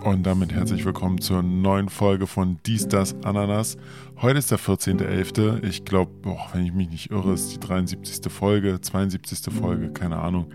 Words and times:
Und 0.04 0.22
damit 0.24 0.52
herzlich 0.52 0.84
willkommen 0.84 1.20
zur 1.20 1.42
neuen 1.42 1.88
Folge 1.88 2.26
von 2.26 2.58
Dies, 2.66 2.86
das, 2.88 3.14
Ananas. 3.24 3.78
Heute 4.20 4.38
ist 4.38 4.50
der 4.50 4.58
14.11. 4.58 5.64
Ich 5.64 5.84
glaube, 5.84 6.10
wenn 6.52 6.66
ich 6.66 6.72
mich 6.72 6.90
nicht 6.90 7.10
irre, 7.10 7.32
ist 7.32 7.54
die 7.54 7.60
73. 7.60 8.30
Folge, 8.30 8.80
72. 8.80 9.52
Folge, 9.54 9.90
keine 9.92 10.16
Ahnung. 10.18 10.50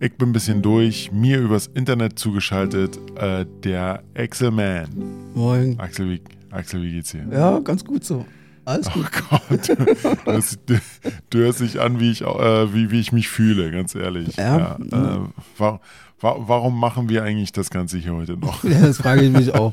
Ich 0.00 0.16
bin 0.16 0.30
ein 0.30 0.32
bisschen 0.32 0.62
durch. 0.62 1.12
Mir 1.12 1.40
übers 1.40 1.66
Internet 1.66 2.18
zugeschaltet, 2.18 2.98
äh, 3.16 3.44
der 3.62 4.02
Axel 4.16 4.50
Man. 4.50 4.88
Moin. 5.34 5.78
Axel, 5.78 6.08
wie, 6.08 6.22
Axel, 6.50 6.82
wie 6.82 6.92
geht's 6.92 7.12
dir? 7.12 7.26
Ja, 7.30 7.58
ganz 7.60 7.84
gut 7.84 8.04
so. 8.04 8.24
Alles 8.64 8.86
Oh 8.88 8.92
gut. 9.00 9.10
Gott, 9.30 9.68
du, 9.68 10.32
hörst- 10.32 10.58
du, 11.30 11.38
hörst 11.38 11.60
dich 11.60 11.80
an, 11.80 11.98
wie 11.98 12.10
ich, 12.10 12.22
äh, 12.22 12.74
wie, 12.74 12.90
wie 12.90 13.00
ich 13.00 13.10
mich 13.12 13.28
fühle, 13.28 13.70
ganz 13.70 13.94
ehrlich. 13.94 14.36
Ja. 14.36 14.76
äh, 14.76 15.18
wa, 15.58 15.80
wa, 16.20 16.34
warum 16.38 16.78
machen 16.78 17.08
wir 17.08 17.24
eigentlich 17.24 17.52
das 17.52 17.70
Ganze 17.70 17.96
hier 17.98 18.14
heute 18.14 18.36
noch? 18.36 18.62
Ja, 18.70 18.80
das 18.80 18.98
frage 18.98 19.22
ich 19.22 19.32
mich 19.32 19.54
auch. 19.54 19.72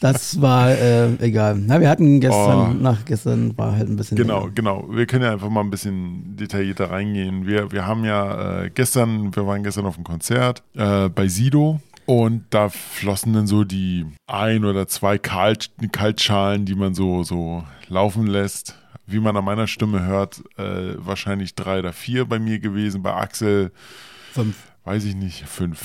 Das 0.00 0.40
war 0.40 0.70
äh, 0.70 1.12
egal. 1.16 1.56
Na, 1.58 1.78
wir 1.80 1.90
hatten 1.90 2.20
gestern, 2.20 2.70
Oh. 2.78 2.82
nach 2.82 3.04
gestern 3.04 3.56
war 3.58 3.76
halt 3.76 3.88
ein 3.90 3.96
bisschen. 3.96 4.16
Genau, 4.16 4.40
länger. 4.40 4.52
genau. 4.54 4.88
Wir 4.90 5.06
können 5.06 5.24
ja 5.24 5.32
einfach 5.32 5.50
mal 5.50 5.60
ein 5.60 5.70
bisschen 5.70 6.34
detaillierter 6.36 6.90
reingehen. 6.90 7.46
Wir, 7.46 7.70
wir 7.70 7.86
haben 7.86 8.04
ja 8.04 8.62
äh, 8.64 8.70
gestern, 8.70 9.36
wir 9.36 9.46
waren 9.46 9.62
gestern 9.62 9.84
auf 9.84 9.96
einem 9.96 10.04
Konzert 10.04 10.62
äh, 10.74 11.08
bei 11.10 11.28
Sido 11.28 11.80
und 12.06 12.44
da 12.50 12.68
flossen 12.68 13.32
dann 13.32 13.46
so 13.46 13.64
die 13.64 14.06
ein 14.26 14.64
oder 14.64 14.88
zwei 14.88 15.18
Kalt, 15.18 15.70
Kaltschalen, 15.92 16.64
die 16.64 16.74
man 16.74 16.94
so, 16.94 17.22
so 17.22 17.64
laufen 17.88 18.26
lässt. 18.26 18.78
Wie 19.06 19.20
man 19.20 19.36
an 19.36 19.44
meiner 19.44 19.66
Stimme 19.66 20.04
hört, 20.04 20.42
äh, 20.56 20.94
wahrscheinlich 20.96 21.54
drei 21.54 21.80
oder 21.80 21.92
vier 21.92 22.24
bei 22.24 22.38
mir 22.38 22.60
gewesen. 22.60 23.02
Bei 23.02 23.14
Axel, 23.14 23.72
Fünf. 24.32 24.71
Weiß 24.84 25.04
ich 25.04 25.14
nicht, 25.14 25.44
fünf. 25.44 25.80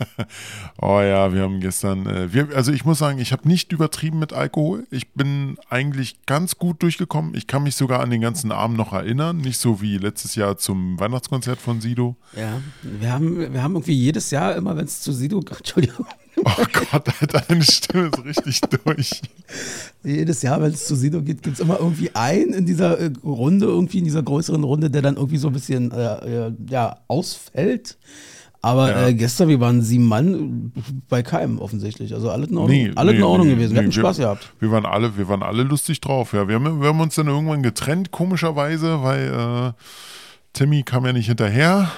oh 0.80 1.00
ja, 1.00 1.32
wir 1.34 1.42
haben 1.42 1.60
gestern, 1.60 2.06
äh, 2.06 2.32
wir, 2.32 2.48
also 2.54 2.72
ich 2.72 2.84
muss 2.84 2.98
sagen, 2.98 3.18
ich 3.18 3.32
habe 3.32 3.46
nicht 3.46 3.72
übertrieben 3.72 4.18
mit 4.18 4.32
Alkohol. 4.32 4.86
Ich 4.90 5.12
bin 5.12 5.58
eigentlich 5.68 6.24
ganz 6.26 6.56
gut 6.56 6.82
durchgekommen. 6.82 7.34
Ich 7.34 7.46
kann 7.46 7.62
mich 7.62 7.76
sogar 7.76 8.00
an 8.00 8.10
den 8.10 8.22
ganzen 8.22 8.52
Abend 8.52 8.78
noch 8.78 8.92
erinnern. 8.92 9.36
Nicht 9.36 9.58
so 9.58 9.82
wie 9.82 9.98
letztes 9.98 10.34
Jahr 10.34 10.56
zum 10.56 10.98
Weihnachtskonzert 10.98 11.60
von 11.60 11.80
Sido. 11.80 12.16
Ja, 12.36 12.60
wir 12.82 13.12
haben, 13.12 13.52
wir 13.52 13.62
haben 13.62 13.74
irgendwie 13.74 13.92
jedes 13.92 14.30
Jahr 14.30 14.56
immer, 14.56 14.76
wenn 14.76 14.86
es 14.86 15.02
zu 15.02 15.12
Sido, 15.12 15.40
Entschuldigung, 15.56 16.06
Oh 16.36 16.64
Gott, 16.72 17.08
Alter, 17.20 17.40
deine 17.40 17.62
Stimme 17.62 18.08
ist 18.08 18.24
richtig 18.24 18.60
durch. 18.84 19.22
Jedes 20.04 20.42
Jahr, 20.42 20.60
wenn 20.62 20.72
es 20.72 20.86
zu 20.86 20.94
Sido 20.94 21.22
geht, 21.22 21.42
gibt 21.42 21.54
es 21.56 21.60
immer 21.60 21.78
irgendwie 21.80 22.10
einen 22.14 22.52
in 22.52 22.66
dieser 22.66 22.98
äh, 23.00 23.10
Runde, 23.24 23.66
irgendwie 23.66 23.98
in 23.98 24.04
dieser 24.04 24.22
größeren 24.22 24.62
Runde, 24.64 24.90
der 24.90 25.02
dann 25.02 25.16
irgendwie 25.16 25.38
so 25.38 25.48
ein 25.48 25.52
bisschen 25.54 25.90
äh, 25.92 26.46
äh, 26.48 26.52
ja, 26.68 26.98
ausfällt. 27.08 27.96
Aber 28.60 28.90
Ja. 28.90 29.08
äh, 29.08 29.14
gestern, 29.14 29.48
wir 29.48 29.60
waren 29.60 29.82
sieben 29.82 30.06
Mann 30.06 30.72
bei 31.10 31.22
keinem 31.22 31.58
offensichtlich. 31.58 32.14
Also 32.14 32.30
alles 32.30 32.48
in 32.48 32.56
Ordnung, 32.56 32.76
Nee, 32.76 32.92
alles 32.94 33.12
nee, 33.12 33.18
in 33.18 33.24
Ordnung 33.24 33.48
nee, 33.48 33.54
gewesen. 33.54 33.74
Wir 33.74 33.82
hatten 33.82 33.92
Spaß 33.92 34.16
gehabt. 34.18 34.52
Wir 34.58 34.70
waren 34.70 34.86
alle, 34.86 35.16
wir 35.18 35.28
waren 35.28 35.42
alle 35.42 35.64
lustig 35.64 36.00
drauf. 36.00 36.32
Ja, 36.32 36.48
wir 36.48 36.54
haben, 36.54 36.80
wir 36.80 36.88
haben 36.88 37.00
uns 37.00 37.14
dann 37.14 37.26
irgendwann 37.26 37.62
getrennt, 37.62 38.10
komischerweise, 38.10 39.02
weil 39.02 39.74
äh, 39.74 39.82
Timmy 40.54 40.82
kam 40.82 41.04
ja 41.04 41.12
nicht 41.12 41.26
hinterher. 41.26 41.90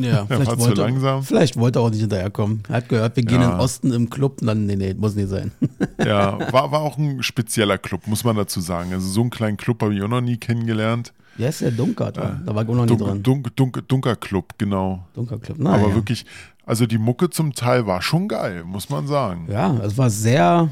Ja, 0.00 0.24
vielleicht 0.28 0.46
war 0.50 0.58
zu 0.58 0.64
wollte, 0.66 0.80
langsam. 0.82 1.22
vielleicht 1.22 1.56
wollte 1.56 1.78
er 1.78 1.82
auch 1.82 1.90
nicht 1.90 2.00
hinterherkommen. 2.00 2.62
Er 2.68 2.76
hat 2.76 2.88
gehört, 2.88 3.16
wir 3.16 3.24
gehen 3.24 3.40
Ja. 3.40 3.46
in 3.46 3.50
den 3.52 3.60
Osten 3.60 3.92
im 3.92 4.08
Club. 4.10 4.38
Dann, 4.42 4.66
nee, 4.66 4.76
nee, 4.76 4.94
muss 4.94 5.14
nicht 5.14 5.28
sein. 5.28 5.52
Ja, 6.04 6.38
war, 6.52 6.72
war 6.72 6.80
auch 6.80 6.98
ein 6.98 7.22
spezieller 7.22 7.78
Club, 7.78 8.06
muss 8.06 8.24
man 8.24 8.34
dazu 8.36 8.60
sagen. 8.60 8.92
Also 8.92 9.06
so 9.08 9.20
einen 9.20 9.30
kleinen 9.30 9.56
Club 9.56 9.82
habe 9.82 9.94
ich 9.94 10.02
auch 10.02 10.08
noch 10.08 10.20
nie 10.20 10.36
kennengelernt. 10.36 11.12
Wie 11.36 11.44
heißt 11.46 11.60
der 11.62 11.70
Dunkert? 11.70 12.16
da 12.16 12.40
war 12.46 12.62
ich 12.62 12.68
auch 12.68 12.74
noch 12.74 12.86
nie 12.86 12.96
Dun 12.96 12.98
dran. 12.98 13.22
Dun 13.22 13.42
Dun 13.54 13.72
Dunker 13.88 14.16
Club, 14.16 14.54
genau. 14.58 15.06
Dunker 15.14 15.38
Club. 15.38 15.56
Na, 15.60 15.74
Aber 15.74 15.88
ja. 15.88 15.94
wirklich, 15.94 16.26
also 16.66 16.86
die 16.86 16.98
Mucke 16.98 17.30
zum 17.30 17.54
Teil 17.54 17.86
war 17.86 18.02
schon 18.02 18.28
geil, 18.28 18.64
muss 18.64 18.90
man 18.90 19.06
sagen. 19.06 19.46
Ja, 19.50 19.76
es 19.78 19.96
war 19.96 20.10
sehr. 20.10 20.68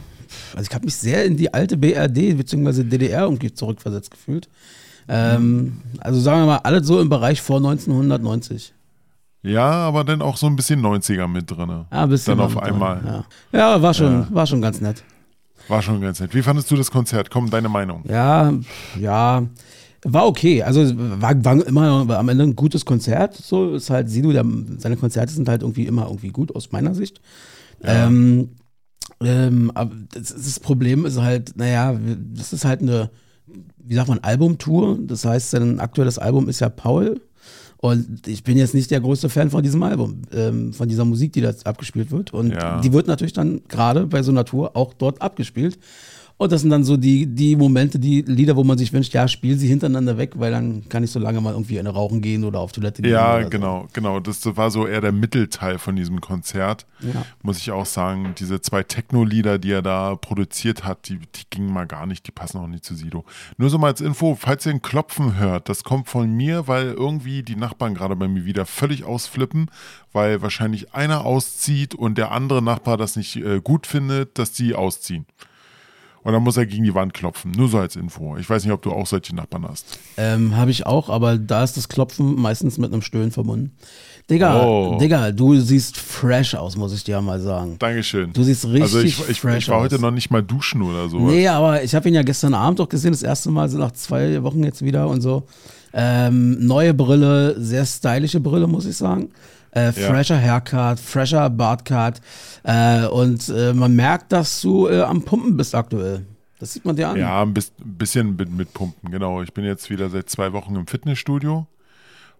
Also 0.54 0.68
ich 0.68 0.74
habe 0.74 0.84
mich 0.84 0.94
sehr 0.96 1.24
in 1.24 1.36
die 1.36 1.52
alte 1.54 1.76
BRD 1.76 2.36
bzw. 2.36 2.82
DDR 2.84 3.22
irgendwie 3.24 3.52
zurückversetzt 3.52 4.10
gefühlt. 4.10 4.48
Ähm, 5.08 5.80
also 6.00 6.20
sagen 6.20 6.42
wir 6.42 6.46
mal, 6.46 6.56
alles 6.58 6.86
so 6.86 7.00
im 7.00 7.08
Bereich 7.08 7.40
vor 7.40 7.56
1990. 7.58 8.72
Ja, 9.42 9.70
aber 9.70 10.04
dann 10.04 10.20
auch 10.20 10.36
so 10.36 10.46
ein 10.46 10.56
bisschen 10.56 10.80
90er 10.80 11.26
mit 11.26 11.50
drin. 11.50 11.68
Ja, 11.68 11.86
ein 11.90 12.08
bisschen 12.08 12.36
Dann 12.36 12.46
auf 12.46 12.58
einmal. 12.58 13.00
drin, 13.00 13.24
Ja, 13.52 13.58
ja 13.58 13.82
war, 13.82 13.94
schon, 13.94 14.26
war 14.34 14.46
schon 14.46 14.60
ganz 14.60 14.80
nett. 14.80 15.02
War 15.68 15.80
schon 15.82 16.00
ganz 16.00 16.20
nett. 16.20 16.34
Wie 16.34 16.42
fandest 16.42 16.70
du 16.70 16.76
das 16.76 16.90
Konzert? 16.90 17.30
Komm, 17.30 17.48
deine 17.48 17.68
Meinung. 17.68 18.04
Ja, 18.08 18.52
ja, 18.98 19.46
war 20.04 20.26
okay. 20.26 20.62
Also 20.62 20.82
war, 20.96 21.44
war 21.44 21.66
immer 21.66 22.08
war 22.08 22.18
am 22.18 22.28
Ende 22.28 22.44
ein 22.44 22.56
gutes 22.56 22.84
Konzert. 22.84 23.34
So 23.34 23.74
ist 23.74 23.90
halt 23.90 24.10
Sido, 24.10 24.32
der, 24.32 24.44
seine 24.78 24.96
Konzerte 24.96 25.32
sind 25.32 25.48
halt 25.48 25.62
irgendwie 25.62 25.86
immer 25.86 26.06
irgendwie 26.06 26.30
gut 26.30 26.54
aus 26.54 26.72
meiner 26.72 26.94
Sicht. 26.94 27.20
Ähm, 27.82 28.50
ähm, 29.20 29.70
aber 29.74 29.92
das, 30.12 30.34
das 30.34 30.60
Problem 30.60 31.04
ist 31.06 31.20
halt, 31.20 31.56
naja, 31.56 31.98
das 32.34 32.52
ist 32.52 32.64
halt 32.64 32.80
eine, 32.82 33.10
wie 33.78 33.94
sagt 33.94 34.08
man, 34.08 34.20
Albumtour. 34.20 34.98
Das 35.02 35.24
heißt, 35.24 35.50
sein 35.50 35.80
aktuelles 35.80 36.18
Album 36.18 36.48
ist 36.48 36.60
ja 36.60 36.68
Paul. 36.68 37.20
Und 37.82 38.26
ich 38.26 38.44
bin 38.44 38.58
jetzt 38.58 38.74
nicht 38.74 38.90
der 38.90 39.00
größte 39.00 39.30
Fan 39.30 39.48
von 39.50 39.62
diesem 39.62 39.82
Album, 39.82 40.22
ähm, 40.34 40.74
von 40.74 40.86
dieser 40.88 41.06
Musik, 41.06 41.32
die 41.32 41.40
da 41.40 41.52
abgespielt 41.64 42.10
wird. 42.10 42.34
Und 42.34 42.52
Ja. 42.52 42.78
die 42.82 42.92
wird 42.92 43.06
natürlich 43.06 43.32
dann 43.32 43.62
gerade 43.68 44.06
bei 44.06 44.22
so 44.22 44.30
einer 44.30 44.44
Tour 44.44 44.76
auch 44.76 44.92
dort 44.92 45.22
abgespielt. 45.22 45.78
Und 46.40 46.50
das 46.52 46.62
sind 46.62 46.70
dann 46.70 46.84
so 46.84 46.96
die, 46.96 47.26
die 47.26 47.54
Momente, 47.54 47.98
die 47.98 48.22
Lieder, 48.22 48.56
wo 48.56 48.64
man 48.64 48.78
sich 48.78 48.94
wünscht, 48.94 49.12
ja, 49.12 49.28
spiel 49.28 49.58
sie 49.58 49.68
hintereinander 49.68 50.16
weg, 50.16 50.32
weil 50.36 50.50
dann 50.50 50.88
kann 50.88 51.04
ich 51.04 51.10
so 51.10 51.18
lange 51.18 51.38
mal 51.42 51.52
irgendwie 51.52 51.78
eine 51.78 51.90
rauchen 51.90 52.22
gehen 52.22 52.44
oder 52.44 52.60
auf 52.60 52.72
Toilette 52.72 53.02
gehen. 53.02 53.12
Ja, 53.12 53.34
oder 53.34 53.44
so. 53.44 53.50
genau, 53.50 53.88
genau. 53.92 54.20
Das 54.20 54.56
war 54.56 54.70
so 54.70 54.86
eher 54.86 55.02
der 55.02 55.12
Mittelteil 55.12 55.78
von 55.78 55.96
diesem 55.96 56.22
Konzert. 56.22 56.86
Ja. 57.00 57.26
Muss 57.42 57.58
ich 57.58 57.70
auch 57.72 57.84
sagen, 57.84 58.34
diese 58.38 58.62
zwei 58.62 58.82
Techno-Lieder, 58.82 59.58
die 59.58 59.70
er 59.70 59.82
da 59.82 60.16
produziert 60.16 60.82
hat, 60.82 61.10
die, 61.10 61.18
die 61.18 61.42
gingen 61.50 61.74
mal 61.74 61.86
gar 61.86 62.06
nicht, 62.06 62.26
die 62.26 62.32
passen 62.32 62.56
auch 62.56 62.68
nicht 62.68 62.86
zu 62.86 62.94
Sido. 62.94 63.26
Nur 63.58 63.68
so 63.68 63.76
mal 63.76 63.88
als 63.88 64.00
Info, 64.00 64.34
falls 64.34 64.64
ihr 64.64 64.72
ein 64.72 64.80
Klopfen 64.80 65.38
hört, 65.38 65.68
das 65.68 65.84
kommt 65.84 66.08
von 66.08 66.32
mir, 66.32 66.66
weil 66.66 66.86
irgendwie 66.86 67.42
die 67.42 67.56
Nachbarn 67.56 67.92
gerade 67.92 68.16
bei 68.16 68.28
mir 68.28 68.46
wieder 68.46 68.64
völlig 68.64 69.04
ausflippen, 69.04 69.70
weil 70.14 70.40
wahrscheinlich 70.40 70.94
einer 70.94 71.26
auszieht 71.26 71.94
und 71.94 72.16
der 72.16 72.32
andere 72.32 72.62
Nachbar 72.62 72.96
das 72.96 73.16
nicht 73.16 73.36
äh, 73.36 73.60
gut 73.60 73.86
findet, 73.86 74.38
dass 74.38 74.52
die 74.52 74.74
ausziehen. 74.74 75.26
Und 76.22 76.32
dann 76.34 76.42
muss 76.42 76.56
er 76.58 76.66
gegen 76.66 76.84
die 76.84 76.94
Wand 76.94 77.14
klopfen. 77.14 77.50
Nur 77.52 77.68
so 77.68 77.78
als 77.78 77.96
Info. 77.96 78.36
Ich 78.36 78.48
weiß 78.48 78.64
nicht, 78.64 78.72
ob 78.72 78.82
du 78.82 78.92
auch 78.92 79.06
solche 79.06 79.34
Nachbarn 79.34 79.66
hast. 79.66 79.98
Ähm, 80.18 80.54
Habe 80.56 80.70
ich 80.70 80.84
auch, 80.86 81.08
aber 81.08 81.38
da 81.38 81.64
ist 81.64 81.76
das 81.78 81.88
Klopfen 81.88 82.34
meistens 82.40 82.76
mit 82.76 82.92
einem 82.92 83.00
Stöhnen 83.02 83.30
verbunden. 83.30 83.72
Digga, 84.28 84.64
Oh. 84.64 84.98
Digga, 85.00 85.32
du 85.32 85.58
siehst 85.58 85.96
fresh 85.96 86.54
aus, 86.54 86.76
muss 86.76 86.92
ich 86.92 87.02
dir 87.04 87.20
mal 87.20 87.40
sagen. 87.40 87.76
Dankeschön. 87.78 88.32
Du 88.32 88.42
siehst 88.42 88.64
richtig 88.66 88.82
also 88.82 89.00
ich, 89.00 89.28
ich, 89.28 89.40
fresh 89.40 89.64
ich 89.64 89.68
war 89.70 89.80
heute 89.80 89.96
aus. 89.96 90.00
noch 90.02 90.10
nicht 90.10 90.30
mal 90.30 90.42
duschen 90.42 90.82
oder 90.82 91.08
so. 91.08 91.18
Nee, 91.18 91.48
aber 91.48 91.82
ich 91.82 91.94
habe 91.94 92.08
ihn 92.08 92.14
ja 92.14 92.22
gestern 92.22 92.54
Abend 92.54 92.78
doch 92.78 92.88
gesehen, 92.88 93.12
das 93.12 93.22
erste 93.22 93.50
Mal, 93.50 93.68
so 93.68 93.78
nach 93.78 93.92
zwei 93.92 94.42
Wochen 94.42 94.62
jetzt 94.62 94.84
wieder 94.84 95.08
und 95.08 95.22
so. 95.22 95.44
Ähm, 95.92 96.64
neue 96.64 96.94
Brille, 96.94 97.56
sehr 97.60 97.84
stylische 97.84 98.38
Brille, 98.40 98.66
muss 98.68 98.86
ich 98.86 98.96
sagen. 98.96 99.30
Äh, 99.72 99.92
fresher 99.92 100.38
Haircut, 100.40 100.98
fresher 100.98 101.48
Bartcut. 101.50 102.20
Äh, 102.64 103.06
und 103.06 103.48
äh, 103.48 103.72
man 103.72 103.94
merkt, 103.94 104.32
dass 104.32 104.60
du 104.60 104.88
äh, 104.88 105.02
am 105.02 105.22
Pumpen 105.24 105.56
bist 105.56 105.74
aktuell. 105.74 106.26
Das 106.58 106.72
sieht 106.74 106.84
man 106.84 106.96
dir 106.96 107.08
an. 107.08 107.16
Ja, 107.16 107.40
ein 107.42 107.54
bis- 107.54 107.72
ein 107.80 107.94
bisschen 107.96 108.36
mit, 108.36 108.50
mit 108.50 108.72
Pumpen, 108.74 109.10
genau. 109.10 109.42
Ich 109.42 109.54
bin 109.54 109.64
jetzt 109.64 109.88
wieder 109.88 110.10
seit 110.10 110.28
zwei 110.28 110.52
Wochen 110.52 110.74
im 110.76 110.86
Fitnessstudio 110.86 111.66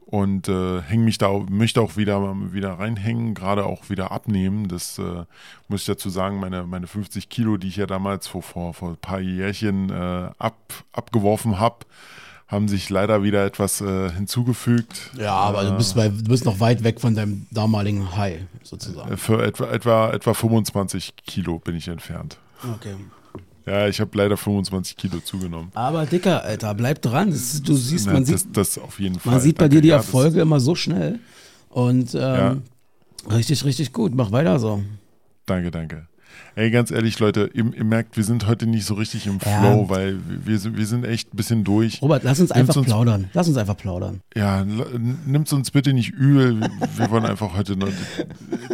und 0.04 0.48
äh, 0.48 0.82
häng 0.82 1.04
mich 1.04 1.18
da, 1.18 1.30
möchte 1.48 1.80
auch 1.80 1.96
wieder, 1.96 2.20
wieder 2.52 2.72
reinhängen, 2.80 3.32
gerade 3.34 3.64
auch 3.64 3.88
wieder 3.88 4.10
abnehmen. 4.10 4.66
Das 4.68 4.98
äh, 4.98 5.24
muss 5.68 5.82
ich 5.82 5.86
dazu 5.86 6.10
sagen, 6.10 6.40
meine, 6.40 6.64
meine 6.64 6.86
50 6.88 7.28
Kilo, 7.28 7.56
die 7.56 7.68
ich 7.68 7.76
ja 7.76 7.86
damals 7.86 8.26
vor, 8.26 8.42
vor, 8.42 8.74
vor 8.74 8.90
ein 8.90 8.96
paar 8.96 9.20
Jährchen 9.20 9.88
äh, 9.90 10.30
ab, 10.38 10.56
abgeworfen 10.92 11.60
habe, 11.60 11.86
haben 12.50 12.66
sich 12.68 12.90
leider 12.90 13.22
wieder 13.22 13.44
etwas 13.46 13.80
äh, 13.80 14.10
hinzugefügt. 14.10 15.10
Ja, 15.16 15.34
aber 15.34 15.64
du 15.64 15.76
bist, 15.76 15.94
bei, 15.94 16.08
du 16.08 16.24
bist 16.24 16.44
noch 16.44 16.58
weit 16.58 16.82
weg 16.82 17.00
von 17.00 17.14
deinem 17.14 17.46
damaligen 17.50 18.16
High, 18.16 18.40
sozusagen. 18.64 19.12
Äh, 19.12 19.16
Für 19.16 19.42
etwa, 19.44 19.70
etwa, 19.70 20.10
etwa 20.12 20.34
25 20.34 21.14
Kilo 21.24 21.58
bin 21.60 21.76
ich 21.76 21.86
entfernt. 21.88 22.38
Okay. 22.76 22.94
Ja, 23.66 23.86
ich 23.86 24.00
habe 24.00 24.10
leider 24.16 24.36
25 24.36 24.96
Kilo 24.96 25.20
zugenommen. 25.20 25.70
Aber 25.74 26.06
Dicker, 26.06 26.42
Alter, 26.42 26.74
bleib 26.74 27.00
dran. 27.02 27.30
Das, 27.30 27.62
du 27.62 27.74
siehst, 27.76 28.06
Ja, 28.06 28.14
man 28.14 28.24
das, 28.24 28.40
sieht, 28.42 28.56
das 28.56 28.78
auf 28.78 28.98
jeden 28.98 29.20
Fall. 29.20 29.32
man 29.34 29.40
sieht 29.40 29.56
bei 29.56 29.64
Danke. 29.64 29.76
dir 29.76 29.82
die 29.82 29.88
Ja, 29.88 29.96
Erfolge 29.96 30.40
immer 30.40 30.58
so 30.58 30.74
schnell. 30.74 31.20
Und 31.68 32.16
ähm, 32.18 32.62
richtig, 33.30 33.64
richtig 33.64 33.92
gut. 33.92 34.12
Mach 34.14 34.32
weiter 34.32 34.58
so. 34.58 34.82
Danke, 35.46 35.70
danke. 35.70 36.06
Ey, 36.56 36.70
ganz 36.70 36.90
ehrlich, 36.90 37.18
Leute, 37.20 37.48
ihr, 37.54 37.64
ihr 37.74 37.84
merkt, 37.84 38.16
wir 38.16 38.24
sind 38.24 38.46
heute 38.48 38.66
nicht 38.66 38.84
so 38.84 38.94
richtig 38.94 39.26
im 39.26 39.38
Ja. 39.44 39.60
Flow, 39.60 39.88
weil 39.88 40.18
wir 40.44 40.58
sind, 40.58 40.76
wir 40.76 40.86
sind 40.86 41.04
echt 41.04 41.32
ein 41.32 41.36
bisschen 41.36 41.62
durch. 41.64 42.02
Robert, 42.02 42.22
lass 42.24 42.40
uns 42.40 42.50
Nimm's 42.50 42.52
einfach 42.60 42.76
uns- 42.76 42.86
plaudern. 42.86 43.30
Lass 43.32 43.46
uns 43.48 43.56
einfach 43.56 43.76
plaudern. 43.76 44.20
Ja, 44.36 44.64
nimmt 44.64 45.52
uns 45.52 45.70
bitte 45.70 45.92
nicht 45.92 46.10
übel. 46.10 46.60
Wir 46.96 47.10
wollen 47.10 47.24
einfach 47.24 47.56
heute 47.56 47.76
nur. 47.76 47.90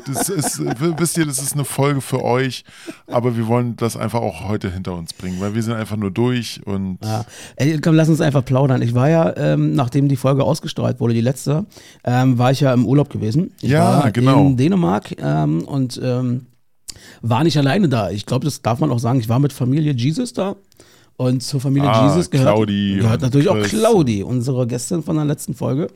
Das 0.06 0.28
ist, 0.28 0.60
wisst 0.98 1.16
ihr, 1.18 1.26
das 1.26 1.38
ist 1.38 1.52
eine 1.54 1.64
Folge 1.64 2.00
für 2.00 2.22
euch, 2.24 2.64
aber 3.08 3.36
wir 3.36 3.46
wollen 3.46 3.76
das 3.76 3.96
einfach 3.96 4.20
auch 4.20 4.48
heute 4.48 4.70
hinter 4.72 4.94
uns 4.94 5.12
bringen, 5.12 5.40
weil 5.40 5.54
wir 5.54 5.62
sind 5.62 5.74
einfach 5.74 5.96
nur 5.96 6.10
durch 6.10 6.60
und 6.64 6.98
Ja. 7.04 7.24
Ey, 7.56 7.78
komm, 7.80 7.94
lass 7.94 8.08
uns 8.08 8.20
einfach 8.20 8.44
plaudern. 8.44 8.82
Ich 8.82 8.94
war 8.94 9.10
ja, 9.10 9.36
ähm, 9.36 9.74
nachdem 9.74 10.08
die 10.08 10.16
Folge 10.16 10.44
ausgestrahlt 10.44 10.98
wurde, 11.00 11.14
die 11.14 11.20
letzte, 11.20 11.66
ähm, 12.04 12.38
war 12.38 12.50
ich 12.52 12.60
ja 12.60 12.72
im 12.72 12.86
Urlaub 12.86 13.10
gewesen. 13.10 13.52
Ich 13.60 13.70
Ja, 13.70 14.02
war 14.04 14.10
genau. 14.12 14.46
in 14.46 14.56
Dänemark 14.56 15.14
ähm, 15.20 15.62
und 15.64 16.00
ähm, 16.02 16.46
war 17.22 17.44
nicht 17.44 17.56
alleine 17.56 17.88
da. 17.88 18.10
Ich 18.10 18.26
glaube, 18.26 18.44
das 18.44 18.62
darf 18.62 18.80
man 18.80 18.90
auch 18.90 18.98
sagen. 18.98 19.20
Ich 19.20 19.28
war 19.28 19.38
mit 19.38 19.52
Familie 19.52 19.92
Jesus 19.92 20.32
da. 20.32 20.56
Und 21.16 21.42
zur 21.42 21.60
Familie 21.60 21.88
Ah, 21.88 22.08
Jesus 22.08 22.30
gehört, 22.30 22.48
Claudi 22.48 22.96
gehört 23.00 23.22
natürlich 23.22 23.48
auch 23.48 23.56
Chris. 23.56 23.70
Claudi, 23.70 24.22
unsere 24.22 24.66
Gästin 24.66 25.02
von 25.02 25.16
der 25.16 25.24
letzten 25.24 25.54
Folge. 25.54 25.88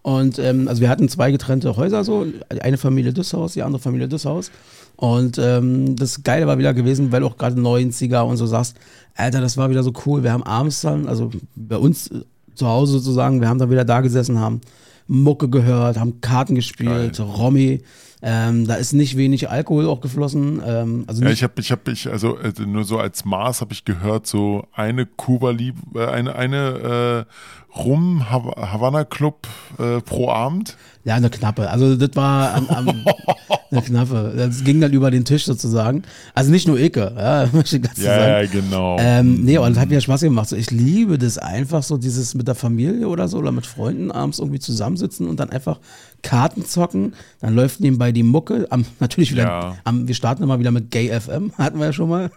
Und 0.00 0.38
ähm, 0.38 0.66
also 0.66 0.80
wir 0.80 0.88
hatten 0.88 1.08
zwei 1.08 1.30
getrennte 1.30 1.76
Häuser 1.76 2.02
so, 2.04 2.26
eine 2.60 2.78
Familie 2.78 3.12
das 3.12 3.32
Haus, 3.34 3.52
die 3.52 3.62
andere 3.62 3.80
Familie 3.80 4.08
das 4.08 4.24
Haus. 4.24 4.50
Und 4.96 5.38
ähm, 5.38 5.94
das 5.96 6.22
Geile 6.22 6.46
war 6.46 6.58
wieder 6.58 6.74
gewesen, 6.74 7.12
weil 7.12 7.20
du 7.20 7.26
auch 7.26 7.36
gerade 7.36 7.60
90er 7.60 8.22
und 8.22 8.36
so 8.36 8.46
sagst, 8.46 8.76
Alter, 9.14 9.40
das 9.40 9.56
war 9.56 9.70
wieder 9.70 9.82
so 9.82 9.92
cool. 10.06 10.22
Wir 10.22 10.32
haben 10.32 10.42
abends 10.42 10.80
dann, 10.80 11.06
also 11.06 11.30
bei 11.54 11.76
uns 11.76 12.08
äh, 12.08 12.22
zu 12.54 12.66
Hause 12.66 12.94
sozusagen, 12.94 13.40
wir 13.40 13.48
haben 13.48 13.58
dann 13.58 13.70
wieder 13.70 13.84
da 13.84 14.00
gesessen, 14.00 14.38
haben 14.38 14.60
Mucke 15.06 15.48
gehört, 15.48 15.98
haben 15.98 16.20
Karten 16.20 16.54
gespielt, 16.54 17.20
Romy. 17.20 17.82
Ähm, 18.24 18.66
da 18.68 18.76
ist 18.76 18.92
nicht 18.92 19.16
wenig 19.16 19.50
Alkohol 19.50 19.88
auch 19.88 20.00
geflossen. 20.00 20.62
Ähm, 20.64 21.04
also 21.08 21.24
Ja, 21.24 21.30
ich 21.30 21.42
habe, 21.42 21.54
ich 21.60 21.72
habe, 21.72 21.90
ich, 21.90 22.08
also 22.08 22.38
äh, 22.38 22.52
nur 22.64 22.84
so 22.84 22.98
als 22.98 23.24
Maß 23.24 23.60
habe 23.60 23.72
ich 23.72 23.84
gehört, 23.84 24.28
so 24.28 24.68
eine 24.72 25.06
Kuba 25.06 25.50
Libre, 25.50 26.04
äh, 26.04 26.06
eine, 26.06 26.36
eine 26.36 27.26
äh, 27.26 27.32
Rum 27.76 28.28
Hav- 28.30 28.54
Havana 28.56 29.04
Club 29.04 29.46
äh, 29.78 30.00
pro 30.00 30.28
Abend. 30.30 30.76
Ja, 31.04 31.14
eine 31.16 31.30
knappe. 31.30 31.68
Also 31.70 31.96
das 31.96 32.10
war 32.14 32.54
am, 32.54 32.68
am, 32.68 32.88
eine 33.70 33.82
knappe. 33.82 34.34
Das 34.36 34.62
ging 34.62 34.80
dann 34.80 34.92
über 34.92 35.10
den 35.10 35.24
Tisch 35.24 35.46
sozusagen. 35.46 36.02
Also 36.34 36.50
nicht 36.52 36.68
nur 36.68 36.78
Icke, 36.78 37.12
ja, 37.16 37.48
möchte 37.52 37.76
ich 37.76 37.82
dazu 37.82 38.02
Ja, 38.02 38.14
sagen. 38.18 38.30
ja, 38.54 38.60
genau. 38.60 38.96
Ähm, 39.00 39.42
nee, 39.44 39.58
und 39.58 39.70
das 39.74 39.82
hat 39.82 39.88
mir 39.88 40.00
Spaß 40.00 40.20
gemacht. 40.20 40.48
So, 40.50 40.54
ich 40.56 40.70
liebe 40.70 41.18
das 41.18 41.38
einfach, 41.38 41.82
so 41.82 41.96
dieses 41.96 42.34
mit 42.34 42.46
der 42.46 42.54
Familie 42.54 43.08
oder 43.08 43.26
so 43.26 43.38
oder 43.38 43.50
mit 43.52 43.66
Freunden 43.66 44.12
abends 44.12 44.38
irgendwie 44.38 44.60
zusammensitzen 44.60 45.26
und 45.28 45.40
dann 45.40 45.50
einfach 45.50 45.80
Karten 46.22 46.64
zocken. 46.64 47.14
Dann 47.40 47.54
läuft 47.56 47.80
nebenbei 47.80 48.12
die 48.12 48.22
Mucke. 48.22 48.66
Am, 48.70 48.84
natürlich 49.00 49.32
wieder, 49.32 49.44
Ja. 49.44 49.76
am, 49.82 50.06
wir 50.06 50.14
starten 50.14 50.42
immer 50.44 50.60
wieder 50.60 50.70
mit 50.70 50.90
Gay 50.92 51.08
FM, 51.18 51.52
hatten 51.58 51.78
wir 51.80 51.86
ja 51.86 51.92
schon 51.92 52.10
mal. 52.10 52.30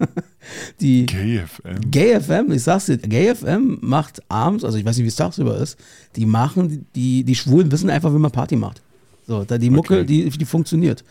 Die 0.80 1.06
KFM. 1.06 1.92
Gay 1.92 2.20
FM, 2.20 2.52
ich 2.52 2.64
sag's 2.64 2.86
dir, 2.88 2.98
Gay 2.98 3.34
FM 3.36 3.78
macht 3.82 4.22
abends, 4.30 4.64
also 4.64 4.78
ich 4.78 4.86
weiß 4.86 4.96
nicht, 4.98 5.04
wie 5.04 5.10
es 5.10 5.16
tagsüber 5.26 5.58
ist, 5.58 5.78
die 6.16 6.26
machen, 6.26 6.86
die, 6.96 7.24
die 7.24 7.36
Schwulen 7.36 7.72
wissen 7.72 7.90
einfach, 7.90 8.14
wie 8.14 8.20
man 8.20 8.32
Party 8.32 8.56
macht. 8.56 8.82
So, 9.28 9.44
da 9.44 9.58
die 9.58 9.70
Mucke, 9.70 9.96
Okay. 9.96 10.06
die, 10.06 10.30
die 10.30 10.46
funktioniert. 10.46 11.04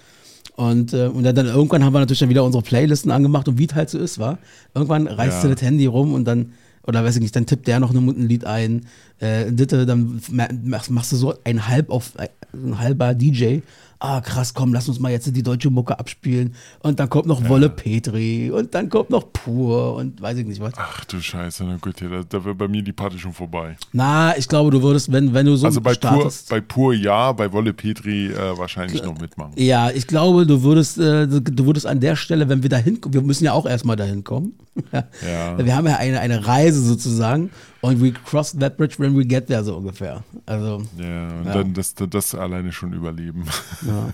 Und, 0.56 0.93
äh, 0.93 1.06
und 1.08 1.25
dann, 1.25 1.34
dann 1.34 1.46
irgendwann 1.46 1.82
haben 1.84 1.93
wir 1.94 1.99
natürlich 2.00 2.20
dann 2.20 2.28
wieder 2.28 2.44
unsere 2.44 2.62
Playlisten 2.62 3.11
angemacht 3.11 3.49
und 3.49 3.58
wie 3.58 3.66
es 3.66 3.75
halt 3.75 3.90
so 3.90 3.99
ist, 3.99 4.19
war. 4.19 4.38
Irgendwann 4.75 5.08
reißt 5.08 5.43
Ja. 5.43 5.49
du 5.49 5.55
das 5.55 5.62
Handy 5.62 5.87
rum 5.87 6.12
und 6.14 6.25
dann, 6.26 6.52
oder 6.87 7.02
weiß 7.02 7.16
ich 7.16 7.22
nicht, 7.22 7.34
dann 7.34 7.46
tippt 7.46 7.66
der 7.66 7.81
noch 7.81 7.93
ein, 7.93 8.28
Lied 8.28 8.44
ein, 8.44 8.87
äh, 9.19 9.50
Ditte, 9.50 9.84
dann 9.84 10.20
ma- 10.31 10.49
machst, 10.64 10.90
machst 10.93 11.11
du 11.12 11.16
so 11.16 11.34
ein 11.43 11.66
halb 11.66 11.90
auf, 11.90 12.12
ein 12.52 12.78
halber 12.78 13.14
DJ. 13.14 13.61
Ah, 14.06 14.20
krass, 14.20 14.52
komm, 14.52 14.74
lass 14.74 14.86
uns 14.86 15.00
mal 15.00 15.10
jetzt 15.10 15.34
die 15.34 15.42
deutsche 15.42 15.70
Mucke 15.70 15.98
abspielen. 15.98 16.54
Und 16.80 17.00
dann 17.00 17.08
kommt 17.08 17.24
noch 17.24 17.48
Wolle 17.48 17.70
Petri 17.70 18.50
und 18.50 18.74
dann 18.74 18.90
kommt 18.90 19.08
noch 19.08 19.32
Pur 19.32 19.94
und 19.94 20.20
weiß 20.20 20.36
ich 20.36 20.46
nicht 20.46 20.60
was. 20.60 20.74
Ach 20.76 21.06
du 21.06 21.18
Scheiße, 21.22 21.64
na 21.64 21.78
gut, 21.80 22.02
ja, 22.02 22.08
da, 22.08 22.22
da 22.28 22.44
wäre 22.44 22.54
bei 22.54 22.68
mir 22.68 22.82
die 22.82 22.92
Party 22.92 23.18
schon 23.18 23.32
vorbei. 23.32 23.76
Na, 23.92 24.36
ich 24.36 24.46
glaube, 24.46 24.70
du 24.70 24.82
würdest, 24.82 25.10
wenn, 25.10 25.32
wenn 25.32 25.46
du 25.46 25.56
so 25.56 25.64
Also 25.64 25.80
bei 25.80 25.94
Pur, 25.94 26.10
startest. 26.10 26.50
bei 26.50 26.60
Pur 26.60 26.92
ja, 26.92 27.32
bei 27.32 27.50
Wolle 27.50 27.72
Petri 27.72 28.26
äh, 28.26 28.58
wahrscheinlich 28.58 29.02
noch 29.02 29.18
mitmachen. 29.18 29.52
ja, 29.56 29.88
ich 29.90 30.06
glaube, 30.06 30.44
du 30.46 30.62
würdest, 30.62 30.98
äh, 30.98 31.26
du 31.26 31.40
du 31.40 31.64
würdest 31.64 31.86
an 31.86 32.00
der 32.00 32.14
Stelle, 32.16 32.50
wenn 32.50 32.62
wir 32.62 32.68
da 32.68 32.76
hinkommen, 32.76 33.14
wir 33.14 33.22
müssen 33.22 33.44
ja 33.46 33.54
auch 33.54 33.64
erstmal 33.64 33.96
dahin 33.96 34.22
kommen. 34.22 34.52
Ja. 34.92 35.56
Wir 35.64 35.76
haben 35.76 35.86
ja 35.86 35.96
eine, 35.96 36.20
eine 36.20 36.46
Reise 36.46 36.80
sozusagen 36.82 37.50
und 37.84 38.00
we 38.02 38.12
cross 38.12 38.56
that 38.58 38.76
bridge 38.76 38.94
when 38.98 39.16
we 39.16 39.25
get 39.26 39.46
there, 39.48 39.62
so 39.62 39.76
ungefähr. 39.76 40.22
Also, 40.46 40.82
Ja, 40.98 41.28
und 41.38 41.44
Ja. 41.46 41.52
dann 41.54 41.75
das, 41.75 41.94
das 41.94 42.34
alleine 42.34 42.72
schon 42.72 42.92
überleben. 42.92 43.44
ja. 43.86 44.08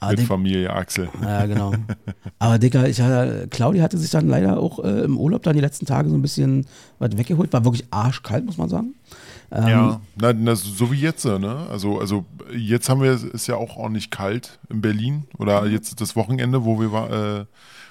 Mit 0.10 0.20
Dick, 0.20 0.26
Familie 0.28 0.72
Axel. 0.72 1.08
ja, 1.22 1.46
genau. 1.46 1.74
Aber 2.38 2.58
Dicker, 2.58 2.88
ich 2.88 3.00
hatte, 3.00 3.48
Claudia 3.50 3.82
hatte 3.82 3.98
sich 3.98 4.10
dann 4.10 4.28
leider 4.28 4.58
auch 4.58 4.78
äh, 4.84 5.00
im 5.02 5.18
Urlaub 5.18 5.42
dann 5.42 5.54
die 5.54 5.60
letzten 5.60 5.86
Tage 5.86 6.08
so 6.08 6.14
ein 6.14 6.22
bisschen 6.22 6.66
was 7.00 7.16
weggeholt. 7.16 7.52
War 7.52 7.64
wirklich 7.64 7.86
arschkalt, 7.90 8.46
muss 8.46 8.58
man 8.58 8.68
sagen. 8.68 8.94
Ähm, 9.50 9.66
Ja, 9.68 10.00
na, 10.20 10.32
na, 10.32 10.54
so 10.54 10.92
wie 10.92 11.00
jetzt, 11.00 11.24
ne? 11.24 11.66
Also, 11.70 11.98
also 11.98 12.24
jetzt 12.56 12.88
haben 12.88 13.02
wir, 13.02 13.12
ist 13.12 13.48
ja 13.48 13.56
auch 13.56 13.76
ordentlich 13.76 14.10
kalt 14.10 14.60
in 14.68 14.80
Berlin. 14.82 15.24
Oder 15.38 15.66
jetzt 15.66 16.00
das 16.00 16.14
Wochenende, 16.14 16.64
wo 16.64 16.78
wir 16.80 16.92
war, 16.92 17.10
äh, 17.40 17.44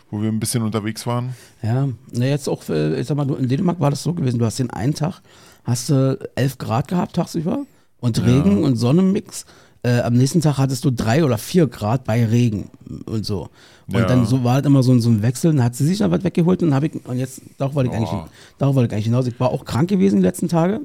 wo 0.10 0.22
wir 0.22 0.30
ein 0.30 0.40
bisschen 0.40 0.64
unterwegs 0.64 1.06
waren. 1.06 1.36
Ja, 1.62 1.90
na 2.12 2.26
jetzt 2.26 2.48
auch, 2.48 2.68
äh, 2.70 3.00
ich 3.00 3.08
sag 3.08 3.18
mal, 3.18 3.30
in 3.32 3.48
Dänemark 3.48 3.80
war 3.80 3.90
das 3.90 4.04
so 4.04 4.14
gewesen, 4.14 4.40
du 4.40 4.46
hast 4.46 4.60
den 4.60 4.70
einen 4.70 4.94
Tag, 4.94 5.22
hast 5.64 5.90
du 5.90 6.18
11 6.36 6.58
Grad 6.58 6.88
gehabt 6.88 7.16
tagsüber 7.16 7.66
und 8.00 8.24
Regen 8.26 8.64
und 8.64 8.76
Sonnenmix. 8.78 9.46
Äh, 9.84 10.02
am 10.02 10.14
nächsten 10.16 10.42
Tag 10.42 10.58
hattest 10.58 10.84
du 10.86 10.92
drei 10.92 11.24
oder 11.24 11.38
vier 11.38 11.68
Grad 11.68 12.04
bei 12.04 12.26
Regen 12.26 12.70
und 13.06 13.26
so. 13.26 13.50
Und 13.88 13.94
Ja. 14.00 14.06
dann 14.06 14.26
so 14.26 14.44
war 14.44 14.56
halt 14.56 14.66
immer 14.66 14.82
so, 14.82 14.92
ein- 14.92 15.02
so 15.02 15.10
ein 15.10 15.22
Wechsel, 15.22 15.52
dann 15.54 15.64
hat 15.64 15.76
sie 15.76 15.86
sich 15.86 16.00
dann 16.00 16.10
was 16.12 16.24
weggeholt 16.24 16.64
und, 16.64 16.74
hab 16.74 16.84
ich, 16.84 16.94
und 17.06 17.18
jetzt, 17.18 17.42
darauf 17.58 17.76
wollte 17.76 17.92
ich, 17.92 17.96
eigentlich, 17.96 18.12
Oh. 18.12 18.26
darauf 18.58 18.76
wollte 18.76 18.88
ich 18.88 18.94
eigentlich 18.94 19.06
hinaus. 19.06 19.28
Ich 19.28 19.40
war 19.40 19.50
auch 19.52 19.66
krank 19.66 19.88
gewesen 19.90 20.18
die 20.18 20.24
letzten 20.24 20.48
Tage. 20.50 20.82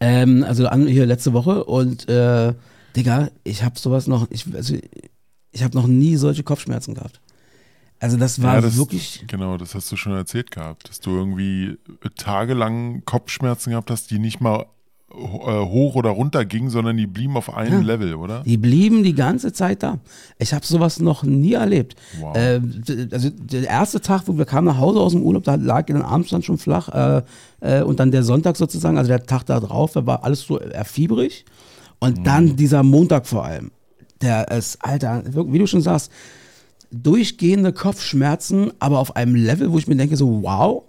Ähm, 0.00 0.44
also 0.46 0.66
an, 0.66 0.86
hier 0.86 1.06
letzte 1.06 1.32
Woche 1.32 1.64
und 1.64 2.08
äh, 2.08 2.52
Digga, 2.96 3.30
ich 3.44 3.62
habe 3.64 3.78
sowas 3.78 4.06
noch, 4.06 4.26
ich, 4.30 4.44
also, 4.54 4.74
ich 5.50 5.62
habe 5.62 5.74
noch 5.76 5.86
nie 5.86 6.16
solche 6.16 6.42
Kopfschmerzen 6.42 6.94
gehabt. 6.94 7.20
Also 8.02 8.16
das 8.16 8.42
war 8.42 8.56
ja, 8.56 8.60
das, 8.60 8.76
wirklich, 8.76 9.24
Genau, 9.28 9.56
das 9.56 9.74
hast 9.76 9.90
du 9.92 9.96
schon 9.96 10.12
erzählt 10.12 10.50
gehabt, 10.50 10.88
dass 10.88 10.98
du 11.00 11.10
irgendwie 11.10 11.78
tagelang 12.16 13.02
Kopfschmerzen 13.04 13.70
gehabt 13.70 13.90
hast, 13.90 14.10
die 14.10 14.18
nicht 14.18 14.40
mal 14.40 14.66
äh, 15.10 15.14
hoch 15.14 15.94
oder 15.94 16.10
runter 16.10 16.44
gingen, 16.44 16.70
sondern 16.70 16.96
die 16.96 17.06
blieben 17.06 17.36
auf 17.36 17.54
einem 17.54 17.80
Ja. 17.82 17.86
Level, 17.86 18.14
oder? 18.14 18.42
Die 18.44 18.56
blieben 18.56 19.02
die 19.02 19.14
ganze 19.14 19.52
Zeit 19.52 19.82
da. 19.82 19.98
Ich 20.38 20.52
habe 20.54 20.64
sowas 20.66 21.00
noch 21.00 21.22
nie 21.22 21.52
erlebt. 21.52 21.94
Wow. 22.18 22.36
Äh, 22.36 22.60
also 23.12 23.30
der 23.30 23.64
erste 23.68 24.00
Tag, 24.00 24.22
wo 24.26 24.36
wir 24.36 24.46
kamen 24.46 24.66
nach 24.66 24.78
Hause 24.78 25.00
aus 25.00 25.12
dem 25.12 25.22
Urlaub, 25.22 25.44
da 25.44 25.54
lag 25.56 25.80
ich 25.88 25.94
dann 25.94 26.02
abends 26.02 26.30
dann 26.30 26.42
schon 26.42 26.58
flach. 26.58 26.88
Äh, 26.88 27.22
äh, 27.60 27.82
und 27.82 28.00
dann 28.00 28.10
der 28.10 28.22
Sonntag 28.22 28.56
sozusagen, 28.56 28.96
also 28.98 29.08
der 29.08 29.24
Tag 29.26 29.44
da 29.46 29.60
drauf, 29.60 29.92
da 29.92 30.04
war 30.06 30.24
alles 30.24 30.40
so 30.40 30.58
erfiebrig. 30.58 31.44
Und 32.00 32.18
Mhm. 32.18 32.24
dann 32.24 32.56
dieser 32.56 32.82
Montag 32.82 33.26
vor 33.26 33.44
allem. 33.44 33.70
Der 34.22 34.50
ist, 34.50 34.78
Alter, 34.84 35.22
wie 35.26 35.58
du 35.58 35.66
schon 35.66 35.82
sagst, 35.82 36.10
durchgehende 36.92 37.72
Kopfschmerzen, 37.72 38.70
aber 38.78 38.98
auf 38.98 39.16
einem 39.16 39.34
Level, 39.34 39.72
wo 39.72 39.78
ich 39.78 39.86
mir 39.88 39.96
denke, 39.96 40.16
so 40.16 40.42
wow. 40.42 40.84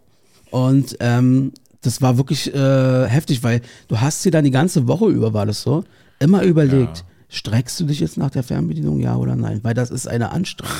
Und 0.51 0.97
ähm, 0.99 1.51
das 1.81 2.01
war 2.01 2.17
wirklich 2.17 2.53
äh, 2.53 3.07
heftig, 3.07 3.43
weil 3.43 3.61
du 3.87 3.99
hast 3.99 4.23
dir 4.23 4.31
dann 4.31 4.43
die 4.43 4.51
ganze 4.51 4.87
Woche 4.87 5.07
über, 5.07 5.33
war 5.33 5.45
das 5.45 5.61
so, 5.61 5.83
immer 6.19 6.43
überlegt, 6.43 6.99
Ja. 6.99 7.03
streckst 7.29 7.79
du 7.79 7.85
dich 7.85 7.99
jetzt 7.99 8.17
nach 8.17 8.29
der 8.31 8.43
Fernbedienung, 8.43 8.99
ja 8.99 9.15
oder 9.15 9.35
nein? 9.35 9.59
Weil 9.63 9.73
das 9.73 9.89
ist 9.89 10.07
eine 10.07 10.31
Anstrengung. 10.31 10.75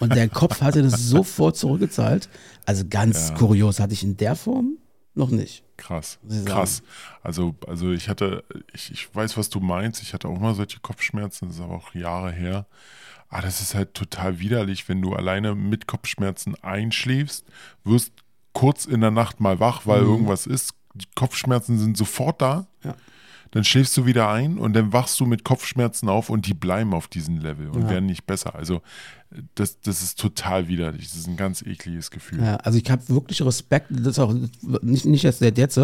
Und 0.00 0.14
der 0.14 0.28
Kopf 0.28 0.60
hatte 0.60 0.82
das 0.82 1.08
sofort 1.08 1.56
zurückgezahlt. 1.56 2.28
Also 2.66 2.84
ganz 2.88 3.28
Ja. 3.30 3.34
kurios, 3.36 3.78
hatte 3.80 3.92
ich 3.94 4.02
in 4.02 4.16
der 4.16 4.34
Form 4.34 4.78
noch 5.14 5.30
nicht. 5.30 5.62
Krass, 5.76 6.18
krass. 6.44 6.82
Also, 7.22 7.54
also 7.68 7.92
ich 7.92 8.08
hatte, 8.08 8.44
ich, 8.72 8.90
ich 8.92 9.14
weiß, 9.14 9.36
was 9.36 9.48
du 9.48 9.60
meinst. 9.60 10.02
Ich 10.02 10.12
hatte 10.14 10.28
auch 10.28 10.38
mal 10.38 10.54
solche 10.54 10.80
Kopfschmerzen, 10.80 11.46
das 11.48 11.56
ist 11.56 11.62
aber 11.62 11.74
auch 11.74 11.94
Jahre 11.94 12.32
her. 12.32 12.66
Aber 13.34 13.42
das 13.42 13.60
ist 13.60 13.74
halt 13.74 13.94
total 13.94 14.38
widerlich, 14.38 14.88
wenn 14.88 15.02
du 15.02 15.12
alleine 15.12 15.56
mit 15.56 15.88
Kopfschmerzen 15.88 16.54
einschläfst, 16.62 17.44
wirst 17.82 18.12
kurz 18.52 18.84
in 18.84 19.00
der 19.00 19.10
Nacht 19.10 19.40
mal 19.40 19.58
wach, 19.58 19.86
weil 19.86 20.02
irgendwas 20.02 20.46
ist. 20.46 20.74
Die 20.94 21.08
Kopfschmerzen 21.16 21.76
sind 21.76 21.96
sofort 21.96 22.40
da. 22.40 22.68
Dann 23.54 23.62
schläfst 23.62 23.96
du 23.96 24.04
wieder 24.04 24.28
ein 24.28 24.58
und 24.58 24.72
dann 24.74 24.92
wachst 24.92 25.20
du 25.20 25.26
mit 25.26 25.44
Kopfschmerzen 25.44 26.08
auf 26.08 26.28
und 26.28 26.48
die 26.48 26.54
bleiben 26.54 26.92
auf 26.92 27.06
diesem 27.06 27.38
Level 27.38 27.68
und 27.68 27.82
Ja. 27.82 27.90
werden 27.90 28.06
nicht 28.06 28.26
besser. 28.26 28.56
Also 28.56 28.82
das, 29.54 29.80
das 29.80 30.02
ist 30.02 30.18
total 30.18 30.66
widerlich. 30.66 31.06
Das 31.08 31.16
ist 31.16 31.28
ein 31.28 31.36
ganz 31.36 31.62
ekliges 31.62 32.10
Gefühl. 32.10 32.42
Ja, 32.42 32.56
also 32.56 32.78
ich 32.78 32.90
habe 32.90 33.08
wirklich 33.08 33.42
Respekt, 33.42 33.86
das 33.90 34.06
ist 34.06 34.18
auch 34.18 34.34
nicht, 34.82 35.04
nicht 35.06 35.22
jetzt 35.22 35.40
der 35.40 35.52
jetzt, 35.54 35.78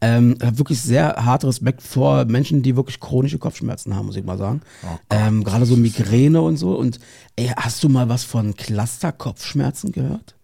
ähm, 0.00 0.38
hab 0.42 0.56
wirklich 0.56 0.80
sehr 0.80 1.16
hart 1.22 1.44
Respekt 1.44 1.82
vor 1.82 2.24
Menschen, 2.24 2.62
die 2.62 2.76
wirklich 2.76 2.98
chronische 2.98 3.38
Kopfschmerzen 3.38 3.94
haben, 3.94 4.06
muss 4.06 4.16
ich 4.16 4.24
mal 4.24 4.38
sagen. 4.38 4.62
Oh 4.82 4.96
ähm, 5.10 5.44
Gerade 5.44 5.66
so 5.66 5.76
Migräne 5.76 6.40
und 6.40 6.56
so. 6.56 6.74
Und 6.76 6.98
ey, 7.36 7.48
hast 7.56 7.84
du 7.84 7.90
mal 7.90 8.08
was 8.08 8.24
von 8.24 8.54
Cluster-Kopfschmerzen 8.56 9.92
gehört? 9.92 10.34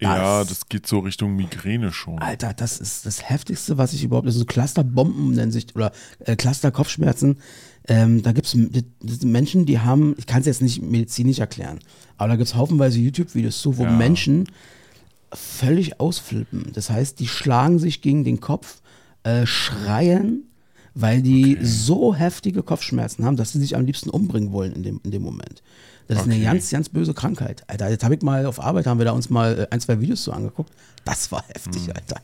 Ja, 0.00 0.40
Das- 0.40 0.48
das 0.48 0.68
geht 0.68 0.86
so 0.86 0.98
Richtung 0.98 1.36
Migräne 1.36 1.92
schon. 1.92 2.18
Alter, 2.18 2.52
das 2.52 2.78
ist 2.78 3.06
das 3.06 3.28
Heftigste, 3.30 3.78
was 3.78 3.92
ich 3.94 4.04
überhaupt. 4.04 4.26
Das 4.26 4.34
sind 4.34 4.40
so 4.40 4.46
Clusterbomben 4.46 5.32
nennen 5.34 5.52
sich 5.52 5.74
oder 5.74 5.90
äh, 6.20 6.36
Cluster-Kopfschmerzen. 6.36 7.38
Ähm, 7.88 8.22
da 8.22 8.32
gibt 8.32 8.46
es 8.46 8.54
Menschen, 9.24 9.64
die 9.64 9.78
haben, 9.78 10.14
ich 10.18 10.26
kann 10.26 10.40
es 10.40 10.46
jetzt 10.46 10.60
nicht 10.60 10.82
medizinisch 10.82 11.38
erklären, 11.38 11.78
aber 12.18 12.30
da 12.30 12.36
gibt 12.36 12.48
es 12.48 12.54
haufenweise 12.56 12.98
YouTube-Videos 12.98 13.60
zu, 13.62 13.78
wo 13.78 13.84
Ja. 13.84 13.90
Menschen 13.90 14.46
völlig 15.32 16.00
ausflippen. 16.00 16.70
Das 16.74 16.90
heißt, 16.90 17.18
die 17.20 17.28
schlagen 17.28 17.78
sich 17.78 18.02
gegen 18.02 18.24
den 18.24 18.40
Kopf, 18.40 18.80
äh, 19.22 19.46
schreien, 19.46 20.42
weil 20.94 21.20
die 21.22 21.58
so 21.62 22.14
heftige 22.14 22.62
Kopfschmerzen 22.62 23.24
haben, 23.24 23.36
dass 23.36 23.52
sie 23.52 23.58
sich 23.60 23.76
am 23.76 23.84
liebsten 23.84 24.08
umbringen 24.10 24.52
wollen 24.52 24.72
in 24.72 24.82
dem, 24.82 25.00
in 25.04 25.10
dem 25.10 25.22
Moment. 25.22 25.62
Das 26.08 26.18
ist 26.18 26.24
eine 26.24 26.34
Okay. 26.34 26.44
ganz, 26.44 26.70
ganz 26.70 26.88
böse 26.88 27.14
Krankheit. 27.14 27.64
Alter, 27.68 27.90
jetzt 27.90 28.04
habe 28.04 28.14
ich 28.14 28.22
mal 28.22 28.46
auf 28.46 28.60
Arbeit, 28.60 28.86
haben 28.86 28.98
wir 28.98 29.04
da 29.04 29.12
uns 29.12 29.28
mal 29.30 29.58
äh, 29.60 29.66
ein, 29.74 29.80
zwei 29.80 30.00
Videos 30.00 30.22
zu 30.22 30.32
angeguckt. 30.32 30.72
Das 31.04 31.30
war 31.32 31.44
heftig, 31.48 31.94
Alter. 31.94 32.20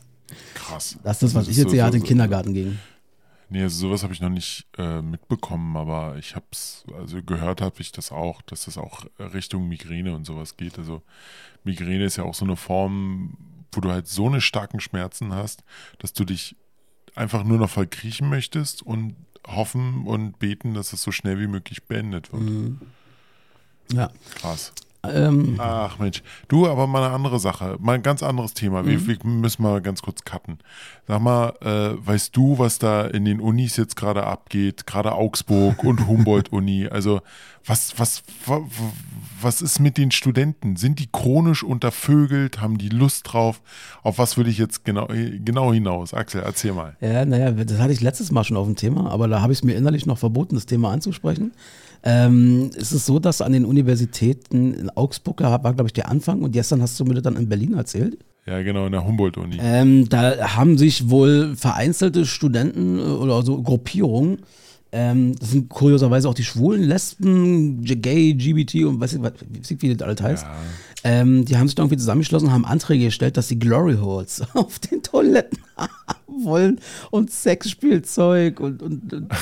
Krass. 0.55 0.99
Das 1.03 1.17
ist 1.17 1.23
das, 1.23 1.35
was 1.35 1.37
Also 1.41 1.51
ich 1.51 1.57
jetzt 1.57 1.67
so- 1.69 1.73
hier 1.73 1.81
so- 1.83 1.87
hatte, 1.87 1.97
in 1.97 2.03
den 2.03 2.07
so- 2.07 2.09
Kindergarten 2.09 2.55
ging. 2.55 2.79
Nee, 3.51 3.63
also 3.65 3.77
sowas 3.89 4.03
habe 4.03 4.15
ich 4.15 4.21
noch 4.23 4.31
nicht 4.31 4.67
äh, 4.79 5.03
mitbekommen, 5.03 5.77
aber 5.77 6.17
ich 6.17 6.35
habe 6.37 6.47
es, 6.53 6.85
also 6.99 7.23
gehört 7.23 7.61
habe 7.61 7.75
ich 7.81 7.93
das 7.93 8.11
auch, 8.11 8.41
dass 8.43 8.65
das 8.65 8.79
auch 8.79 9.05
Richtung 9.19 9.69
Migräne 9.69 10.15
und 10.15 10.25
sowas 10.25 10.57
geht. 10.57 10.79
Also 10.79 11.03
Migräne 11.63 12.05
ist 12.05 12.17
ja 12.17 12.25
auch 12.25 12.33
so 12.35 12.47
eine 12.47 12.57
Form, 12.57 13.37
wo 13.73 13.83
du 13.83 13.91
halt 13.91 14.09
so 14.09 14.27
eine 14.27 14.41
starken 14.41 14.81
Schmerzen 14.81 15.35
hast, 15.35 15.65
dass 15.99 16.15
du 16.15 16.25
dich 16.25 16.57
einfach 17.15 17.45
nur 17.45 17.59
noch 17.59 17.69
verkriechen 17.69 18.31
möchtest 18.31 18.81
und 18.83 19.17
hoffen 19.47 20.07
und 20.07 20.39
beten, 20.39 20.73
dass 20.73 20.95
es 20.95 21.03
so 21.03 21.13
schnell 21.13 21.39
wie 21.39 21.47
möglich 21.47 21.83
beendet 21.83 22.33
wird. 22.33 22.43
Mhm. 22.45 22.81
Ja. 23.93 24.11
Krass. 24.35 24.73
Ähm, 25.05 25.57
Ach 25.59 25.99
Mensch, 25.99 26.23
du, 26.47 26.69
aber 26.69 26.87
mal 26.87 27.03
eine 27.03 27.13
andere 27.13 27.41
Sache, 27.41 27.77
mal 27.81 27.95
ein 27.95 28.05
ganz 28.05 28.23
anderes 28.23 28.55
Thema. 28.55 28.85
Mhm. 28.85 28.87
Wir, 28.87 29.07
wir 29.09 29.19
müssen 29.25 29.61
mal 29.65 29.81
ganz 29.83 30.01
kurz 30.01 30.23
cutten. 30.23 30.59
Sag 31.09 31.21
mal, 31.21 31.55
äh, 31.61 32.07
weißt 32.07 32.37
du, 32.37 32.57
was 32.61 32.79
da 32.79 33.03
in 33.09 33.25
den 33.25 33.41
Unis 33.41 33.77
jetzt 33.77 33.97
gerade 33.97 34.23
abgeht? 34.25 34.87
Gerade 34.87 35.11
Augsburg 35.11 35.83
und 35.83 36.07
Humboldt-Uni. 36.07 36.87
Also 36.87 37.21
was, 37.67 37.99
was, 37.99 38.23
wa- 38.47 38.61
wa- 38.61 38.93
was 39.41 39.61
ist 39.61 39.81
mit 39.81 39.99
den 39.99 40.13
Studenten? 40.13 40.77
Sind 40.77 41.01
die 41.01 41.09
chronisch 41.11 41.65
untervögelt? 41.65 42.61
Haben 42.61 42.79
die 42.79 42.89
Lust 42.89 43.33
drauf? 43.33 43.61
Auf 44.05 44.19
was 44.19 44.37
will 44.37 44.47
ich 44.47 44.59
jetzt 44.59 44.85
genau, 44.85 45.09
genau 45.45 45.73
hinaus? 45.73 46.15
Axel, 46.15 46.43
erzähl 46.43 46.75
mal. 46.75 46.97
ja, 47.01 47.25
naja, 47.25 47.51
das 47.51 47.79
hatte 47.81 47.93
ich 47.93 48.01
letztes 48.03 48.31
Mal 48.31 48.45
schon 48.45 48.57
auf 48.57 48.67
dem 48.67 48.77
Thema, 48.77 49.11
aber 49.11 49.27
da 49.27 49.41
habe 49.41 49.53
ich 49.53 49.59
es 49.59 49.65
mir 49.65 49.75
innerlich 49.75 50.07
noch 50.07 50.19
verboten, 50.19 50.55
das 50.55 50.67
Thema 50.67 50.93
anzusprechen. 50.93 51.51
Ähm, 52.05 52.71
es 52.77 52.93
ist 52.93 53.07
so, 53.07 53.19
dass 53.19 53.41
an 53.41 53.53
den 53.53 53.65
Universitäten 53.65 54.75
in 54.75 54.91
Augsburg 54.91 55.39
da 55.39 55.63
war, 55.63 55.75
glaube 55.75 55.89
ich, 55.89 55.93
der 55.93 56.09
Anfang 56.09 56.43
und 56.43 56.53
gestern 56.53 56.83
hast 56.83 56.99
du 56.99 57.05
mir 57.05 57.15
das 57.15 57.23
dann 57.23 57.37
in 57.37 57.49
Berlin 57.49 57.75
erzählt. 57.75 58.19
Ja, 58.47 58.61
genau, 58.63 58.87
in 58.87 58.93
der 58.93 59.07
Humboldt-Uni. 59.07 59.59
Ähm, 59.61 60.09
da 60.09 60.57
haben 60.57 60.77
sich 60.77 61.09
wohl 61.11 61.55
vereinzelte 61.55 62.27
Studenten 62.27 62.99
äh, 62.99 63.03
oder 63.03 63.43
so 63.43 63.63
Gruppierungen, 63.63 64.39
ähm, 64.95 65.35
das 65.39 65.53
sind 65.53 65.71
kurioserweise 65.71 66.29
auch 66.29 66.35
die 66.35 66.45
Schwulen, 66.45 66.83
Lesben, 66.83 67.83
Gay, 67.83 68.35
GBT 68.35 68.85
und 68.85 69.01
weiß 69.01 69.15
ich, 69.15 69.23
was, 69.23 69.33
wie 69.79 69.95
das 69.95 70.07
alles 70.07 70.21
heißt. 70.21 70.45
Ja. 70.45 70.55
Ähm, 71.05 71.47
die 71.47 71.57
haben 71.57 71.67
sich 71.67 71.75
da 71.75 71.83
irgendwie 71.83 71.97
zusammengeschlossen 71.97 72.49
und 72.49 72.53
haben 72.53 72.67
Anträge 72.67 73.07
gestellt, 73.07 73.39
dass 73.39 73.49
sie 73.49 73.59
Glory 73.59 73.97
Holes 73.97 74.43
auf 74.55 74.79
den 74.79 75.03
Toiletten 75.03 75.59
haben 75.77 76.45
wollen 76.45 76.81
und 77.11 77.31
Sexspielzeug 77.31 78.61
und, 78.61 78.83
und, 78.83 79.13
und 79.15 79.33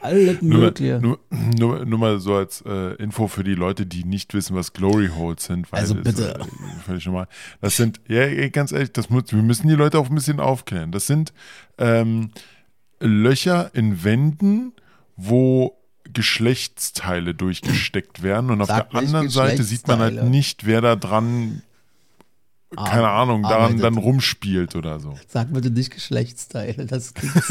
alles 0.00 0.40
Nur, 0.42 0.58
Mögliche. 0.60 0.98
nur, 1.00 1.18
nur, 1.30 1.84
nur 1.84 1.98
mal 1.98 2.20
so 2.20 2.34
als 2.34 2.62
äh, 2.66 2.94
Info 2.94 3.28
für 3.28 3.44
die 3.44 3.54
Leute, 3.54 3.86
die 3.86 4.04
nicht 4.04 4.32
wissen, 4.34 4.56
was 4.56 4.72
Glory 4.72 5.08
Holes 5.14 5.44
sind. 5.44 5.70
Weil 5.72 5.80
Also 5.80 5.94
das 5.94 6.04
bitte. 6.04 6.22
ist, 6.22 6.46
äh, 6.46 6.80
völlig 6.86 7.06
normal. 7.06 7.28
Das 7.60 7.76
sind, 7.76 8.00
ja, 8.08 8.48
ganz 8.48 8.72
ehrlich, 8.72 8.92
das 8.92 9.10
muss, 9.10 9.24
wir 9.30 9.42
müssen 9.42 9.68
die 9.68 9.74
Leute 9.74 9.98
auch 9.98 10.08
ein 10.08 10.14
bisschen 10.14 10.40
aufklären. 10.40 10.90
Das 10.92 11.06
sind 11.06 11.32
ähm, 11.78 12.30
Löcher 13.00 13.70
in 13.74 14.02
Wänden, 14.04 14.72
wo 15.16 15.76
Geschlechtsteile 16.12 17.34
durchgesteckt 17.34 18.22
werden. 18.22 18.50
Und 18.50 18.60
auf 18.62 18.68
Sag 18.68 18.90
der 18.90 18.98
anderen 19.00 19.28
Seite 19.28 19.62
sieht 19.62 19.86
man 19.86 19.98
halt 20.00 20.24
nicht, 20.24 20.66
wer 20.66 20.80
da 20.80 20.96
dran, 20.96 21.62
keine 22.76 23.08
Ar- 23.08 23.22
Ahnung, 23.22 23.42
daran 23.42 23.78
dann 23.78 23.96
rumspielt 23.96 24.76
oder 24.76 24.98
so. 24.98 25.18
Sag 25.28 25.52
bitte 25.52 25.70
nicht 25.70 25.90
Geschlechtsteile, 25.92 26.86
das 26.86 27.14
klingt 27.14 27.34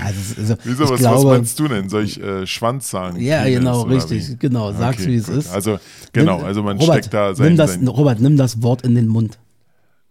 so. 0.00 0.04
ja, 0.04 0.12
das 0.12 0.30
ist, 0.30 0.38
also, 0.38 0.54
Wieso, 0.64 0.88
was, 0.88 1.00
glaube, 1.00 1.16
was 1.16 1.24
meinst 1.24 1.58
du 1.58 1.68
denn? 1.68 1.88
Soll 1.88 2.04
ich 2.04 2.20
äh, 2.20 2.46
Schwanz 2.46 2.90
sagen? 2.90 3.20
Ja, 3.20 3.42
Penis 3.42 3.58
genau, 3.58 3.82
richtig, 3.82 4.38
genau, 4.38 4.72
sag's, 4.72 5.06
wie 5.06 5.16
es 5.16 5.26
gut. 5.26 5.36
ist. 5.36 5.50
Also, 5.50 5.78
genau, 6.12 6.40
also 6.40 6.62
man 6.62 6.78
Robert, 6.78 6.98
steckt 6.98 7.14
da 7.14 7.34
sein, 7.34 7.48
nimm 7.48 7.56
das, 7.56 7.74
sein 7.74 7.88
Robert, 7.88 8.20
nimm 8.20 8.36
das 8.36 8.62
Wort 8.62 8.82
in 8.82 8.94
den 8.94 9.08
Mund. 9.08 9.38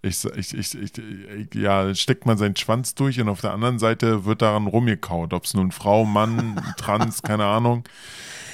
ich, 0.02 0.24
ich, 0.36 0.58
ich, 0.58 0.76
ich, 0.76 0.92
ich, 0.98 1.56
ja, 1.56 1.94
steckt 1.94 2.26
man 2.26 2.38
seinen 2.38 2.56
Schwanz 2.56 2.96
durch 2.96 3.20
und 3.20 3.30
auf 3.30 3.42
der 3.42 3.52
anderen 3.54 3.80
Seite 3.80 4.26
wird 4.26 4.42
daran 4.42 4.68
rumgekaut. 4.68 5.34
Ob 5.34 5.46
es 5.46 5.54
nun 5.54 5.72
Frau, 5.72 6.06
Mann, 6.06 6.62
Trans, 6.78 7.22
keine 7.22 7.46
Ahnung. 7.46 7.84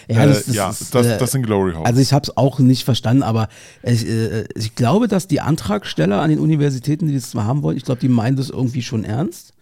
Ja, 0.08 0.24
äh, 0.24 0.28
das, 0.28 0.46
das, 0.46 0.56
ja, 0.56 0.70
ist, 0.70 0.96
das, 0.96 1.06
äh, 1.08 1.18
das 1.18 1.32
sind 1.32 1.46
Glory 1.46 1.74
Holes. 1.74 1.86
Also 1.86 2.02
ich 2.02 2.14
habe 2.14 2.24
es 2.24 2.38
auch 2.38 2.60
nicht 2.60 2.84
verstanden, 2.84 3.24
aber 3.24 3.48
ich, 3.84 4.08
äh, 4.08 4.46
ich 4.56 4.76
glaube, 4.76 5.08
dass 5.08 5.28
die 5.28 5.42
Antragsteller 5.42 6.22
an 6.22 6.30
den 6.30 6.40
Universitäten, 6.40 7.08
die 7.08 7.16
das 7.16 7.32
zwar 7.32 7.46
haben 7.46 7.64
wollen, 7.64 7.78
ich 7.78 7.84
glaube, 7.84 8.02
die 8.02 8.10
meinen 8.10 8.36
das 8.36 8.50
irgendwie 8.50 8.82
schon 8.82 9.04
ernst. 9.04 9.54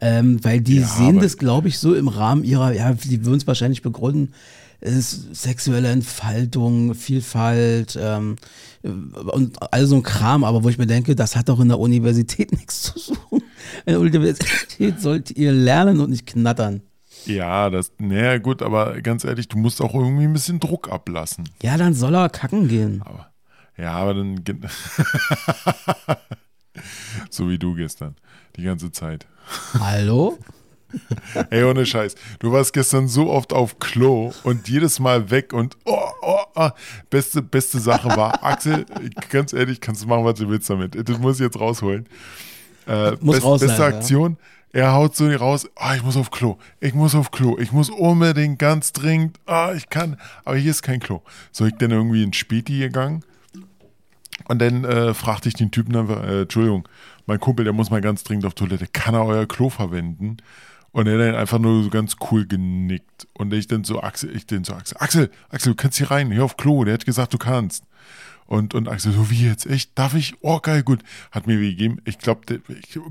Ähm, 0.00 0.42
weil 0.42 0.60
die 0.60 0.78
Ja, 0.80 0.86
sehen 0.86 1.18
das, 1.20 1.36
glaube 1.36 1.68
ich, 1.68 1.78
so 1.78 1.94
im 1.94 2.08
Rahmen 2.08 2.42
ihrer, 2.44 2.72
ja, 2.72 2.92
die 2.92 3.24
würden 3.24 3.38
es 3.38 3.46
wahrscheinlich 3.46 3.82
begründen, 3.82 4.32
es 4.80 4.94
ist 5.12 5.34
sexuelle 5.34 5.88
Entfaltung, 5.90 6.94
Vielfalt 6.94 7.98
ähm, 8.00 8.36
und 8.82 9.58
all 9.72 9.84
so 9.84 9.96
ein 9.96 10.02
Kram, 10.02 10.42
aber 10.42 10.64
wo 10.64 10.70
ich 10.70 10.78
mir 10.78 10.86
denke, 10.86 11.14
das 11.14 11.36
hat 11.36 11.50
doch 11.50 11.60
in 11.60 11.68
der 11.68 11.78
Universität 11.78 12.52
nichts 12.58 12.80
zu 12.82 12.98
suchen. 12.98 13.42
In 13.84 13.92
der 13.92 14.00
Universität 14.00 15.00
sollt 15.00 15.30
ihr 15.32 15.52
lernen 15.52 16.00
und 16.00 16.08
nicht 16.10 16.26
knattern. 16.26 16.80
ja, 17.26 17.68
das, 17.68 17.92
naja, 17.98 18.38
gut, 18.38 18.62
aber 18.62 19.02
ganz 19.02 19.24
ehrlich, 19.24 19.48
du 19.48 19.58
musst 19.58 19.82
auch 19.82 19.94
irgendwie 19.94 20.24
ein 20.24 20.32
bisschen 20.32 20.60
Druck 20.60 20.90
ablassen. 20.90 21.46
Ja, 21.62 21.76
dann 21.76 21.92
soll 21.92 22.14
er 22.14 22.30
kacken 22.30 22.68
gehen. 22.68 23.02
Aber, 23.04 23.30
ja, 23.76 23.92
aber 23.92 24.14
dann. 24.14 24.42
so 27.30 27.48
wie 27.48 27.58
du 27.58 27.74
gestern. 27.74 28.16
Die 28.56 28.62
ganze 28.62 28.90
Zeit. 28.92 29.26
Hallo? 29.78 30.38
Ey, 31.50 31.64
ohne 31.64 31.86
Scheiß. 31.86 32.14
Du 32.40 32.52
warst 32.52 32.72
gestern 32.72 33.08
so 33.08 33.30
oft 33.30 33.52
auf 33.52 33.78
Klo 33.78 34.32
und 34.42 34.68
jedes 34.68 34.98
Mal 34.98 35.30
weg 35.30 35.52
und 35.52 35.76
oh, 35.84 36.10
oh, 36.22 36.40
oh. 36.54 36.70
Beste, 37.10 37.42
beste 37.42 37.78
Sache 37.78 38.08
war, 38.16 38.42
Axel, 38.44 38.86
ganz 39.30 39.52
ehrlich, 39.52 39.80
kannst 39.80 40.02
du 40.02 40.08
machen, 40.08 40.24
was 40.24 40.38
du 40.38 40.48
willst 40.48 40.68
damit. 40.68 41.08
Das 41.08 41.18
muss 41.18 41.36
ich 41.36 41.44
jetzt 41.44 41.58
rausholen. 41.58 42.06
Äh, 42.86 43.12
Muss 43.20 43.42
raus 43.42 43.60
beste 43.60 43.76
sein, 43.76 43.92
ja. 43.92 43.98
Aktion, 43.98 44.36
er 44.72 44.92
haut 44.92 45.14
so 45.14 45.28
raus, 45.28 45.68
ah, 45.76 45.94
ich 45.94 46.02
muss 46.02 46.16
auf 46.16 46.30
Klo, 46.30 46.56
ich 46.80 46.94
muss 46.94 47.14
auf 47.14 47.30
Klo, 47.30 47.58
ich 47.58 47.72
muss 47.72 47.90
unbedingt 47.90 48.58
ganz 48.58 48.92
dringend, 48.92 49.38
ah, 49.46 49.72
ich 49.76 49.90
kann, 49.90 50.16
aber 50.44 50.56
hier 50.56 50.70
ist 50.70 50.82
kein 50.82 50.98
Klo. 50.98 51.22
So, 51.52 51.66
ich 51.66 51.74
dann 51.74 51.90
irgendwie 51.90 52.24
in 52.24 52.32
Späti 52.32 52.78
gegangen 52.78 53.22
und 54.50 54.58
dann 54.58 54.84
äh, 54.84 55.14
fragte 55.14 55.48
ich 55.48 55.54
den 55.54 55.70
Typen 55.70 55.94
äh, 55.94 56.42
Entschuldigung, 56.42 56.88
mein 57.26 57.38
Kumpel, 57.38 57.62
der 57.62 57.72
muss 57.72 57.90
mal 57.90 58.00
ganz 58.00 58.24
dringend 58.24 58.44
auf 58.46 58.54
Toilette, 58.54 58.88
kann 58.88 59.14
er 59.14 59.24
euer 59.24 59.46
Klo 59.46 59.70
verwenden? 59.70 60.38
Und 60.90 61.06
er 61.06 61.18
dann 61.18 61.36
einfach 61.36 61.60
nur 61.60 61.84
so 61.84 61.88
ganz 61.88 62.16
cool 62.32 62.48
genickt. 62.48 63.28
Und 63.34 63.54
ich 63.54 63.68
dann 63.68 63.84
so, 63.84 64.02
Axel, 64.02 64.34
ich 64.34 64.46
dann 64.46 64.64
so, 64.64 64.72
Axel, 64.72 64.96
Axel, 64.98 65.30
Axel, 65.50 65.74
du 65.74 65.76
kannst 65.76 65.98
hier 65.98 66.10
rein, 66.10 66.32
hier 66.32 66.44
auf 66.44 66.56
Klo, 66.56 66.82
der 66.82 66.94
hat 66.94 67.06
gesagt, 67.06 67.32
du 67.32 67.38
kannst. 67.38 67.84
Und, 68.46 68.74
und 68.74 68.88
Axel 68.88 69.12
so, 69.12 69.30
wie 69.30 69.46
jetzt? 69.46 69.66
Echt? 69.66 69.96
Darf 69.96 70.14
ich? 70.14 70.34
Oh, 70.40 70.58
geil, 70.58 70.82
gut. 70.82 71.04
Hat 71.30 71.46
mir 71.46 71.60
gegeben. 71.60 71.98
Ich 72.04 72.18
glaube, 72.18 72.40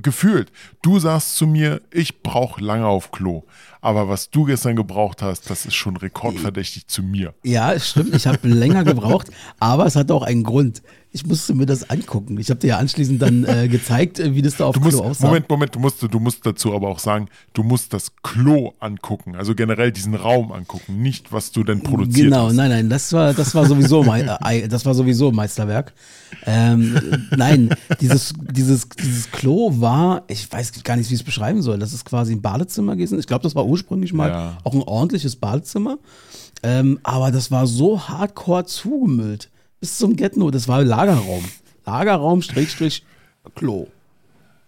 gefühlt, 0.01 0.51
du 0.81 0.99
sagst 0.99 1.37
zu 1.37 1.47
mir, 1.47 1.81
ich 1.89 2.21
brauche 2.21 2.61
lange 2.61 2.85
auf 2.85 3.11
Klo. 3.11 3.43
Aber 3.79 4.09
was 4.09 4.29
du 4.29 4.43
gestern 4.43 4.75
gebraucht 4.75 5.21
hast, 5.21 5.49
das 5.49 5.65
ist 5.65 5.75
schon 5.75 5.95
rekordverdächtig 5.95 6.87
zu 6.87 7.01
mir. 7.01 7.33
Ja, 7.43 7.79
stimmt, 7.79 8.13
ich 8.13 8.27
habe 8.27 8.45
länger 8.49 8.83
gebraucht, 8.83 9.31
aber 9.57 9.85
es 9.85 9.95
hat 9.95 10.11
auch 10.11 10.23
einen 10.23 10.43
Grund. 10.43 10.81
Ich 11.11 11.25
musste 11.25 11.55
mir 11.55 11.65
das 11.65 11.89
angucken. 11.89 12.39
Ich 12.39 12.51
habe 12.51 12.59
dir 12.59 12.67
ja 12.67 12.77
anschließend 12.77 13.19
dann 13.19 13.43
äh, 13.43 13.67
gezeigt, 13.71 14.19
äh, 14.19 14.35
wie 14.35 14.43
das 14.43 14.57
da 14.57 14.65
auf 14.65 14.75
Du 14.75 14.81
musst, 14.81 14.97
Klo 14.97 15.07
aussah. 15.07 15.25
Moment, 15.25 15.49
Moment, 15.49 15.73
du 15.73 15.79
musst, 15.79 16.03
du 16.03 16.19
musst 16.19 16.45
dazu 16.45 16.75
aber 16.75 16.87
auch 16.87 16.99
sagen, 16.99 17.29
du 17.53 17.63
musst 17.63 17.93
das 17.93 18.11
Klo 18.21 18.73
angucken, 18.79 19.35
also 19.35 19.55
generell 19.55 19.91
diesen 19.91 20.13
Raum 20.13 20.51
angucken, 20.51 21.01
nicht 21.01 21.31
was 21.33 21.51
du 21.51 21.63
denn 21.63 21.81
produziert 21.81 22.25
Genau, 22.25 22.47
hast. 22.49 22.53
nein, 22.55 22.69
nein, 22.69 22.89
das 22.91 23.11
war, 23.11 23.33
das 23.33 23.55
war 23.55 23.65
sowieso, 23.65 24.03
äh, 24.13 24.67
das 24.67 24.85
war 24.85 24.93
sowieso 24.93 25.31
Meisterwerk. 25.31 25.93
Ähm, 26.45 26.95
äh, 26.95 27.35
nein, 27.35 27.69
dieses, 28.01 28.33
dieses, 28.51 28.87
dieses 28.89 29.31
Klo 29.31 29.71
war, 29.81 30.25
ich 30.27 30.51
weiß 30.51 30.83
gar 30.83 30.95
nicht, 30.95 31.09
wie 31.09 31.15
ich 31.15 31.21
es 31.21 31.25
beschreiben 31.25 31.63
soll. 31.63 31.79
Das 31.79 31.91
ist 31.91 32.05
quasi 32.05 32.33
ein 32.33 32.41
Badezimmer 32.43 32.95
gewesen. 32.95 33.17
Ich 33.17 33.25
glaube, 33.25 33.41
das 33.41 33.55
war 33.55 33.65
ursprünglich 33.65 34.13
mal 34.13 34.29
Ja. 34.29 34.57
auch 34.63 34.73
ein 34.75 34.83
ordentliches 34.83 35.35
Badezimmer. 35.37 35.97
Ähm, 36.61 36.99
aber 37.01 37.31
das 37.31 37.49
war 37.49 37.65
so 37.65 37.99
hardcore 38.07 38.65
zugemüllt. 38.65 39.49
Bis 39.79 39.97
zum 39.97 40.15
Get-No. 40.15 40.51
Das 40.51 40.67
war 40.67 40.83
Lagerraum. 40.83 41.43
Lagerraum, 41.85 42.41
Strich, 42.41 42.71
Strich, 42.71 43.03
Klo. 43.55 43.87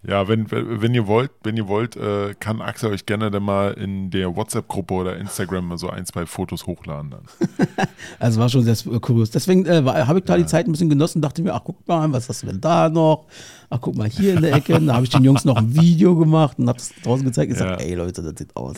Ja, 0.03 0.27
wenn, 0.27 0.49
wenn 0.49 0.95
ihr 0.95 1.05
wollt, 1.05 1.29
wenn 1.43 1.55
ihr 1.57 1.67
wollt, 1.67 1.95
äh, 1.95 2.33
kann 2.39 2.59
Axel 2.59 2.89
euch 2.91 3.05
gerne 3.05 3.29
dann 3.29 3.43
mal 3.43 3.73
in 3.73 4.09
der 4.09 4.35
WhatsApp-Gruppe 4.35 4.95
oder 4.95 5.17
Instagram 5.17 5.67
mal 5.67 5.77
so 5.77 5.91
ein, 5.91 6.07
zwei 6.07 6.25
Fotos 6.25 6.65
hochladen 6.65 7.11
dann. 7.11 7.21
Also 8.19 8.39
war 8.39 8.49
schon 8.49 8.63
sehr 8.63 8.99
kurios. 8.99 9.29
Deswegen 9.29 9.67
äh, 9.67 9.83
habe 9.83 10.17
ich 10.17 10.25
da 10.25 10.37
die 10.37 10.47
Zeit 10.47 10.65
ein 10.65 10.71
bisschen 10.71 10.89
genossen, 10.89 11.21
dachte 11.21 11.43
mir, 11.43 11.53
ach 11.53 11.61
guck 11.63 11.87
mal, 11.87 12.11
was 12.11 12.27
hast 12.29 12.41
du 12.41 12.47
denn 12.47 12.59
da 12.59 12.89
noch? 12.89 13.27
Ach 13.69 13.77
guck 13.79 13.95
mal 13.95 14.09
hier 14.09 14.33
in 14.33 14.41
der 14.41 14.53
Ecke. 14.55 14.79
da 14.81 14.95
habe 14.95 15.03
ich 15.03 15.11
den 15.11 15.23
Jungs 15.23 15.45
noch 15.45 15.57
ein 15.57 15.75
Video 15.75 16.15
gemacht 16.15 16.57
und 16.57 16.67
habe 16.67 16.79
es 16.79 16.91
draußen 17.03 17.23
gezeigt. 17.23 17.51
Ich 17.51 17.59
Ja. 17.59 17.69
sage, 17.69 17.83
ey 17.83 17.93
Leute, 17.93 18.23
das 18.23 18.33
sieht 18.39 18.55
aus. 18.55 18.77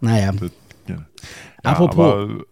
Naja, 0.00 0.30
Das, 0.30 0.50
ja. 0.86 0.96
Apropos. 1.64 1.98
aber, 1.98 2.44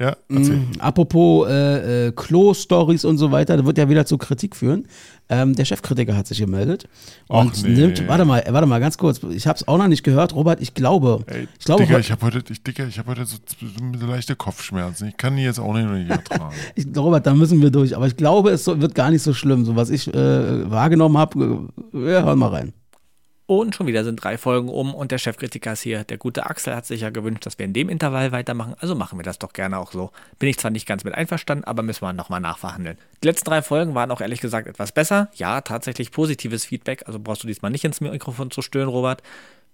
ja. 0.00 0.16
Mm, 0.28 0.72
Apropos 0.78 1.48
äh, 1.48 2.08
äh, 2.08 2.12
Klo-Stories 2.12 3.04
und 3.04 3.18
so 3.18 3.30
weiter, 3.30 3.56
das 3.56 3.66
wird 3.66 3.78
ja 3.78 3.88
wieder 3.88 4.06
zu 4.06 4.18
Kritik 4.18 4.56
führen. 4.56 4.86
Ähm, 5.28 5.54
der 5.54 5.64
Chefkritiker 5.64 6.16
hat 6.16 6.26
sich 6.26 6.38
gemeldet 6.38 6.86
und 7.28 7.52
Ach, 7.56 7.62
nee. 7.62 7.70
nimmt, 7.70 8.06
warte 8.06 8.26
mal, 8.26 8.44
warte 8.46 8.66
mal, 8.66 8.78
ganz 8.78 8.98
kurz, 8.98 9.22
ich 9.22 9.46
habe 9.46 9.56
es 9.56 9.66
auch 9.66 9.78
noch 9.78 9.86
nicht 9.88 10.02
gehört, 10.02 10.34
Robert, 10.34 10.60
ich 10.60 10.74
glaube, 10.74 11.24
Ey, 11.26 11.48
ich 11.58 11.64
glaube, 11.64 11.86
Digga, 11.86 11.98
ich 11.98 12.10
habe 12.10 12.26
heute, 12.26 12.44
ich, 12.50 12.62
Digga, 12.62 12.86
ich 12.86 12.98
hab 12.98 13.06
heute 13.06 13.24
so, 13.24 13.38
so 13.98 14.06
leichte 14.06 14.36
Kopfschmerzen. 14.36 15.08
Ich 15.08 15.16
kann 15.16 15.36
die 15.36 15.42
jetzt 15.42 15.58
auch 15.58 15.72
nicht 15.72 15.88
mehr 15.88 16.10
ertragen. 16.10 16.54
ich, 16.74 16.86
Robert, 16.94 17.26
da 17.26 17.32
müssen 17.32 17.62
wir 17.62 17.70
durch, 17.70 17.96
aber 17.96 18.06
ich 18.06 18.16
glaube, 18.16 18.50
es 18.50 18.66
wird 18.66 18.94
gar 18.94 19.10
nicht 19.10 19.22
so 19.22 19.32
schlimm, 19.32 19.64
so 19.64 19.76
was 19.76 19.88
ich 19.88 20.12
äh, 20.12 20.70
wahrgenommen 20.70 21.16
habe, 21.16 21.68
äh, 21.92 21.96
wir 21.96 22.24
hören 22.24 22.38
mal 22.38 22.48
rein. 22.48 22.72
Und 23.46 23.74
schon 23.74 23.86
wieder 23.86 24.04
sind 24.04 24.24
drei 24.24 24.38
Folgen 24.38 24.70
um 24.70 24.94
und 24.94 25.12
der 25.12 25.18
Chefkritiker 25.18 25.74
ist 25.74 25.82
hier. 25.82 26.04
Der 26.04 26.16
gute 26.16 26.46
Axel 26.46 26.74
hat 26.74 26.86
sich 26.86 27.02
ja 27.02 27.10
gewünscht, 27.10 27.44
dass 27.44 27.58
wir 27.58 27.66
in 27.66 27.74
dem 27.74 27.90
Intervall 27.90 28.32
weitermachen, 28.32 28.74
also 28.78 28.94
machen 28.94 29.18
wir 29.18 29.22
das 29.22 29.38
doch 29.38 29.52
gerne 29.52 29.78
auch 29.78 29.92
so. 29.92 30.12
Bin 30.38 30.48
ich 30.48 30.58
zwar 30.58 30.70
nicht 30.70 30.86
ganz 30.86 31.04
mit 31.04 31.14
einverstanden, 31.14 31.64
aber 31.64 31.82
müssen 31.82 32.00
wir 32.02 32.14
nochmal 32.14 32.40
nachverhandeln. 32.40 32.96
Die 33.22 33.28
letzten 33.28 33.50
drei 33.50 33.60
Folgen 33.60 33.94
waren 33.94 34.10
auch 34.10 34.22
ehrlich 34.22 34.40
gesagt 34.40 34.66
etwas 34.66 34.92
besser. 34.92 35.28
Ja, 35.34 35.60
tatsächlich 35.60 36.10
positives 36.10 36.64
Feedback, 36.64 37.02
also 37.06 37.18
brauchst 37.18 37.42
du 37.42 37.46
diesmal 37.46 37.70
nicht 37.70 37.84
ins 37.84 38.00
Mikrofon 38.00 38.50
zu 38.50 38.62
stören, 38.62 38.88
Robert. 38.88 39.22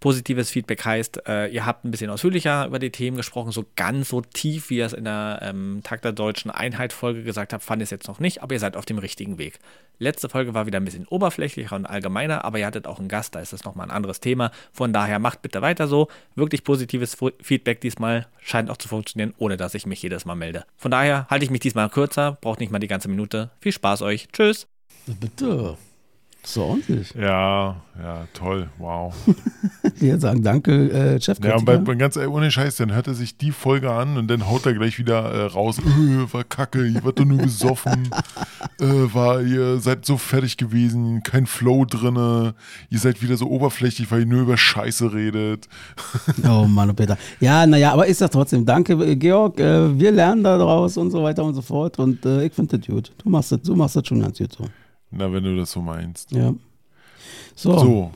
Positives 0.01 0.51
Feedback 0.51 0.85
heißt, 0.85 1.29
äh, 1.29 1.49
ihr 1.49 1.67
habt 1.67 1.85
ein 1.85 1.91
bisschen 1.91 2.11
ausführlicher 2.11 2.67
über 2.67 2.79
die 2.79 2.91
Themen 2.91 3.19
gesprochen, 3.19 3.53
so 3.53 3.67
ganz 3.77 4.09
so 4.09 4.23
tief, 4.23 4.71
wie 4.71 4.79
ihr 4.79 4.87
es 4.87 4.95
in 4.95 5.05
der 5.05 5.41
ähm, 5.43 5.81
Tag 5.85 6.01
der 6.01 6.13
deutschen 6.13 6.51
Einheit-Folge 6.51 7.23
gesagt 7.23 7.53
habt, 7.53 7.63
fand 7.63 7.83
ich 7.83 7.87
es 7.87 7.91
jetzt 7.91 8.09
noch 8.09 8.19
nicht, 8.19 8.43
aber 8.43 8.55
ihr 8.55 8.61
seid 8.61 8.77
auf 8.77 8.87
dem 8.87 8.99
richtigen 8.99 9.37
Weg. 9.37 9.59
Letzte 9.99 10.31
Folge 10.31 10.55
war 10.55 10.65
wieder 10.65 10.81
ein 10.81 10.87
bisschen 10.87 11.07
oberflächlicher 11.07 11.77
und 11.77 11.85
allgemeiner, 11.85 12.47
aber 12.47 12.59
ihr 12.59 12.67
hattet 12.67 12.87
auch 12.87 12.99
einen 12.99 13.09
Gast, 13.09 13.35
da 13.35 13.41
ist 13.41 13.53
es 13.53 13.65
nochmal 13.65 13.89
ein 13.89 13.91
anderes 13.91 14.21
Thema. 14.21 14.51
Von 14.73 14.95
daher 14.95 15.19
macht 15.19 15.43
bitte 15.43 15.61
weiter 15.61 15.87
so. 15.87 16.09
Wirklich 16.35 16.65
positives 16.65 17.19
Feedback 17.43 17.83
diesmal 17.83 18.27
scheint 18.41 18.71
auch 18.71 18.79
zu 18.79 18.89
funktionieren, 18.89 19.35
ohne 19.37 19.59
dass 19.59 19.75
ich 19.75 19.85
mich 19.85 20.03
jedes 20.03 20.25
Mal 20.25 20.35
melde. 20.35 20.65
Von 20.79 20.91
daher 20.91 21.27
halte 21.29 21.45
ich 21.45 21.51
mich 21.51 21.61
diesmal 21.61 21.91
kürzer, 21.91 22.39
braucht 22.41 22.61
nicht 22.61 22.73
mal 22.73 22.79
die 22.79 22.89
ganze 22.89 23.09
Minute. 23.09 23.51
Viel 23.61 23.73
Spaß 23.73 24.01
euch. 24.01 24.29
Tschüss. 24.33 24.67
Bitte. 25.07 25.77
So 26.43 26.63
ordentlich. 26.63 27.13
Ja, 27.15 27.77
ja, 28.03 28.27
toll, 28.33 28.69
wow. 28.79 29.13
Wir 29.97 30.19
sagen 30.19 30.43
danke, 30.43 30.73
äh, 30.91 31.07
Ja, 31.09 31.13
und 31.15 31.23
Chefkritiker. 31.23 31.63
bei, 31.65 31.77
bei 31.77 31.95
ganz 31.97 32.17
ey, 32.17 32.27
ohne 32.27 32.51
Scheiß, 32.51 32.77
dann 32.77 32.93
hört 32.95 33.07
er 33.09 33.15
sich 33.15 33.37
die 33.37 33.53
Folge 33.53 33.91
an 33.93 34.17
und 34.17 34.29
dann 34.29 34.49
haut 34.49 34.65
er 34.65 34.73
gleich 34.73 34.99
wieder 34.99 35.31
äh, 35.33 35.45
raus, 35.47 35.79
äh, 35.79 36.33
war 36.33 36.45
kacke, 36.45 36.87
ihr 36.87 37.05
wart 37.05 37.19
doch 37.19 37.27
nur 37.27 37.39
besoffen, 37.39 38.09
äh, 38.81 38.85
war, 38.87 39.43
ihr 39.43 39.79
seid 39.81 40.07
so 40.07 40.17
fertig 40.17 40.57
gewesen, 40.57 41.23
kein 41.23 41.47
Flow 41.47 41.85
drinne, 41.85 42.55
ihr 42.89 42.99
seid 42.99 43.23
wieder 43.23 43.37
so 43.37 43.47
oberflächlich, 43.49 44.11
weil 44.11 44.21
ihr 44.21 44.27
nur 44.27 44.43
über 44.43 44.57
Scheiße 44.57 45.13
redet. 45.13 45.69
Oh 46.49 46.65
Mann, 46.67 46.91
oh 46.91 46.95
Peter. 46.95 47.19
Ja, 47.41 47.67
naja, 47.67 47.93
aber 47.93 48.09
ich 48.09 48.17
sag 48.17 48.31
trotzdem, 48.31 48.65
danke, 48.65 48.95
äh, 48.95 49.15
Georg. 49.17 49.61
Äh, 49.61 49.99
wir 49.99 50.11
lernen 50.11 50.43
da 50.43 50.57
draus 50.57 50.97
und 50.97 51.11
so 51.11 51.23
weiter 51.23 51.45
und 51.45 51.55
so 51.55 51.61
fort. 51.63 51.99
Und 51.99 52.25
äh, 52.25 52.47
ich 52.47 52.53
finde 52.55 52.79
das 52.79 52.87
gut. 52.87 53.13
Du 53.23 53.29
machst 53.29 53.53
das, 53.53 53.61
du 53.63 53.77
machst 53.77 53.97
das 53.97 54.07
schon 54.07 54.21
ganz 54.21 54.39
gut 54.39 54.53
so. 54.53 54.65
Na, 55.11 55.33
wenn 55.33 55.43
du 55.45 55.57
das 55.57 55.73
so 55.73 55.81
meinst. 55.81 56.31
Ja. 56.33 56.55
So, 57.55 57.79
So, 57.79 58.11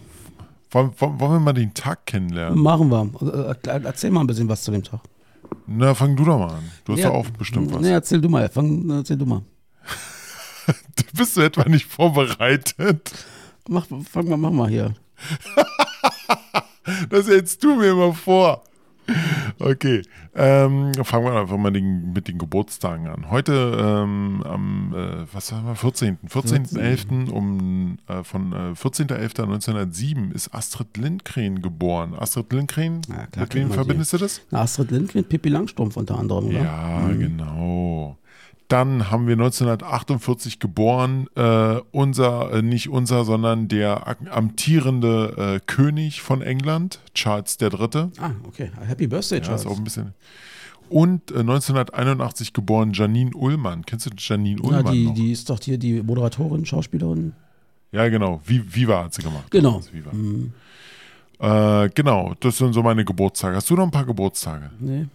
wollen, 0.70 0.92
wir 0.98 1.40
mal 1.40 1.52
den 1.52 1.74
Tag 1.74 2.06
kennenlernen? 2.06 2.58
machen 2.60 2.88
wir. 2.90 3.10
Äh, 3.22 3.68
äh, 3.68 3.80
erzähl 3.84 4.10
mal 4.10 4.20
ein 4.20 4.26
bisschen 4.26 4.48
was 4.48 4.62
zu 4.62 4.70
dem 4.70 4.82
Tag. 4.82 5.00
Na, 5.66 5.94
fang 5.94 6.16
du 6.16 6.24
doch 6.24 6.38
mal 6.38 6.52
an. 6.54 6.70
Du 6.84 6.92
hast 6.92 7.00
Ja, 7.00 7.08
doch 7.08 7.16
auch 7.16 7.30
bestimmt 7.30 7.72
was. 7.72 7.80
Nee, 7.80 7.90
erzähl 7.90 8.20
du 8.20 8.28
mal. 8.28 8.48
Fang, 8.48 8.88
erzähl 8.90 9.16
du 9.16 9.26
mal. 9.26 9.42
Bist 11.14 11.36
du 11.36 11.42
etwa 11.42 11.68
nicht 11.68 11.86
vorbereitet? 11.86 13.12
Mach, 13.68 13.86
fang 14.10 14.28
mal, 14.28 14.36
mach 14.36 14.50
mal 14.50 14.68
hier. 14.68 14.94
Das 17.08 17.26
hältst 17.28 17.64
du 17.64 17.76
mir 17.76 17.92
immer 17.92 18.12
vor. 18.12 18.62
Okay, 19.58 20.02
ähm, 20.34 20.92
fangen 21.04 21.25
wir 21.26 21.40
einfach 21.40 21.56
mal 21.56 21.70
den, 21.73 22.12
mit 22.12 22.28
den 22.28 22.38
Geburtstagen 22.38 23.06
an. 23.08 23.30
Heute 23.30 23.52
ähm, 23.78 24.42
am, 24.44 24.94
äh, 24.94 25.32
was 25.32 25.52
haben 25.52 25.66
wir, 25.66 25.76
14. 25.76 26.18
14.11. 26.28 27.30
um, 27.30 27.99
äh, 28.08 28.23
von 28.25 28.52
äh, 28.52 28.56
14.11.1907 28.73 30.32
ist 30.32 30.54
Astrid 30.54 30.96
Lindgren 30.96 31.62
geboren. 31.62 32.14
Astrid 32.18 32.52
Lindgren, 32.52 33.00
Ja, 33.08 33.26
klar, 33.26 33.44
mit 33.44 33.54
wem 33.54 33.70
verbindest 33.70 34.12
du 34.12 34.18
das? 34.18 34.40
Na, 34.50 34.62
Astrid 34.62 34.90
Lindgren, 34.90 35.25
Pippi 35.25 35.49
Langstrumpf 35.49 35.96
unter 35.96 36.18
anderem, 36.18 36.46
oder? 36.49 36.62
Ja, 36.62 37.08
genau. 37.08 38.16
Dann 38.68 39.11
haben 39.11 39.26
wir 39.26 39.35
1948 39.35 40.59
geboren, 40.59 41.26
äh, 41.37 41.80
unser, 41.92 42.52
äh, 42.52 42.62
nicht 42.62 42.88
unser, 42.88 43.25
sondern 43.25 43.68
der 43.68 44.16
amtierende 44.30 45.56
äh, 45.56 45.61
König 45.66 46.23
von 46.23 46.41
England, 46.41 47.00
Charles 47.15 47.58
III. 47.60 48.10
Ah, 48.19 48.30
okay. 48.47 48.71
Happy 48.86 49.06
Birthday, 49.06 49.38
Ja, 49.38 49.45
Charles. 49.45 49.62
ist 49.62 49.67
auch 49.67 49.76
ein 49.76 49.84
bisschen. 49.84 50.15
Und 50.88 51.30
äh, 51.30 51.41
1981 51.41 52.52
geboren 52.52 52.93
Janine 52.93 53.32
Ullmann. 53.34 53.84
Kennst 53.84 54.06
du 54.06 54.10
Janine 54.17 54.60
ja, 54.62 54.67
Ullmann 54.67 54.93
die, 54.93 55.04
noch? 55.06 55.15
die 55.15 55.32
ist 55.32 55.50
doch 55.50 55.60
hier 55.60 55.78
die 55.78 56.02
Moderatorin, 56.02 56.65
Schauspielerin. 56.65 57.32
Ja, 57.93 58.08
genau. 58.08 58.41
Wie, 58.45 58.62
Viva 58.75 59.04
hat 59.04 59.15
sie 59.15 59.23
gemacht. 59.23 59.50
Genau. 59.50 59.80
Viva. 59.93 60.10
Äh, 61.84 61.91
genau, 61.95 62.34
das 62.41 62.58
sind 62.58 62.73
so 62.73 62.82
meine 62.82 63.04
Geburtstage. 63.04 63.56
Hast 63.56 63.69
du 63.71 63.75
noch 63.75 63.84
ein 63.84 63.91
paar 63.91 64.04
Geburtstage? 64.06 64.71
Nee. 64.78 65.06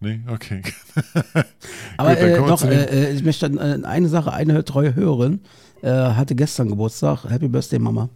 Nee? 0.00 0.20
Okay. 0.28 0.62
Aber 1.96 2.14
Gut, 2.14 2.18
äh, 2.22 2.34
den- 2.68 2.70
äh, 2.70 2.84
äh, 3.10 3.12
ich 3.14 3.24
möchte 3.24 3.46
äh, 3.46 3.84
eine 3.84 4.08
Sache, 4.08 4.32
eine 4.32 4.64
treue 4.64 4.94
Hörerin 4.94 5.40
äh, 5.82 5.88
hatte 5.90 6.34
gestern 6.34 6.68
Geburtstag. 6.68 7.24
Happy 7.28 7.48
Birthday, 7.48 7.78
Mama. 7.78 8.08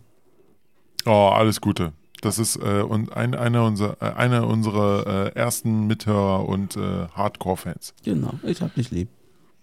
Oh, 1.06 1.30
alles 1.32 1.60
Gute. 1.60 1.92
Das 2.20 2.38
ist 2.38 2.54
und 2.56 3.12
ein, 3.16 3.34
einer 3.34 3.64
unserer, 3.64 4.16
einer 4.16 4.46
unserer 4.46 5.34
ersten 5.34 5.88
Mithörer 5.88 6.48
und 6.48 6.76
Hardcore-Fans. 6.76 7.94
Genau, 8.04 8.34
ich 8.44 8.62
hab 8.62 8.72
dich 8.76 8.92
lieb. 8.92 9.08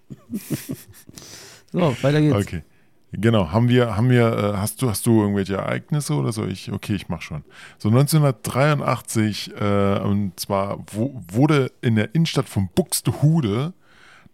so, 1.71 1.79
weiter 2.01 2.19
geht's. 2.19 2.35
Okay. 2.35 2.63
Genau, 3.11 3.51
haben 3.51 3.69
wir, 3.69 3.95
haben 3.95 4.09
wir, 4.09 4.27
äh, 4.37 4.57
hast 4.57 4.81
du, 4.81 4.89
hast 4.89 5.05
du 5.05 5.21
irgendwelche 5.21 5.55
Ereignisse 5.55 6.13
oder 6.13 6.31
so? 6.31 6.45
Ich, 6.45 6.71
okay, 6.71 6.93
ich 6.93 7.09
mach 7.09 7.21
schon. 7.21 7.43
So 7.77 7.89
1983, 7.89 9.51
äh, 9.59 9.99
und 9.99 10.39
zwar 10.39 10.83
wo, 10.91 11.19
wurde 11.31 11.71
in 11.81 11.95
der 11.95 12.13
Innenstadt 12.13 12.47
von 12.47 12.69
Buxtehude 12.75 13.73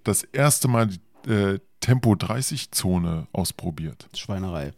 das 0.03 0.23
erste 0.23 0.67
Mal 0.67 0.87
die 0.87 1.31
äh, 1.31 1.59
Tempo 1.79 2.15
30 2.15 2.71
Zone 2.71 3.27
ausprobiert. 3.31 4.07
Schweinerei. 4.15 4.73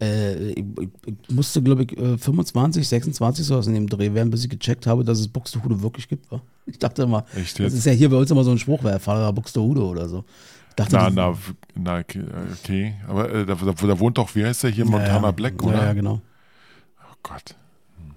Äh, 0.00 0.50
ich, 0.50 0.64
ich 1.06 1.34
musste, 1.34 1.62
glaube 1.62 1.84
ich, 1.84 1.96
äh, 1.96 2.18
25, 2.18 2.86
26 2.86 3.46
sowas 3.46 3.66
in 3.66 3.74
dem 3.74 3.88
Dreh 3.88 4.12
werden, 4.12 4.30
bis 4.30 4.44
ich 4.44 4.50
gecheckt 4.50 4.86
habe, 4.86 5.02
dass 5.02 5.18
es 5.18 5.28
Buxtehude 5.28 5.82
wirklich 5.82 6.08
gibt. 6.08 6.30
wa? 6.30 6.42
Ich 6.66 6.78
dachte 6.78 7.02
immer, 7.02 7.24
das 7.34 7.58
ist 7.58 7.86
ja 7.86 7.92
hier 7.92 8.08
bei 8.08 8.16
uns 8.16 8.30
immer 8.30 8.44
so 8.44 8.52
ein 8.52 8.58
Spruch, 8.58 8.80
wer 8.84 9.00
Fahrer 9.00 9.32
Buxtehude 9.32 9.82
oder 9.82 10.08
so. 10.08 10.24
Dachte, 10.76 10.96
Na, 10.96 11.10
na, 11.10 11.36
na, 11.74 11.98
okay, 11.98 12.94
aber 13.08 13.30
äh, 13.32 13.46
da, 13.46 13.54
da, 13.54 13.72
da 13.72 13.98
wohnt 13.98 14.18
doch, 14.18 14.34
wie 14.34 14.44
heißt 14.44 14.62
der 14.64 14.70
hier, 14.70 14.84
Montana 14.84 15.16
ja, 15.16 15.22
ja. 15.22 15.30
Black, 15.30 15.54
Ja, 15.62 15.68
oder? 15.68 15.84
ja, 15.84 15.92
genau. 15.92 16.20
Oh 17.00 17.14
Gott. 17.22 17.54
Hm. 17.98 18.14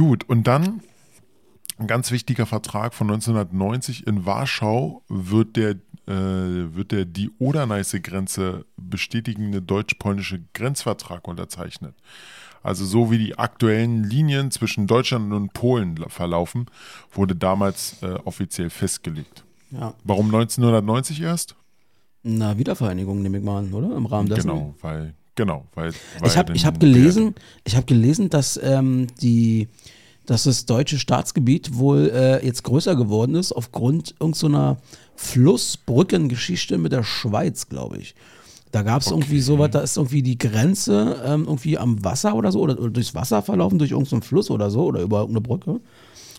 Gut, 0.00 0.24
und 0.28 0.46
dann 0.46 0.80
ein 1.78 1.86
ganz 1.86 2.10
wichtiger 2.10 2.46
Vertrag 2.46 2.94
von 2.94 3.08
1990 3.10 4.06
in 4.06 4.24
Warschau 4.26 5.02
wird 5.08 5.56
der, 5.56 5.70
äh, 6.06 6.74
wird 6.74 6.92
der 6.92 7.04
die 7.04 7.30
Oder-Neiße-Grenze 7.38 8.64
bestätigende 8.76 9.60
deutsch-polnische 9.62 10.40
Grenzvertrag 10.54 11.26
unterzeichnet. 11.26 11.94
Also 12.62 12.84
so 12.84 13.10
wie 13.10 13.18
die 13.18 13.36
aktuellen 13.38 14.04
Linien 14.04 14.52
zwischen 14.52 14.86
Deutschland 14.86 15.32
und 15.32 15.52
Polen 15.52 15.96
la- 15.96 16.08
verlaufen, 16.08 16.66
wurde 17.12 17.34
damals 17.34 18.00
äh, 18.02 18.12
offiziell 18.24 18.70
festgelegt. 18.70 19.42
Ja. 19.72 19.94
Warum 20.04 20.26
1990 20.26 21.22
erst? 21.22 21.56
Na, 22.22 22.56
Wiedervereinigung 22.56 23.20
nehme 23.20 23.38
ich 23.38 23.44
mal 23.44 23.58
an, 23.58 23.72
oder? 23.72 23.96
Im 23.96 24.06
Rahmen 24.06 24.28
dessen. 24.28 24.48
Genau, 24.48 24.74
weil 24.80 25.14
genau, 25.34 25.66
weil, 25.74 25.92
weil 26.20 26.28
Ich 26.28 26.36
habe 26.36 26.54
hab 26.54 26.80
gelesen, 26.80 27.34
ich 27.64 27.74
habe 27.74 27.86
gelesen, 27.86 28.30
dass 28.30 28.58
ähm, 28.62 29.08
die, 29.20 29.68
dass 30.26 30.44
das 30.44 30.66
deutsche 30.66 30.98
Staatsgebiet 30.98 31.76
wohl 31.76 32.10
äh, 32.14 32.44
jetzt 32.44 32.62
größer 32.62 32.94
geworden 32.94 33.34
ist 33.34 33.52
aufgrund 33.52 34.14
irgendeiner 34.20 34.76
Flussbrückengeschichte 35.16 36.78
mit 36.78 36.92
der 36.92 37.02
Schweiz, 37.02 37.68
glaube 37.68 37.98
ich. 37.98 38.14
Da 38.70 38.82
gab 38.82 39.02
es 39.02 39.10
irgendwie 39.10 39.40
sowas, 39.40 39.70
da 39.70 39.80
ist 39.80 39.98
irgendwie 39.98 40.22
die 40.22 40.38
Grenze 40.38 41.20
ähm, 41.26 41.42
irgendwie 41.42 41.76
am 41.76 42.02
Wasser 42.04 42.34
oder 42.34 42.50
so 42.52 42.60
oder, 42.60 42.78
oder 42.78 42.90
durchs 42.90 43.14
Wasser 43.14 43.42
verlaufen, 43.42 43.78
durch 43.78 43.90
irgendeinen 43.90 44.22
Fluss 44.22 44.50
oder 44.50 44.70
so 44.70 44.84
oder 44.84 45.02
über 45.02 45.20
irgendeine 45.20 45.42
Brücke. 45.42 45.80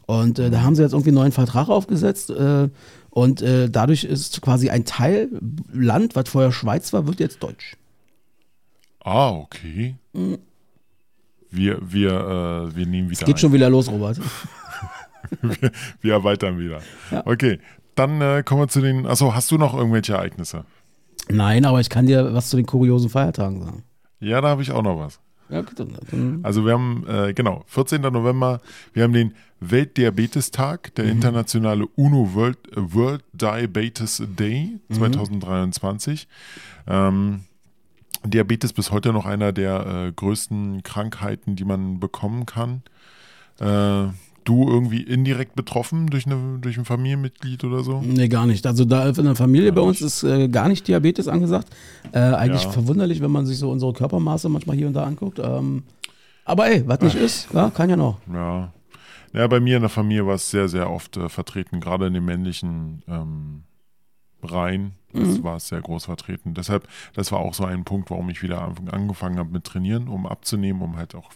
Und 0.06 0.40
äh, 0.40 0.50
da 0.50 0.64
haben 0.64 0.76
sie 0.76 0.82
jetzt 0.82 0.94
irgendwie 0.94 1.10
einen 1.10 1.18
neuen 1.18 1.32
Vertrag 1.32 1.70
aufgesetzt 1.70 2.30
äh, 2.32 2.70
und 3.14 3.44
äh, 3.44 3.70
dadurch 3.70 4.06
ist 4.06 4.42
quasi 4.42 4.72
ein 4.72 4.86
Teil 4.86 5.30
Land, 5.72 6.16
was 6.16 6.30
vorher 6.30 6.52
Schweiz 6.52 6.92
war, 6.94 7.06
wird 7.06 7.20
jetzt 7.20 7.44
deutsch. 7.44 7.78
Ah, 9.04 9.30
okay. 9.30 9.96
Wir, 11.52 11.78
wir, 11.82 12.12
äh, 12.12 12.76
wir 12.76 12.86
nehmen 12.88 13.12
wieder 13.12 13.20
Es 13.22 13.26
geht 13.26 13.36
ein. 13.36 13.38
schon 13.38 13.54
wieder 13.54 13.70
los, 13.70 13.88
Robert. 13.88 14.20
wir, 15.42 15.72
wir 16.02 16.14
erweitern 16.14 16.58
wieder. 16.58 16.80
Ja. 17.12 17.22
Okay, 17.28 17.60
dann 17.94 18.20
äh, 18.20 18.42
kommen 18.44 18.62
wir 18.62 18.68
zu 18.68 18.82
den. 18.82 19.06
Achso, 19.06 19.36
hast 19.36 19.52
du 19.52 19.60
noch 19.60 19.76
irgendwelche 19.76 20.14
Ereignisse? 20.14 20.66
Nein, 21.30 21.66
aber 21.66 21.80
ich 21.82 21.92
kann 21.92 22.08
dir 22.08 22.34
was 22.34 22.50
zu 22.50 22.58
den 22.58 22.66
kuriosen 22.66 23.12
Feiertagen 23.12 23.62
sagen. 23.62 23.84
Ja, 24.22 24.42
da 24.42 24.48
habe 24.50 24.64
ich 24.64 24.72
auch 24.72 24.82
noch 24.82 24.98
was. 24.98 25.20
Ja, 25.54 25.62
dann, 25.62 26.40
Also 26.44 26.66
wir 26.66 26.74
haben, 26.74 27.06
äh, 27.08 27.34
genau, 27.34 27.64
14. 27.68 28.02
November, 28.02 28.60
wir 28.94 29.04
haben 29.04 29.14
den 29.14 29.34
Weltdiabetestag, 29.60 30.90
Mhm. 30.90 30.96
der 30.96 31.06
internationale 31.06 31.86
UNO 31.96 32.34
World, 32.34 32.58
World 32.76 33.24
Diabetes 33.34 34.24
Day 34.38 34.80
Mhm. 34.90 34.94
2023. 34.94 36.28
Ähm, 36.88 37.42
Diabetes 38.26 38.74
bis 38.74 38.92
heute 38.92 39.14
noch 39.14 39.26
einer 39.26 39.52
der 39.52 39.86
äh, 40.08 40.12
größten 40.12 40.82
Krankheiten, 40.84 41.56
die 41.56 41.66
man 41.66 42.00
bekommen 42.00 42.46
kann. 42.46 42.82
Äh, 43.60 44.08
du 44.48 44.68
irgendwie 44.70 45.02
indirekt 45.02 45.56
betroffen 45.56 46.08
durch, 46.08 46.26
eine, 46.26 46.60
durch 46.60 46.78
ein 46.78 46.86
Familienmitglied 46.86 47.64
oder 47.64 47.84
so? 47.84 48.02
nee, 48.02 48.28
gar 48.28 48.46
nicht. 48.46 48.66
Also 48.68 48.86
da 48.86 49.08
in 49.10 49.24
der 49.26 49.36
Familie 49.36 49.70
Gar 49.72 49.76
bei 49.76 49.82
uns 49.90 50.02
ist 50.02 50.24
äh, 50.24 50.48
gar 50.48 50.68
nicht 50.68 50.88
Diabetes 50.88 51.28
angesagt. 51.28 51.70
Äh, 52.12 52.20
eigentlich 52.20 52.64
Ja. 52.64 52.70
verwunderlich, 52.72 53.22
wenn 53.22 53.32
man 53.32 53.46
sich 53.46 53.58
so 53.58 53.72
unsere 53.72 53.94
Körpermaße 53.94 54.50
manchmal 54.50 54.76
hier 54.76 54.88
und 54.88 54.94
da 54.94 55.04
anguckt. 55.04 55.40
Ähm, 55.40 55.84
aber 56.46 56.68
ey, 56.68 56.84
was 56.88 57.00
nicht 57.02 57.16
ist, 57.16 57.48
ja, 57.54 57.70
kann 57.70 57.90
ja 57.90 57.96
noch. 57.96 58.20
Ja. 58.34 58.74
Ja, 59.34 59.48
bei 59.48 59.60
mir 59.60 59.78
in 59.78 59.82
der 59.82 59.90
Familie 59.90 60.28
war 60.28 60.36
es 60.36 60.52
sehr, 60.52 60.68
sehr 60.70 60.90
oft 60.92 61.18
äh, 61.18 61.28
vertreten, 61.28 61.80
gerade 61.80 62.06
in 62.08 62.14
den 62.14 62.24
männlichen 62.26 63.02
ähm, 63.08 63.64
Reihen. 64.44 64.92
Das 65.14 65.44
war 65.44 65.58
es 65.58 65.68
sehr 65.68 65.80
groß 65.80 66.06
vertreten. 66.06 66.54
Deshalb, 66.56 66.88
das 67.14 67.32
war 67.32 67.40
auch 67.40 67.54
so 67.54 67.66
ein 67.66 67.84
Punkt, 67.84 68.10
warum 68.10 68.30
ich 68.32 68.42
wieder 68.42 68.62
an- 68.64 68.90
angefangen 68.90 69.38
habe 69.38 69.52
mit 69.52 69.64
Trainieren, 69.64 70.08
um 70.08 70.26
abzunehmen, 70.26 70.82
um 70.82 70.98
halt 70.98 71.14
auch 71.16 71.30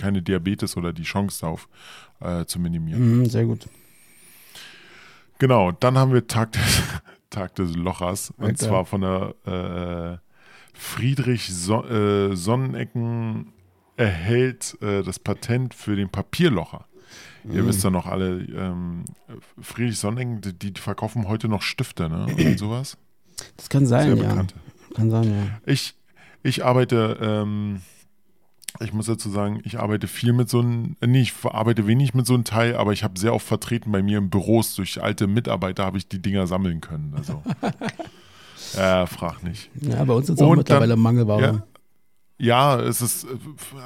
keine 0.00 0.22
Diabetes 0.22 0.76
oder 0.76 0.92
die 0.92 1.02
Chance 1.02 1.42
darauf 1.42 1.68
äh, 2.20 2.44
zu 2.46 2.58
minimieren. 2.58 3.20
Mhm, 3.20 3.26
sehr 3.26 3.44
gut. 3.44 3.68
Genau, 5.38 5.72
dann 5.72 5.98
haben 5.98 6.12
wir 6.12 6.26
Tag 6.26 6.52
des, 6.52 6.82
Tag 7.30 7.54
des 7.54 7.76
Lochers 7.76 8.30
und 8.38 8.46
Alter. 8.46 8.66
zwar 8.68 8.84
von 8.86 9.02
der 9.02 9.34
äh, 9.46 10.18
Friedrich 10.72 11.52
so 11.52 11.84
äh, 11.84 12.34
Sonnenecken 12.34 13.52
erhält 13.96 14.78
äh, 14.80 15.02
das 15.02 15.18
Patent 15.18 15.74
für 15.74 15.96
den 15.96 16.08
Papierlocher. 16.08 16.86
Ihr 17.44 17.66
wisst 17.66 17.82
ja 17.84 17.90
noch 17.90 18.06
alle, 18.06 18.42
ähm, 18.42 19.04
Friedrich 19.60 19.98
Sonnenecken, 19.98 20.40
die, 20.58 20.72
die 20.72 20.80
verkaufen 20.80 21.26
heute 21.26 21.48
noch 21.48 21.62
Stifte, 21.62 22.08
ne? 22.08 22.26
Oder 22.34 22.58
sowas. 22.58 22.98
Das 23.56 23.68
kann 23.68 23.86
sein, 23.86 24.14
Sehr 24.14 24.22
ja. 24.22 24.28
bekannt. 24.28 24.54
Kann 24.94 25.10
sein, 25.10 25.24
ja. 25.24 25.60
Ich, 25.64 25.94
ich 26.42 26.64
arbeite, 26.64 27.18
ähm, 27.20 27.80
ich 28.78 28.92
muss 28.92 29.06
dazu 29.06 29.28
sagen, 29.30 29.60
ich 29.64 29.78
arbeite 29.78 30.06
viel 30.06 30.32
mit 30.32 30.48
so 30.48 30.60
einem, 30.60 30.96
äh, 31.00 31.06
nee, 31.06 31.22
ich 31.22 31.32
arbeite 31.44 31.86
wenig 31.86 32.14
mit 32.14 32.26
so 32.26 32.34
einem 32.34 32.44
Teil, 32.44 32.76
aber 32.76 32.92
ich 32.92 33.02
habe 33.02 33.18
sehr 33.18 33.34
oft 33.34 33.46
vertreten 33.46 33.90
bei 33.92 34.02
mir 34.02 34.18
im 34.18 34.30
Büros 34.30 34.74
durch 34.74 35.02
alte 35.02 35.26
Mitarbeiter 35.26 35.84
habe 35.84 35.98
ich 35.98 36.08
die 36.08 36.20
Dinger 36.22 36.46
sammeln 36.46 36.80
können. 36.80 37.12
Also, 37.16 37.42
äh, 38.78 39.06
frag 39.06 39.42
nicht. 39.42 39.70
Ja, 39.80 40.04
bei 40.04 40.14
uns 40.14 40.28
ist 40.28 40.36
es 40.36 40.42
auch 40.42 40.54
mittlerweile 40.54 40.90
dann- 40.94 41.00
Mangelware. 41.00 41.40
Ja, 41.42 41.62
ja, 42.42 42.80
es 42.80 43.02
ist, 43.02 43.24
äh, 43.24 43.28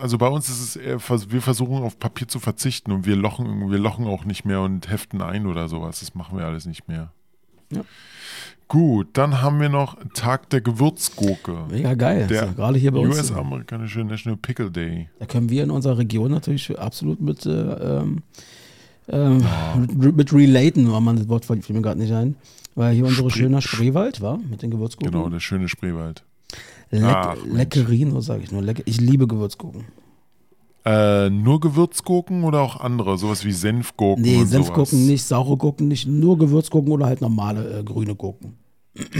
also 0.01 0.17
bei 0.19 0.29
uns 0.29 0.49
ist 0.49 0.61
es 0.61 0.77
eher, 0.77 1.01
wir 1.01 1.43
versuchen 1.43 1.83
auf 1.83 1.99
Papier 1.99 2.29
zu 2.29 2.39
verzichten 2.39 2.93
und 2.93 3.05
wir 3.05 3.17
lochen, 3.17 3.71
wir 3.71 3.79
lochen 3.79 4.07
auch 4.07 4.25
nicht 4.25 4.45
mehr 4.45 4.61
und 4.61 4.89
heften 4.89 5.23
ein 5.23 5.47
oder 5.47 5.69
sowas. 5.69 6.01
Das 6.01 6.15
machen 6.15 6.39
wir 6.39 6.45
alles 6.47 6.65
nicht 6.67 6.87
mehr. 6.87 7.13
Ja. 7.73 7.83
Gut, 8.69 9.09
dann 9.13 9.43
haben 9.43 9.61
wir 9.61 9.69
noch 9.69 9.97
Tag 10.15 10.51
der 10.51 10.61
Gewürzgurke. 10.61 11.67
Mega 11.71 11.95
geil. 11.95 12.27
Der 12.29 12.47
ja, 12.47 12.53
gerade 12.53 12.79
hier 12.79 12.93
bei 12.93 12.99
uns. 13.01 13.17
US-amerikanische 13.17 14.01
National 14.05 14.39
Pickle 14.39 14.71
Day. 14.71 15.09
Da 15.19 15.27
können 15.27 15.51
wir 15.51 15.63
in 15.63 15.71
unserer 15.71 15.99
Region 15.99 16.31
natürlich 16.31 16.77
absolut 16.79 17.21
mit, 17.21 17.45
äh, 17.47 17.51
ähm, 17.51 18.23
ähm, 19.09 19.45
mit, 19.97 20.17
mit 20.17 20.33
relaten, 20.33 20.87
aber 20.89 21.01
man 21.01 21.17
das 21.17 21.29
Wort 21.29 21.45
fällt 21.45 21.69
mir 21.69 21.83
gerade 21.83 22.01
nicht 22.01 22.13
ein. 22.13 22.37
Weil 22.75 22.95
hier 22.95 23.05
unsere 23.05 23.31
Spree- 23.31 23.41
schöner 23.41 23.61
Spreewald 23.61 24.21
war 24.21 24.39
mit 24.39 24.63
den 24.63 24.71
Gewürzgurken. 24.71 25.13
Genau, 25.13 25.29
der 25.29 25.41
schöne 25.41 25.69
Spreewald. 25.69 26.25
Leck. 26.91 27.17
Leckerino, 27.51 28.21
sage 28.21 28.43
ich 28.45 28.51
nur. 28.53 28.63
Leck, 28.63 28.83
ich 28.87 29.01
liebe 29.01 29.27
Gewürzgurken. 29.27 29.85
Äh, 30.85 31.31
nur 31.31 31.61
Gewürzgurken 31.61 32.45
oder 32.45 32.61
auch 32.61 32.79
andere? 32.81 33.17
Sowas 33.17 33.45
wie 33.45 33.53
Senfgurken 33.53 34.23
Nee, 34.23 34.45
Senfgurken 34.45 34.99
sowas. 34.99 35.09
nicht, 35.09 35.25
saure 35.25 35.57
Gurken 35.57 35.89
nicht, 35.89 36.07
nur 36.07 36.37
Gewürzgurken 36.39 36.93
oder 36.93 37.07
halt 37.07 37.21
normale 37.23 37.79
äh, 37.81 37.83
grüne 37.83 38.15
Gurken. 38.15 38.59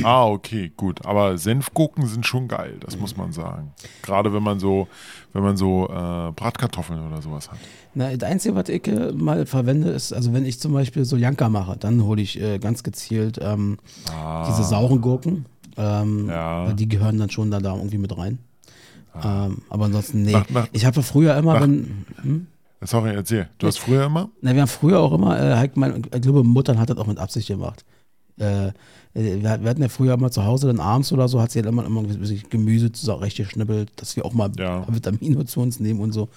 Ah, 0.05 0.27
okay, 0.29 0.71
gut. 0.77 1.05
Aber 1.05 1.37
Senfgurken 1.37 2.07
sind 2.07 2.25
schon 2.27 2.47
geil, 2.47 2.77
das 2.79 2.97
muss 2.97 3.17
man 3.17 3.33
sagen. 3.33 3.73
Gerade 4.03 4.33
wenn 4.33 4.43
man 4.43 4.61
so, 4.61 4.87
wenn 5.33 5.43
man 5.43 5.57
so 5.57 5.87
äh, 5.89 6.31
Bratkartoffeln 6.33 7.05
oder 7.05 7.21
sowas 7.23 7.51
hat. 7.51 7.59
Na, 7.93 8.15
das 8.15 8.29
Einzige, 8.31 8.55
was 8.55 8.69
ich 8.69 8.87
äh, 8.87 9.11
mal 9.13 9.47
verwende, 9.47 9.89
ist, 9.91 10.13
also 10.13 10.33
wenn 10.33 10.45
ich 10.45 10.61
zum 10.61 10.73
Beispiel 10.75 11.05
so 11.05 11.17
Janka 11.17 11.49
mache, 11.49 11.77
dann 11.77 12.05
hole 12.05 12.23
ich 12.23 12.41
äh, 12.41 12.59
ganz 12.61 12.85
gezielt 12.85 13.39
ähm, 13.43 13.79
diese 14.49 14.63
sauren 14.63 15.01
Gurken. 15.01 15.47
Ähm, 15.77 16.27
Ah. 16.29 16.33
Ja. 16.33 16.67
weil 16.67 16.75
Die 16.75 16.89
gehören 16.89 17.19
dann 17.19 17.31
schon 17.31 17.51
da, 17.51 17.59
da 17.59 17.75
irgendwie 17.75 17.99
mit 17.99 18.17
rein. 18.17 18.39
Ähm, 19.23 19.59
aber 19.69 19.85
ansonsten, 19.87 20.23
nee. 20.23 20.33
Nach- 20.33 20.49
nach- 20.51 20.69
ich 20.73 20.85
habe 20.87 21.03
früher 21.03 21.37
immer, 21.37 21.61
wenn, 21.61 22.05
hm? 22.23 22.47
Sorry, 22.83 23.15
erzähl. 23.15 23.49
Du 23.59 23.67
hast 23.67 23.79
früher 23.79 24.05
immer? 24.07 24.29
na, 24.43 24.53
wir 24.55 24.61
haben 24.61 24.69
früher 24.69 25.01
auch 25.01 25.13
immer, 25.13 25.39
äh, 25.41 25.55
halt 25.57 25.77
mein, 25.77 26.03
ich 26.15 26.21
glaube, 26.23 26.45
Muttern 26.45 26.79
hat 26.79 26.91
das 26.91 26.99
auch 26.99 27.07
mit 27.07 27.19
Absicht 27.19 27.49
gemacht. 27.49 27.85
Äh, 28.39 28.69
äh, 28.69 28.73
wir, 29.15 29.51
hatten 29.51 29.81
ja 29.81 29.89
früher 29.89 30.15
immer 30.15 30.31
zu 30.31 30.45
Hause, 30.45 30.67
dann 30.67 30.81
abends 30.81 31.13
oder 31.13 31.29
so, 31.29 31.41
hat 31.41 31.53
sie 31.53 31.61
halt 31.61 31.67
immer, 31.69 31.87
immer 31.87 32.01
ein 32.01 32.09
bisschen 32.19 32.43
Gemüse 32.51 32.91
zurechtgeschnippelt, 32.93 33.93
dass 33.97 34.17
wir 34.17 34.25
auch 34.25 34.35
mal 34.35 34.51
Ja. 34.59 34.85
Vitamine 34.93 35.45
zu 35.47 35.61
uns 35.61 35.81
nehmen 35.81 36.01
und 36.01 36.13
so. 36.13 36.29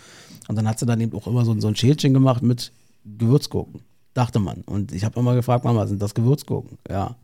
Und 0.47 0.55
dann 0.55 0.67
hat 0.67 0.79
sie 0.79 0.85
dann 0.85 1.01
eben 1.01 1.17
auch 1.17 1.27
immer 1.27 1.43
so, 1.43 1.59
so 1.59 1.67
ein 1.67 1.75
Schälchen 1.75 2.13
gemacht 2.13 2.43
mit 2.43 2.71
Gewürzgurken, 3.17 3.81
dachte 4.13 4.39
man. 4.39 4.61
Und 4.61 4.91
ich 4.91 5.03
habe 5.03 5.19
immer 5.19 5.33
gefragt, 5.35 5.65
Mama, 5.65 5.87
sind 5.87 6.01
das 6.01 6.13
Gewürzgurken? 6.13 6.77
Ja, 6.89 7.15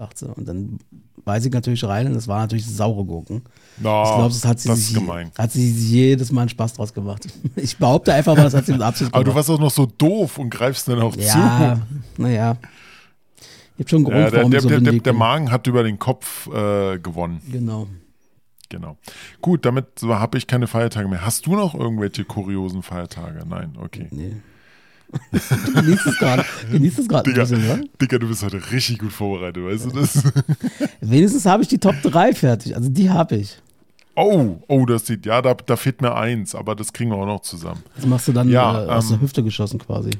sagt 0.00 0.16
sie. 0.18 0.26
Und 0.34 0.48
dann 0.48 0.78
weiß 1.26 1.44
ich 1.44 1.52
natürlich 1.52 1.84
rein 1.84 2.06
und 2.06 2.14
es 2.16 2.26
waren 2.26 2.40
natürlich 2.40 2.66
saure 2.66 3.04
Gurken. 3.04 3.42
No, 3.78 4.02
ich 4.02 4.08
glaube, 4.14 4.28
das 4.28 4.44
hat 4.46 4.58
sie 4.58 4.68
das 4.68 4.78
sich 4.78 4.88
ist 4.88 4.94
gemein. 4.94 5.30
hat 5.36 5.52
sie 5.52 5.70
jedes 5.70 6.32
Mal 6.32 6.42
einen 6.42 6.48
Spaß 6.48 6.72
draus 6.74 6.94
gemacht. 6.94 7.26
Ich 7.56 7.76
behaupte 7.76 8.14
einfach 8.14 8.34
mal, 8.34 8.44
das 8.44 8.54
hat 8.54 8.64
sie 8.64 8.72
mit 8.72 8.80
Absicht 8.80 9.12
Aber 9.12 9.22
gemacht. 9.24 9.34
du 9.34 9.36
warst 9.36 9.50
auch 9.50 9.60
noch 9.60 9.70
so 9.70 9.84
doof 9.84 10.38
und 10.38 10.48
greifst 10.48 10.88
dann 10.88 11.00
auch 11.00 11.14
Ja, 11.16 11.76
zu. 12.16 12.22
naja. 12.22 12.56
Ich 13.76 13.80
habe 13.84 13.88
schon 13.90 13.96
einen 13.98 14.04
Grund, 14.06 14.16
Ja, 14.18 14.30
der, 14.30 14.38
warum 14.38 14.50
der, 14.50 14.58
ich 14.58 14.62
so 14.62 14.68
der, 14.70 14.80
der, 14.80 14.92
der 14.92 15.00
bin. 15.12 15.16
Magen 15.18 15.50
hat 15.50 15.66
über 15.66 15.82
den 15.82 15.98
Kopf 15.98 16.46
äh, 16.48 16.98
gewonnen. 16.98 17.42
Genau. 17.52 17.86
Genau. 18.70 18.96
Gut, 19.42 19.66
damit 19.66 19.86
habe 20.02 20.38
ich 20.38 20.46
keine 20.46 20.66
Feiertage 20.66 21.08
mehr. 21.08 21.24
Hast 21.26 21.44
du 21.46 21.56
noch 21.56 21.74
irgendwelche 21.74 22.24
kuriosen 22.24 22.82
Feiertage? 22.82 23.44
Nein, 23.46 23.76
okay. 23.82 24.06
Nee. 24.10 24.36
Genießt 25.74 26.06
es 26.06 26.18
gerade. 26.18 26.44
Genießt 26.70 26.98
es 26.98 27.08
gerade 27.08 27.30
ein 27.30 27.34
Digga, 27.34 27.42
bisschen, 27.42 27.68
ja? 27.68 27.78
Digga, 28.00 28.18
du 28.18 28.28
bist 28.28 28.42
heute 28.42 28.70
richtig 28.70 28.98
gut 28.98 29.12
vorbereitet, 29.12 29.64
weißt 29.64 29.86
du 29.86 29.90
das? 29.90 30.22
Wenigstens 31.00 31.46
habe 31.46 31.62
ich 31.62 31.68
die 31.68 31.78
Top 31.78 32.00
3 32.02 32.34
fertig. 32.34 32.76
Also 32.76 32.88
die 32.88 33.10
habe 33.10 33.36
ich. 33.36 33.58
Oh, 34.16 34.58
oh, 34.68 34.86
das 34.86 35.06
sieht, 35.06 35.24
ja, 35.24 35.40
da, 35.40 35.54
da 35.54 35.76
fehlt 35.76 36.02
mir 36.02 36.14
eins, 36.14 36.54
aber 36.54 36.74
das 36.74 36.92
kriegen 36.92 37.10
wir 37.10 37.16
auch 37.16 37.26
noch 37.26 37.40
zusammen. 37.40 37.82
Das 37.96 38.06
machst 38.06 38.28
du 38.28 38.32
dann 38.32 38.48
Ja, 38.48 38.84
äh, 38.84 38.88
aus 38.88 39.04
ähm, 39.04 39.16
der 39.16 39.20
Hüfte 39.22 39.42
geschossen 39.42 39.78
quasi. 39.78 40.10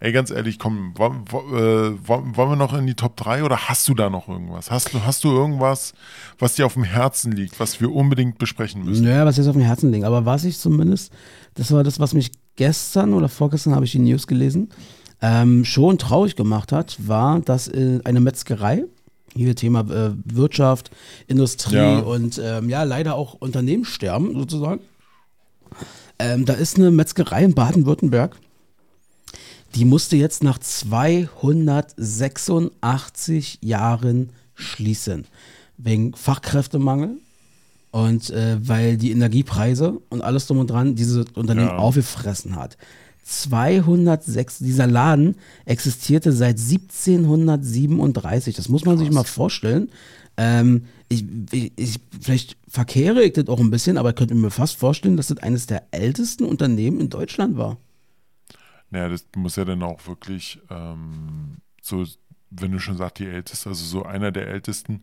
Ey, 0.00 0.12
ganz 0.12 0.30
ehrlich, 0.30 0.58
komm, 0.58 0.92
wollen, 0.96 1.24
äh, 1.26 2.08
wollen 2.08 2.34
wir 2.36 2.56
noch 2.56 2.72
in 2.74 2.86
die 2.86 2.94
Top 2.94 3.16
3 3.16 3.42
oder 3.44 3.68
hast 3.68 3.88
du 3.88 3.94
da 3.94 4.10
noch 4.10 4.28
irgendwas? 4.28 4.70
Hast 4.70 4.92
du, 4.94 5.02
hast 5.04 5.24
du 5.24 5.30
irgendwas, 5.30 5.92
was 6.38 6.54
dir 6.54 6.66
auf 6.66 6.74
dem 6.74 6.84
Herzen 6.84 7.32
liegt, 7.32 7.58
was 7.58 7.80
wir 7.80 7.92
unbedingt 7.92 8.38
besprechen 8.38 8.84
müssen? 8.84 9.04
Naja, 9.04 9.24
was 9.24 9.38
jetzt 9.38 9.48
auf 9.48 9.56
dem 9.56 9.62
Herzen 9.62 9.90
liegt. 9.90 10.04
Aber 10.04 10.24
was 10.24 10.44
ich 10.44 10.58
zumindest, 10.58 11.12
das 11.54 11.72
war 11.72 11.82
das, 11.82 11.98
was 11.98 12.14
mich 12.14 12.30
gestern 12.58 13.14
oder 13.14 13.30
vorgestern 13.30 13.74
habe 13.74 13.86
ich 13.86 13.92
die 13.92 13.98
News 14.00 14.26
gelesen, 14.26 14.68
ähm, 15.22 15.64
schon 15.64 15.96
traurig 15.96 16.36
gemacht 16.36 16.70
hat, 16.72 16.98
war, 17.06 17.40
dass 17.40 17.68
äh, 17.68 18.00
eine 18.04 18.20
Metzgerei, 18.20 18.84
hier 19.34 19.56
Thema 19.56 19.80
äh, 19.90 20.10
Wirtschaft, 20.24 20.90
Industrie 21.26 21.76
Ja. 21.76 22.00
und 22.00 22.38
ähm, 22.42 22.68
ja, 22.68 22.82
leider 22.82 23.14
auch 23.14 23.32
Unternehmen 23.34 23.86
sterben 23.86 24.34
sozusagen. 24.34 24.82
Ähm, 26.18 26.44
da 26.44 26.52
ist 26.54 26.76
eine 26.76 26.90
Metzgerei 26.90 27.44
in 27.44 27.54
Baden-Württemberg, 27.54 28.36
die 29.74 29.84
musste 29.84 30.16
jetzt 30.16 30.42
nach 30.42 30.58
286 30.58 33.58
Jahren 33.62 34.30
schließen. 34.54 35.26
Wegen 35.76 36.14
Fachkräftemangel 36.14 37.18
und 37.90 38.30
äh, 38.30 38.56
weil 38.60 38.96
die 38.96 39.10
Energiepreise 39.12 40.00
und 40.10 40.22
alles 40.22 40.46
drum 40.46 40.58
und 40.58 40.68
dran 40.70 40.94
diese 40.94 41.24
Unternehmen 41.34 41.68
Ja. 41.68 41.76
aufgefressen 41.78 42.56
hat. 42.56 42.76
206, 43.24 44.58
dieser 44.60 44.86
Laden 44.86 45.36
existierte 45.66 46.32
seit 46.32 46.58
1737. 46.58 48.54
Das 48.56 48.68
muss 48.68 48.84
man 48.84 48.96
sich 48.98 49.08
Krass. 49.08 49.14
mal 49.14 49.24
vorstellen. 49.24 49.90
Ähm, 50.36 50.84
ich, 51.08 51.24
ich, 51.52 51.72
ich, 51.76 52.00
vielleicht 52.20 52.56
verkehre 52.68 53.22
ich 53.22 53.32
das 53.34 53.48
auch 53.48 53.60
ein 53.60 53.70
bisschen, 53.70 53.98
aber 53.98 54.10
ich 54.10 54.16
könnte 54.16 54.34
mir 54.34 54.50
fast 54.50 54.76
vorstellen, 54.76 55.16
dass 55.16 55.28
das 55.28 55.38
eines 55.38 55.66
der 55.66 55.82
ältesten 55.90 56.44
Unternehmen 56.44 57.00
in 57.00 57.10
Deutschland 57.10 57.56
war. 57.56 57.76
Naja, 58.90 59.08
das 59.08 59.24
muss 59.36 59.56
ja 59.56 59.64
dann 59.64 59.82
auch 59.82 60.06
wirklich 60.06 60.60
ähm, 60.70 61.56
so 61.82 62.04
wenn 62.50 62.72
du 62.72 62.78
schon 62.78 62.96
sagst, 62.96 63.18
die 63.18 63.26
älteste, 63.26 63.68
also 63.68 63.84
so 63.84 64.04
einer 64.04 64.30
der 64.32 64.48
ältesten, 64.48 65.02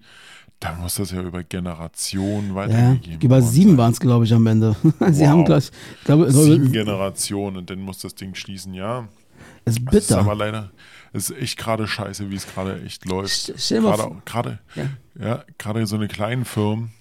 dann 0.59 0.79
muss 0.79 0.95
das 0.95 1.11
ja 1.11 1.21
über 1.21 1.43
Generationen 1.43 2.49
Ja, 2.49 2.55
weitergegeben 2.55 3.21
über 3.21 3.35
worden 3.41 3.45
sieben 3.51 3.69
sein. 3.71 3.77
waren 3.77 3.91
es, 3.91 3.99
glaube 3.99 4.25
ich, 4.25 4.33
am 4.33 4.47
Ende. 4.47 4.75
Sie 4.83 5.21
Wow. 5.21 5.27
haben 5.27 5.45
gleich, 5.45 5.71
ich 5.99 6.03
glaube, 6.05 6.31
Sieben 6.31 6.71
Generationen 6.71 7.57
und 7.57 7.69
dann 7.69 7.79
muss 7.81 7.99
das 7.99 8.15
Ding 8.15 8.35
schließen, 8.35 8.73
ja. 8.73 9.07
es 9.65 9.77
ist 9.77 9.85
Das 9.87 9.95
ist 9.95 10.11
aber 10.13 10.23
bitter. 10.31 10.35
leider, 10.35 10.71
es 11.13 11.29
ist 11.29 11.37
echt 11.41 11.57
gerade 11.57 11.87
scheiße, 11.87 12.29
wie 12.31 12.35
es 12.35 12.47
gerade 12.47 12.81
echt 12.83 13.05
läuft. 13.05 13.53
Gerade, 13.57 14.21
gerade, 14.25 14.59
Ja. 14.75 14.89
ja, 15.19 15.43
gerade 15.57 15.85
so 15.87 15.95
eine 15.97 16.07
kleinen 16.07 16.45
Firmen, 16.45 16.91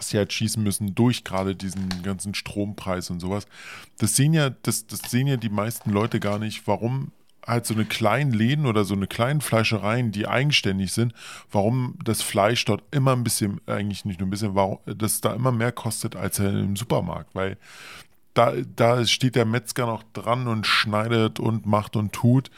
sie 0.00 0.16
halt 0.16 0.32
schießen 0.32 0.60
müssen 0.62 0.94
durch 0.96 1.22
gerade 1.22 1.54
diesen 1.54 1.88
ganzen 2.02 2.34
Strompreis 2.34 3.10
und 3.10 3.20
sowas. 3.20 3.46
Das 3.98 4.16
sehen 4.16 4.32
ja, 4.34 4.50
das, 4.50 4.86
das 4.86 5.00
sehen 5.08 5.28
ja 5.28 5.36
die 5.36 5.48
meisten 5.50 5.90
Leute 5.90 6.18
gar 6.18 6.38
nicht, 6.40 6.66
warum 6.66 7.12
halt 7.46 7.66
so 7.66 7.74
eine 7.74 7.84
kleinen 7.84 8.32
Läden 8.32 8.66
oder 8.66 8.84
so 8.84 8.94
eine 8.94 9.06
kleinen 9.06 9.40
Fleischereien, 9.40 10.12
die 10.12 10.28
eigenständig 10.28 10.92
sind, 10.92 11.12
warum 11.50 11.96
das 12.04 12.22
Fleisch 12.22 12.64
dort 12.64 12.82
immer 12.90 13.12
ein 13.12 13.24
bisschen, 13.24 13.60
eigentlich 13.66 14.04
nicht 14.04 14.20
nur 14.20 14.28
ein 14.28 14.30
bisschen, 14.30 14.54
warum 14.54 14.78
das 14.84 15.20
da 15.20 15.34
immer 15.34 15.52
mehr 15.52 15.72
kostet 15.72 16.16
als 16.16 16.38
im 16.38 16.76
Supermarkt, 16.76 17.34
weil 17.34 17.56
da, 18.34 18.52
da 18.76 19.04
steht 19.06 19.36
der 19.36 19.44
Metzger 19.44 19.86
noch 19.86 20.04
dran 20.12 20.48
und 20.48 20.66
schneidet 20.66 21.38
und 21.38 21.66
macht 21.66 21.96
und 21.96 22.12
tut. 22.12 22.50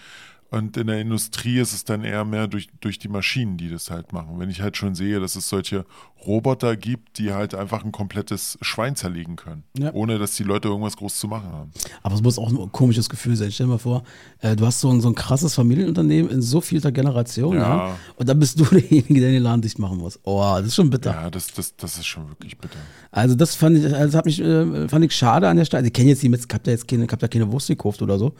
Und 0.57 0.77
in 0.77 0.87
der 0.87 1.01
Industrie 1.01 1.59
ist 1.59 1.73
es 1.73 1.85
dann 1.85 2.05
eher 2.05 2.25
mehr 2.25 2.47
durch, 2.47 2.69
durch 2.81 2.99
die 2.99 3.09
Maschinen, 3.09 3.57
die 3.57 3.69
das 3.69 3.91
halt 3.91 4.13
machen. 4.13 4.39
Wenn 4.39 4.51
ich 4.51 4.61
halt 4.61 4.77
schon 4.77 4.95
sehe, 4.95 5.21
dass 5.21 5.37
es 5.37 5.49
solche 5.49 5.85
Roboter 6.27 6.77
gibt, 6.77 7.19
die 7.19 7.33
halt 7.33 7.55
einfach 7.55 7.85
ein 7.85 7.93
komplettes 7.93 8.57
Schwein 8.63 8.97
zerlegen 8.97 9.37
können, 9.37 9.65
Ja. 9.77 9.93
ohne 9.93 10.19
dass 10.19 10.37
die 10.37 10.43
Leute 10.43 10.69
irgendwas 10.69 10.97
groß 10.97 11.19
zu 11.19 11.29
machen 11.29 11.51
haben. 11.53 11.71
Aber 12.03 12.15
es 12.15 12.23
muss 12.23 12.39
auch 12.39 12.49
ein 12.51 12.73
komisches 12.73 13.09
Gefühl 13.11 13.37
sein. 13.37 13.51
Stell 13.53 13.67
dir 13.67 13.73
mal 13.73 13.79
vor, 13.79 14.05
äh, 14.41 14.57
du 14.57 14.65
hast 14.65 14.81
so 14.81 14.91
ein, 14.91 15.01
so 15.01 15.09
ein 15.09 15.15
krasses 15.15 15.55
Familienunternehmen 15.55 16.31
in 16.31 16.41
so 16.41 16.61
vielter 16.61 16.93
Generation, 16.93 17.57
ja. 17.57 17.89
Ja. 17.89 17.99
und 18.17 18.29
dann 18.29 18.39
bist 18.39 18.59
du 18.59 18.65
derjenige, 18.71 19.21
der 19.21 19.31
den 19.33 19.43
Laden 19.43 19.61
dicht 19.61 19.79
machen 19.79 19.99
muss. 19.99 20.19
Oh, 20.23 20.55
das 20.57 20.69
ist 20.69 20.75
schon 20.77 20.89
bitter. 20.91 21.11
Ja, 21.13 21.31
das, 21.31 21.53
das, 21.53 21.77
das 21.77 21.99
ist 21.99 22.07
schon 22.07 22.29
wirklich 22.31 22.57
bitter. 22.57 22.79
Also 23.11 23.35
das 23.35 23.55
fand 23.55 23.79
ich, 23.79 23.95
also 23.95 24.17
hat 24.17 24.25
mich, 24.25 24.41
äh, 24.41 24.89
fand 24.89 25.05
ich 25.05 25.13
schade 25.15 25.49
an 25.49 25.57
der 25.57 25.65
Stelle. 25.65 25.81
Also 25.81 25.89
ich 25.89 25.93
kenne 25.93 26.09
jetzt 26.11 26.23
die 26.23 26.29
Metz, 26.31 26.47
ich 26.49 26.55
hab 26.55 26.63
da 26.65 26.71
jetzt 26.71 26.89
keine, 26.89 27.05
ich 27.05 27.13
hab 27.13 27.19
da 27.19 27.29
keine 27.29 27.51
Wurst 27.53 27.69
gekauft 27.69 28.01
oder 28.03 28.19
so. 28.19 28.33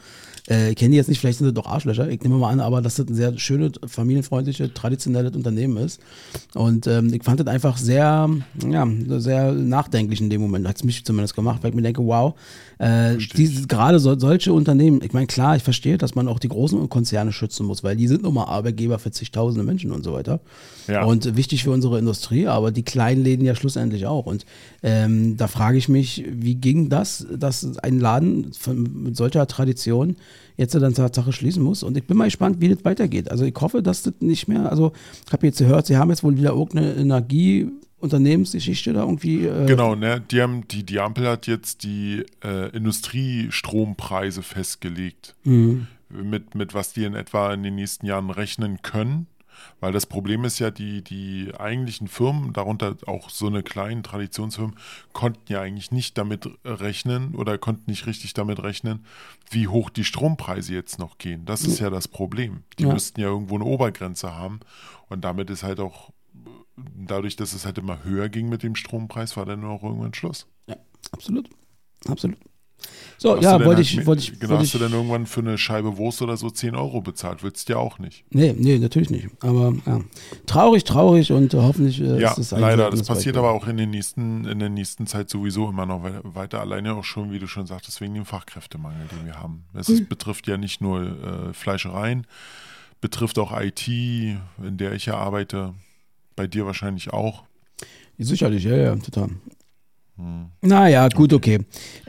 Äh, 0.49 0.71
ich 0.71 0.75
kenne 0.75 0.91
die 0.91 0.97
jetzt 0.97 1.09
nicht, 1.09 1.19
vielleicht 1.19 1.39
sind 1.39 1.47
das 1.47 1.53
doch 1.53 1.69
Arschlöcher. 1.69 2.07
Ich 2.09 2.21
nehme 2.21 2.37
mal 2.37 2.51
an, 2.51 2.59
aber 2.59 2.81
dass 2.81 2.95
das 2.95 3.07
ein 3.07 3.15
sehr 3.15 3.37
schönes, 3.37 3.73
familienfreundliches, 3.85 4.71
traditionelles 4.73 5.35
Unternehmen 5.35 5.77
ist. 5.77 5.99
Und 6.53 6.87
ähm, 6.87 7.13
ich 7.13 7.23
fand 7.23 7.39
das 7.39 7.47
einfach 7.47 7.77
sehr, 7.77 8.29
ja, 8.67 8.87
sehr 9.17 9.51
nachdenklich 9.53 10.21
in 10.21 10.29
dem 10.29 10.41
Moment. 10.41 10.67
Hat 10.67 10.77
es 10.77 10.83
mich 10.83 11.03
zumindest 11.03 11.35
gemacht, 11.35 11.63
weil 11.63 11.69
ich 11.69 11.75
mir 11.75 11.81
denke, 11.81 12.05
wow, 12.05 12.35
äh, 12.77 13.15
gerade 13.67 13.99
so, 13.99 14.17
solche 14.19 14.53
Unternehmen, 14.53 15.01
ich 15.03 15.13
meine, 15.13 15.27
klar, 15.27 15.55
ich 15.55 15.63
verstehe, 15.63 15.97
dass 15.97 16.15
man 16.15 16.27
auch 16.27 16.39
die 16.39 16.49
großen 16.49 16.89
Konzerne 16.89 17.31
schützen 17.31 17.65
muss, 17.65 17.83
weil 17.83 17.95
die 17.95 18.07
sind 18.07 18.23
nun 18.23 18.33
mal 18.33 18.45
Arbeitgeber 18.45 18.99
für 18.99 19.11
zigtausende 19.11 19.65
Menschen 19.65 19.91
und 19.91 20.03
so 20.03 20.13
weiter. 20.13 20.39
Ja. 20.87 21.03
Und 21.03 21.35
wichtig 21.35 21.63
für 21.63 21.71
unsere 21.71 21.97
Industrie, 21.97 22.47
aber 22.47 22.71
die 22.71 22.83
kleinen 22.83 23.23
Läden 23.23 23.45
ja 23.45 23.55
schlussendlich 23.55 24.05
auch. 24.05 24.25
Und 24.25 24.45
ähm, 24.83 25.37
da 25.37 25.47
frage 25.47 25.77
ich 25.77 25.89
mich, 25.89 26.23
wie 26.29 26.55
ging 26.55 26.89
das, 26.89 27.25
dass 27.33 27.77
ein 27.79 27.99
Laden 27.99 28.53
von, 28.53 29.03
mit 29.03 29.17
solcher 29.17 29.47
Tradition 29.47 30.15
jetzt 30.57 30.75
dann 30.75 30.93
Tatsache 30.93 31.33
schließen 31.33 31.63
muss? 31.63 31.83
Und 31.83 31.97
ich 31.97 32.05
bin 32.05 32.17
mal 32.17 32.25
gespannt, 32.25 32.57
wie 32.59 32.69
das 32.69 32.83
weitergeht. 32.85 33.31
Also 33.31 33.45
ich 33.45 33.55
hoffe, 33.59 33.81
dass 33.81 34.03
das 34.03 34.13
nicht 34.19 34.47
mehr, 34.47 34.69
also 34.69 34.91
ich 35.25 35.33
habe 35.33 35.47
jetzt 35.47 35.59
gehört, 35.59 35.85
sie 35.87 35.97
haben 35.97 36.09
jetzt 36.09 36.23
wohl 36.23 36.37
wieder 36.37 36.51
irgendeine 36.51 36.93
Energieunternehmensgeschichte 36.95 38.93
da 38.93 39.01
irgendwie. 39.01 39.45
Äh, 39.45 39.65
Genau, 39.65 39.95
ne? 39.95 40.21
Die, 40.31 40.41
haben, 40.41 40.67
die, 40.67 40.83
die 40.83 40.99
Ampel 40.99 41.27
hat 41.27 41.47
jetzt 41.47 41.83
die 41.83 42.25
äh, 42.43 42.69
Industriestrompreise 42.75 44.43
festgelegt. 44.43 45.35
Mhm. 45.43 45.87
Mit, 46.09 46.55
mit 46.55 46.73
was 46.73 46.93
die 46.93 47.03
in 47.03 47.15
etwa 47.15 47.53
in 47.53 47.63
den 47.63 47.75
nächsten 47.75 48.05
Jahren 48.05 48.29
rechnen 48.29 48.81
können. 48.83 49.27
Weil 49.79 49.91
das 49.91 50.05
Problem 50.05 50.43
ist 50.45 50.59
ja, 50.59 50.71
die, 50.71 51.03
die 51.03 51.51
eigentlichen 51.57 52.07
Firmen, 52.07 52.53
darunter 52.53 52.95
auch 53.07 53.29
so 53.29 53.47
eine 53.47 53.63
kleinen 53.63 54.03
Traditionsfirmen, 54.03 54.75
konnten 55.13 55.51
ja 55.51 55.61
eigentlich 55.61 55.91
nicht 55.91 56.17
damit 56.17 56.49
rechnen 56.63 57.35
oder 57.35 57.57
konnten 57.57 57.89
nicht 57.89 58.05
richtig 58.07 58.33
damit 58.33 58.61
rechnen, 58.61 59.05
wie 59.49 59.67
hoch 59.67 59.89
die 59.89 60.03
Strompreise 60.03 60.73
jetzt 60.73 60.99
noch 60.99 61.17
gehen. 61.17 61.45
Das 61.45 61.61
ist 61.61 61.79
ja 61.79 61.89
das 61.89 62.07
Problem. 62.07 62.63
Die 62.79 62.83
Ja. 62.83 62.93
müssten 62.93 63.19
ja 63.21 63.27
irgendwo 63.27 63.55
eine 63.55 63.65
Obergrenze 63.65 64.35
haben. 64.35 64.59
Und 65.09 65.23
damit 65.23 65.49
ist 65.49 65.63
halt 65.63 65.79
auch, 65.79 66.11
dadurch, 66.75 67.35
dass 67.35 67.53
es 67.53 67.65
halt 67.65 67.77
immer 67.77 68.03
höher 68.03 68.29
ging 68.29 68.49
mit 68.49 68.63
dem 68.63 68.75
Strompreis, 68.75 69.37
war 69.37 69.45
dann 69.45 69.61
nur 69.61 69.73
noch 69.73 69.83
irgendwann 69.83 70.13
Schluss. 70.13 70.47
Ja, 70.67 70.75
absolut. 71.11 71.49
Absolut. 72.07 72.37
So, 73.17 73.35
Hast 73.35 73.43
ja, 73.43 73.53
du 73.53 73.59
denn 73.59 73.67
wollte 73.67 73.81
ich, 73.81 74.05
wollte 74.05 74.21
ich, 74.21 74.39
Genau, 74.39 74.51
wollte 74.51 74.63
hast 74.63 74.73
du 74.73 74.77
dann 74.77 74.91
irgendwann 74.91 75.25
für 75.25 75.39
eine 75.39 75.57
Scheibe 75.57 75.97
Wurst 75.97 76.21
oder 76.21 76.35
so 76.35 76.49
10 76.49 76.75
Euro 76.75 77.01
bezahlt? 77.01 77.43
Willst 77.43 77.69
du 77.69 77.73
ja 77.73 77.79
auch 77.79 77.97
nicht. 77.97 78.25
Nee, 78.29 78.53
nee, 78.57 78.77
natürlich 78.77 79.09
nicht. 79.09 79.29
Aber 79.39 79.73
ja. 79.85 80.01
traurig, 80.45 80.83
traurig 80.83 81.31
und 81.31 81.53
hoffentlich 81.53 82.01
äh, 82.01 82.19
Ja, 82.19 82.31
ist 82.31 82.37
es 82.39 82.51
leider. 82.51 82.89
Das 82.89 83.03
passiert 83.03 83.37
aber 83.37 83.51
auch 83.51 83.67
in, 83.67 83.77
den 83.77 83.89
nächsten, 83.91 84.43
in 84.45 84.59
der 84.59 84.69
nächsten 84.69 85.07
Zeit 85.07 85.29
sowieso 85.29 85.69
immer 85.69 85.85
noch 85.85 86.03
we- 86.03 86.21
weiter. 86.23 86.59
Alleine 86.59 86.93
auch 86.93 87.05
schon, 87.05 87.31
wie 87.31 87.39
du 87.39 87.47
schon 87.47 87.65
sagtest, 87.65 88.01
wegen 88.01 88.13
dem 88.13 88.25
Fachkräftemangel, 88.25 89.07
den 89.07 89.25
wir 89.25 89.39
haben. 89.39 89.63
Es 89.73 89.87
Hm. 89.87 89.95
ist, 89.95 90.09
betrifft 90.09 90.47
ja 90.47 90.57
nicht 90.57 90.81
nur 90.81 91.01
äh, 91.49 91.53
Fleischereien, 91.53 92.27
betrifft 92.99 93.39
auch 93.39 93.57
IT, 93.59 93.87
in 93.87 94.41
der 94.77 94.91
ich 94.91 95.05
ja 95.05 95.15
arbeite. 95.17 95.73
Bei 96.35 96.47
dir 96.47 96.65
wahrscheinlich 96.65 97.13
auch. 97.13 97.43
Sicherlich, 98.17 98.65
ja, 98.65 98.75
ja, 98.75 98.95
total. 98.97 99.29
Hm. 100.17 100.45
Naja, 100.61 101.09
gut, 101.09 101.33
okay. 101.33 101.59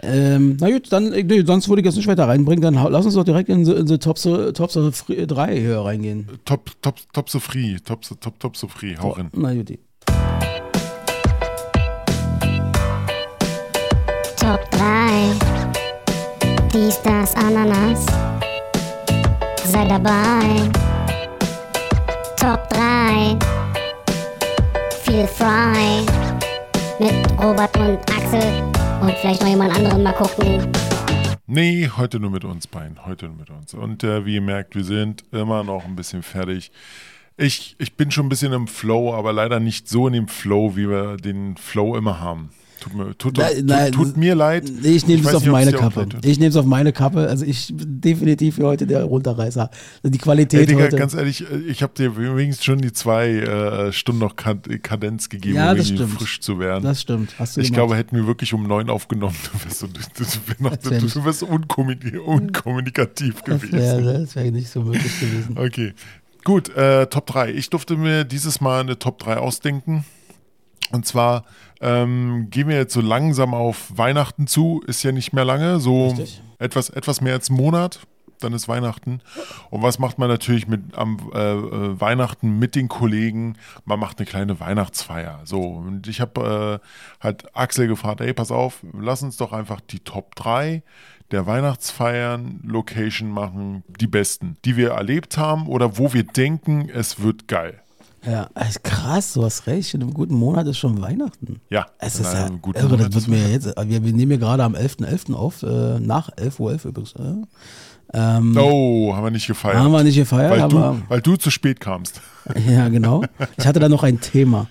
Ähm, 0.01 0.57
na 0.61 0.71
gut, 0.71 0.93
dann, 0.93 1.13
äh, 1.13 1.25
nee, 1.25 1.43
sonst 1.45 1.69
würde 1.69 1.81
ich 1.81 1.87
jetzt 1.87 1.97
nicht 1.97 2.07
weiter 2.07 2.29
reinbringen. 2.29 2.63
Dann 2.63 2.75
lass 2.93 3.05
uns 3.05 3.15
doch 3.15 3.25
direkt 3.25 3.49
in 3.49 3.65
die, 3.65 3.85
die 3.85 3.99
Top, 3.99 4.17
Top 4.55 4.71
3 4.71 5.57
hier 5.59 5.81
reingehen. 5.81 6.29
Top, 6.45 6.71
top, 6.83 6.97
top 7.13 7.29
so 7.29 7.41
free. 7.41 7.77
Top, 7.85 8.05
so- 8.05 8.15
top, 8.15 8.39
top 8.39 8.57
so 8.57 8.69
free. 8.69 8.97
Hau 8.97 9.11
rein. 9.11 9.31
Na 9.35 9.53
gut. 9.55 9.77
Top 14.37 14.71
3. 14.71 15.33
Dies, 16.73 17.01
das, 17.03 17.35
Ananas. 17.35 18.07
Sei 19.65 19.85
dabei. 19.89 20.71
Top 22.37 22.69
3. 22.71 23.37
Feel 25.03 25.27
frei. 25.27 26.36
Mit 26.99 27.13
Robert 27.39 27.77
und 27.77 27.99
Axel. 28.11 28.63
Und 29.03 29.13
vielleicht 29.19 29.43
noch 29.43 29.49
jemand 29.49 29.77
anderen 29.77 30.03
mal 30.03 30.13
gucken. 30.13 30.73
Nee, 31.47 31.91
heute 31.95 32.19
nur 32.19 32.31
mit 32.31 32.45
uns 32.45 32.67
beiden. 32.67 33.05
Heute 33.05 33.27
nur 33.27 33.37
mit 33.37 33.51
uns. 33.51 33.75
Und 33.75 34.03
äh, 34.03 34.25
wie 34.25 34.37
ihr 34.37 34.41
merkt, 34.41 34.75
wir 34.75 34.85
sind 34.85 35.23
immer 35.31 35.63
noch 35.63 35.85
ein 35.85 35.95
bisschen 35.95 36.23
fertig. 36.23 36.73
Ich, 37.37 37.77
ich 37.79 37.97
bin 37.97 38.11
schon 38.11 38.27
ein 38.27 38.29
bisschen 38.31 38.55
im 38.55 38.67
Flow, 38.67 39.13
aber 39.13 39.35
leider 39.35 39.61
nicht 39.61 39.91
so 39.91 40.07
in 40.07 40.15
dem 40.15 40.29
Flow, 40.29 40.75
wie 40.75 40.89
wir 40.89 41.19
den 41.19 41.59
Flow 41.59 41.97
immer 41.97 42.19
haben. 42.21 42.49
Tut 42.81 42.95
mir, 42.95 43.17
tut, 43.17 43.39
Nein, 43.39 43.55
tut, 43.57 43.65
nein, 43.67 43.93
tut 43.93 44.17
mir 44.17 44.35
leid. 44.35 44.71
Ich 44.83 45.07
nehme 45.07 45.23
es 45.23 45.35
auf 45.35 45.43
nicht, 45.43 45.51
meine 45.51 45.73
Kappe. 45.73 46.09
tut. 46.09 46.25
Ich 46.25 46.39
nehme 46.39 46.51
es 46.51 46.57
auf 46.57 46.67
meine 46.67 46.93
Kappe. 46.93 47.27
Also 47.29 47.45
ich 47.45 47.69
bin 47.75 48.01
definitiv 48.01 48.57
für 48.57 48.67
heute 48.67 48.87
der 48.87 49.03
Runterreißer. 49.05 49.71
Die 50.05 50.13
Ey, 50.13 50.19
Qualität 50.19 50.69
Digga, 50.69 50.83
heute. 50.85 50.97
ganz 50.97 51.15
ehrlich, 51.15 51.51
äh, 51.51 51.57
ich 51.69 51.83
habe 51.83 51.95
dir 51.97 52.17
wenigstens 52.17 52.65
schon 52.65 52.79
die 52.81 52.93
zwei 52.93 53.29
äh, 53.31 53.93
Stunden 53.93 54.21
noch 54.21 54.37
Kad- 54.37 54.69
Kadenz 54.83 55.29
gegeben, 55.29 55.57
Ja, 55.57 55.73
um 55.73 55.83
stimmt. 55.83 56.11
frisch 56.13 56.41
zu 56.41 56.59
werden. 56.59 56.85
das 56.85 57.01
stimmt. 57.01 57.35
Hast 57.39 57.57
du 57.57 57.61
ich 57.63 57.69
gemacht. 57.69 57.79
glaube, 57.79 57.97
hätten 57.97 58.15
wir 58.17 58.27
wirklich 58.27 58.53
um 58.53 58.67
neun 58.67 58.91
aufgenommen, 58.91 59.37
du 59.53 59.65
wärst, 59.65 59.79
so, 59.81 59.87
du, 59.87 59.93
du, 59.95 60.25
wär 60.47 60.57
noch, 60.71 60.77
du 60.77 61.25
wärst 61.25 61.43
unkommunik 61.43 62.21
unkommunikativ 62.25 63.43
das 63.43 63.61
gewesen. 63.63 63.79
wäre 63.79 64.21
das 64.21 64.37
wär 64.37 64.51
nicht 64.51 64.69
so 64.69 64.83
möglich 64.83 65.19
gewesen. 65.21 65.57
Okay. 65.59 65.95
Gut, 66.45 66.69
äh, 66.77 67.07
Top 67.09 67.27
3. 67.27 67.53
Ich 67.53 67.71
durfte 67.71 67.97
mir 67.97 68.25
dieses 68.25 68.61
Mal 68.61 68.81
eine 68.81 68.99
Top 68.99 69.19
3 69.19 69.39
ausdenken. 69.39 70.05
Und 70.93 71.07
zwar 71.07 71.45
ähm, 71.81 72.49
gehen 72.51 72.69
wir 72.69 72.77
jetzt 72.77 72.95
so 72.95 73.01
langsam 73.01 73.55
auf 73.55 73.93
Weihnachten 73.97 74.47
zu. 74.47 74.83
Ist 74.87 75.03
ja 75.03 75.13
nicht 75.13 75.33
mehr 75.33 75.45
lange, 75.45 75.81
so 75.81 76.09
Richtig. 76.09 76.43
etwas, 76.59 76.91
etwas 76.91 77.21
mehr 77.21 77.35
als 77.35 77.51
einen 77.51 77.59
Monat. 77.59 78.01
Dann 78.41 78.53
ist 78.53 78.69
Weihnachten. 78.69 79.23
Und 79.71 79.83
was 79.83 79.99
macht 79.99 80.19
man 80.19 80.29
natürlich 80.29 80.69
mit 80.69 80.95
am 80.95 81.31
äh, 81.33 81.53
äh, 81.55 82.01
Weihnachten 82.01 82.59
mit 82.59 82.75
den 82.75 82.89
Kollegen? 82.89 83.57
Man 83.87 83.99
macht 83.99 84.19
eine 84.19 84.27
kleine 84.27 84.61
Weihnachtsfeier. 84.61 85.41
So, 85.45 85.63
und 85.63 86.07
ich 86.07 86.21
habe 86.21 86.81
äh, 86.83 87.25
halt 87.25 87.57
Axel 87.57 87.89
gefragt, 87.89 88.21
ey, 88.21 88.35
pass 88.35 88.51
auf, 88.51 88.85
lass 88.93 89.23
uns 89.23 89.39
doch 89.39 89.53
einfach 89.53 89.81
die 89.81 90.01
Top 90.01 90.35
3 90.35 90.83
der 91.31 91.47
Weihnachtsfeiern 91.47 92.61
Location 92.63 93.31
machen, 93.31 93.83
die 93.89 94.07
besten, 94.07 94.57
die 94.65 94.77
wir 94.77 94.91
erlebt 94.91 95.39
haben 95.39 95.67
oder 95.67 95.99
wo 95.99 96.13
wir 96.13 96.25
denken, 96.25 96.89
es 96.89 97.21
wird 97.21 97.49
geil. 97.49 97.83
Ja, 98.27 98.49
ist 98.69 98.83
krass, 98.83 99.33
du 99.35 99.45
hast 99.45 99.67
recht. 99.67 99.95
In 99.95 100.03
einem 100.03 100.13
guten 100.15 100.35
Monat 100.35 100.67
ist 100.67 100.79
schon 100.79 101.01
Weihnachten. 101.01 101.61
Ja, 101.71 101.87
Es 101.99 102.19
ist 102.19 102.33
ja 102.35 102.49
guten 102.61 102.79
irre, 102.79 102.89
Monat 102.91 103.15
das 103.15 103.15
wird 103.15 103.29
mir 103.29 103.51
jetzt, 103.51 103.67
wir, 103.67 104.05
wir 104.05 104.13
nehmen 104.13 104.33
ja 104.33 104.39
gerade 104.39 104.65
am 104.65 104.75
11.11. 104.75 105.33
auf, 105.35 105.63
äh, 105.63 106.01
nach 106.01 106.31
11.11 106.31 106.61
Uhr 106.61 106.73
übrigens. 106.85 107.15
Äh. 107.15 107.35
Ähm, 108.15 108.57
Oh, 108.57 109.15
haben 109.15 109.25
wir 109.25 109.31
nicht 109.31 109.47
gefeiert. 109.47 109.77
Haben 109.79 109.93
wir 109.93 110.03
nicht 110.05 110.17
gefeiert, 110.17 110.51
weil, 110.51 110.69
du, 110.69 111.03
weil 111.09 111.21
du 111.21 111.37
zu 111.37 111.51
spät 111.51 111.81
kamst. 111.81 112.21
ja, 112.69 112.89
genau. 112.89 113.23
Ich 113.57 113.67
hatte 113.67 113.81
da 113.81 113.89
noch 113.89 114.03
ein 114.03 114.21
Thema. 114.21 114.67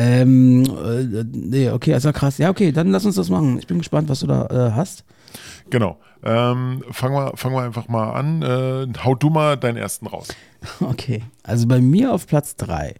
Ähm, 0.00 0.62
äh, 0.64 1.24
nee, 1.32 1.70
okay, 1.70 1.92
also 1.92 2.12
krass. 2.12 2.38
Ja, 2.38 2.50
okay, 2.50 2.70
dann 2.70 2.92
lass 2.92 3.04
uns 3.04 3.16
das 3.16 3.30
machen. 3.30 3.58
Ich 3.58 3.66
bin 3.66 3.78
gespannt, 3.78 4.08
was 4.08 4.20
du 4.20 4.28
da 4.28 4.46
äh, 4.46 4.72
hast. 4.72 5.04
Genau. 5.70 5.98
Ähm, 6.22 6.84
fangen, 6.92 7.14
wir, 7.14 7.32
fangen 7.36 7.56
wir 7.56 7.62
einfach 7.62 7.88
mal 7.88 8.12
an. 8.12 8.42
Äh, 8.42 8.86
hau 9.04 9.16
du 9.16 9.28
mal 9.28 9.56
deinen 9.56 9.76
ersten 9.76 10.06
raus. 10.06 10.28
Okay, 10.80 11.22
also 11.44 11.68
bei 11.68 11.80
mir 11.80 12.12
auf 12.12 12.26
Platz 12.26 12.56
3 12.56 12.94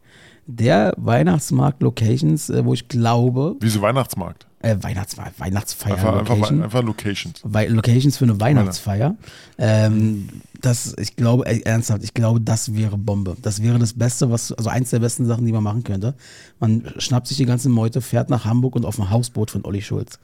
der 0.46 0.94
Weihnachtsmarkt 0.96 1.82
Locations, 1.82 2.50
äh, 2.50 2.64
wo 2.64 2.72
ich 2.72 2.88
glaube, 2.88 3.56
Wieso 3.60 3.80
Weihnachtsmarkt? 3.80 4.47
Äh, 4.68 4.82
Weihnachtsmarkt, 4.82 5.38
Weihnachtsfeier 5.40 5.94
Einfach, 5.94 6.18
einfach, 6.18 6.34
Location. 6.36 6.62
einfach 6.62 6.82
Locations. 6.82 7.40
Wei- 7.44 7.66
Locations 7.68 8.16
für 8.16 8.24
eine 8.24 8.40
Weihnachtsfeier. 8.40 9.16
Ähm, 9.58 10.28
das, 10.60 10.94
ich 10.98 11.14
glaube, 11.14 11.46
ey, 11.46 11.62
ernsthaft, 11.64 12.02
ich 12.02 12.14
glaube, 12.14 12.40
das 12.40 12.74
wäre 12.74 12.98
Bombe. 12.98 13.36
Das 13.42 13.62
wäre 13.62 13.78
das 13.78 13.92
Beste, 13.92 14.30
was, 14.30 14.50
also 14.52 14.68
eins 14.70 14.90
der 14.90 14.98
besten 14.98 15.24
Sachen, 15.26 15.46
die 15.46 15.52
man 15.52 15.62
machen 15.62 15.84
könnte. 15.84 16.14
Man 16.58 16.82
schnappt 16.98 17.28
sich 17.28 17.36
die 17.36 17.46
ganze 17.46 17.68
Meute, 17.68 18.00
fährt 18.00 18.28
nach 18.28 18.44
Hamburg 18.44 18.74
und 18.74 18.84
auf 18.84 18.98
ein 18.98 19.08
Hausboot 19.10 19.50
von 19.52 19.64
Olli 19.64 19.82
Schulz. 19.82 20.18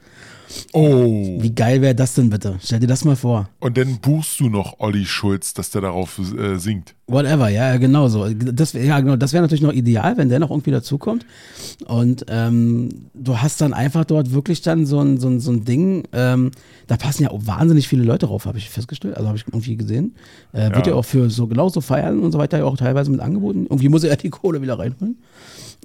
Oh. 0.73 1.41
Wie 1.41 1.55
geil 1.55 1.81
wäre 1.81 1.95
das 1.95 2.13
denn 2.13 2.29
bitte? 2.29 2.59
Stell 2.61 2.79
dir 2.79 2.87
das 2.87 3.03
mal 3.03 3.15
vor. 3.15 3.49
Und 3.59 3.77
dann 3.77 3.97
buchst 3.99 4.39
du 4.39 4.49
noch 4.49 4.79
Olli 4.79 5.05
Schulz, 5.05 5.53
dass 5.53 5.69
der 5.71 5.81
darauf 5.81 6.19
äh, 6.19 6.57
singt. 6.59 6.93
Whatever, 7.07 7.49
ja, 7.49 7.77
genau 7.77 8.07
so. 8.09 8.27
Das, 8.29 8.73
ja, 8.73 8.99
genau, 8.99 9.15
das 9.15 9.33
wäre 9.33 9.41
natürlich 9.41 9.61
noch 9.63 9.73
ideal, 9.73 10.17
wenn 10.17 10.29
der 10.29 10.39
noch 10.39 10.51
irgendwie 10.51 10.71
dazukommt. 10.71 11.25
Und 11.85 12.25
ähm, 12.29 12.89
du 13.13 13.41
hast 13.41 13.61
dann 13.61 13.73
einfach 13.73 14.05
dort 14.05 14.33
wirklich 14.35 14.61
dann 14.61 14.85
so 14.85 14.99
ein, 14.99 15.19
so 15.19 15.27
ein, 15.27 15.39
so 15.39 15.51
ein 15.51 15.65
Ding, 15.65 16.03
ähm, 16.13 16.51
da 16.85 16.97
passen 16.97 17.23
ja 17.23 17.31
auch 17.31 17.39
wahnsinnig 17.45 17.87
viele 17.87 18.03
Leute 18.03 18.27
drauf, 18.27 18.45
habe 18.45 18.59
ich 18.59 18.69
festgestellt, 18.69 19.15
also 19.15 19.27
habe 19.27 19.37
ich 19.37 19.45
irgendwie 19.47 19.75
gesehen. 19.75 20.15
Äh, 20.53 20.69
Wird 20.75 20.85
Ja. 20.87 20.93
auch 20.93 21.05
für 21.05 21.29
so 21.31 21.47
genauso 21.47 21.81
Feiern 21.81 22.19
und 22.19 22.31
so 22.31 22.37
weiter 22.37 22.59
ja 22.59 22.65
auch 22.65 22.77
teilweise 22.77 23.09
mit 23.09 23.21
angeboten. 23.21 23.63
Irgendwie 23.63 23.89
muss 23.89 24.03
er 24.03 24.11
ja 24.11 24.15
die 24.15 24.29
Kohle 24.29 24.61
wieder 24.61 24.77
reinholen. 24.77 25.17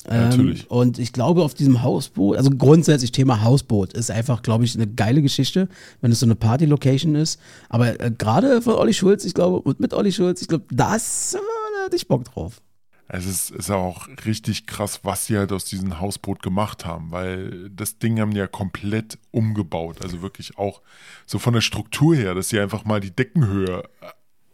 Ähm, 0.09 0.29
natürlich. 0.31 0.71
Und 0.71 0.99
ich 0.99 1.13
glaube, 1.13 1.43
auf 1.43 1.55
diesem 1.55 1.83
Hausboot, 1.83 2.37
also 2.37 2.51
grundsätzlich 2.51 3.13
Thema 3.13 3.43
Hausboot 3.43 3.93
ist 3.93 4.11
einfach, 4.11 4.43
glaube 4.43 4.65
ich, 4.65 4.75
eine 4.75 4.87
geile 4.87 5.23
Geschichte, 5.23 5.69
wenn 6.01 6.11
es 6.11 6.21
so 6.21 6.27
eine 6.27 6.35
Party-Location 6.37 7.15
ist. 7.15 7.39
Aber 7.69 8.01
äh, 8.01 8.11
gerade 8.11 8.63
von 8.63 8.75
Olli 8.75 8.95
Schulz, 8.95 9.25
ich 9.25 9.35
glaube, 9.35 9.61
und 9.61 9.79
mit 9.81 9.93
Olli 9.95 10.11
Schulz, 10.13 10.41
ich 10.43 10.49
glaube, 10.49 10.65
das, 10.73 11.35
äh, 11.35 11.39
da 11.39 11.85
hatte 11.87 11.97
ich 11.97 12.09
Bock 12.09 12.25
drauf. 12.25 12.61
Es 13.13 13.27
ist, 13.27 13.51
ist 13.51 13.71
auch 13.71 14.07
richtig 14.25 14.67
krass, 14.67 15.01
was 15.03 15.27
sie 15.27 15.37
halt 15.37 15.51
aus 15.53 15.65
diesem 15.65 15.99
Hausboot 16.01 16.43
gemacht 16.43 16.85
haben, 16.87 17.11
weil 17.11 17.69
das 17.71 17.99
Ding 17.99 18.21
haben 18.21 18.31
die 18.33 18.39
ja 18.39 18.47
komplett 18.47 19.19
umgebaut. 19.33 20.01
Also 20.03 20.23
wirklich 20.23 20.57
auch 20.59 20.81
so 21.27 21.39
von 21.41 21.53
der 21.55 21.61
Struktur 21.61 22.15
her, 22.15 22.35
dass 22.35 22.51
sie 22.51 22.61
einfach 22.61 22.85
mal 22.85 23.01
die 23.01 23.11
Deckenhöhe 23.11 23.83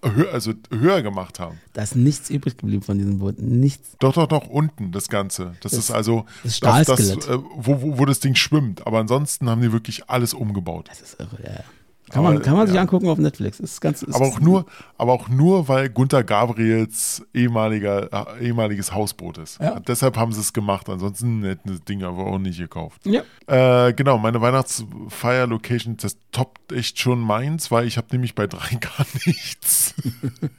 äh, 0.03 0.09
hö 0.15 0.29
also 0.31 0.55
höher 0.71 1.03
gemacht 1.03 1.39
haben. 1.39 1.61
Da 1.75 1.83
ist 1.83 1.97
nichts 1.97 2.31
übrig 2.31 2.57
geblieben 2.57 2.83
von 2.83 2.97
diesem 2.97 3.19
Boot. 3.19 3.39
Nichts. 3.41 3.97
Doch, 3.99 4.15
doch, 4.15 4.27
doch, 4.27 4.47
unten 4.47 4.91
das 4.91 5.09
Ganze. 5.09 5.55
Das, 5.61 5.73
Das- 5.73 5.81
ist 5.81 5.91
also 5.91 6.25
das 6.43 6.61
das, 6.61 6.87
das, 6.87 7.01
äh, 7.29 7.39
wo, 7.57 7.83
wo, 7.83 7.99
wo 7.99 8.05
das 8.07 8.21
Ding 8.21 8.35
schwimmt. 8.37 8.87
Aber 8.87 9.01
ansonsten 9.01 9.51
haben 9.51 9.61
die 9.61 9.73
wirklich 9.73 10.09
alles 10.09 10.33
umgebaut. 10.33 10.89
Das 10.89 11.03
ist 11.03 11.21
irre, 11.21 11.39
ja. 11.45 11.65
Kann 12.11 12.25
Aber, 12.25 12.35
man, 12.35 12.43
kann 12.43 12.55
man 12.55 12.67
sich 12.69 12.77
ja. 12.77 12.83
angucken 12.83 13.09
auf 13.09 13.19
Netflix. 13.19 13.59
Ist 13.59 13.81
ganz, 13.81 14.03
ist, 14.03 14.15
Aber 14.15 14.27
auch 14.27 14.39
nur, 14.39 14.65
aber 14.97 15.13
auch 15.13 15.29
nur, 15.29 15.67
weil 15.67 15.89
Gunther 15.89 16.23
Gabriels 16.23 17.27
ehemaliger, 17.35 18.39
äh, 18.39 18.47
ehemaliges 18.47 18.93
Hausboot 18.93 19.39
ist. 19.39 19.61
Ja. 19.61 19.81
Deshalb 19.81 20.17
haben 20.17 20.33
sie 20.33 20.41
es 20.41 20.53
gemacht. 20.53 20.89
Ansonsten 20.89 21.43
hätten 21.43 21.69
das 21.69 21.83
Ding 21.83 22.05
aber 22.05 22.27
auch 22.27 22.39
nicht 22.39 22.59
gekauft. 22.59 23.01
Ja. 23.05 23.23
Äh, 23.49 23.93
genau, 23.93 24.19
meine 24.19 24.41
Weihnachtsfeier-Location, 24.41 25.97
das 25.97 26.17
toppt 26.31 26.71
echt 26.71 27.01
schon 27.01 27.19
meins, 27.19 27.73
weil 27.73 27.89
ich 27.89 27.97
habe 27.97 28.07
nämlich 28.13 28.37
bei 28.37 28.47
drei 28.47 28.77
gar 28.81 29.07
nichts. 29.25 29.95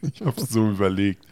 ich 0.02 0.22
habe 0.22 0.42
es 0.42 0.50
so 0.50 0.70
überlegt. 0.70 1.26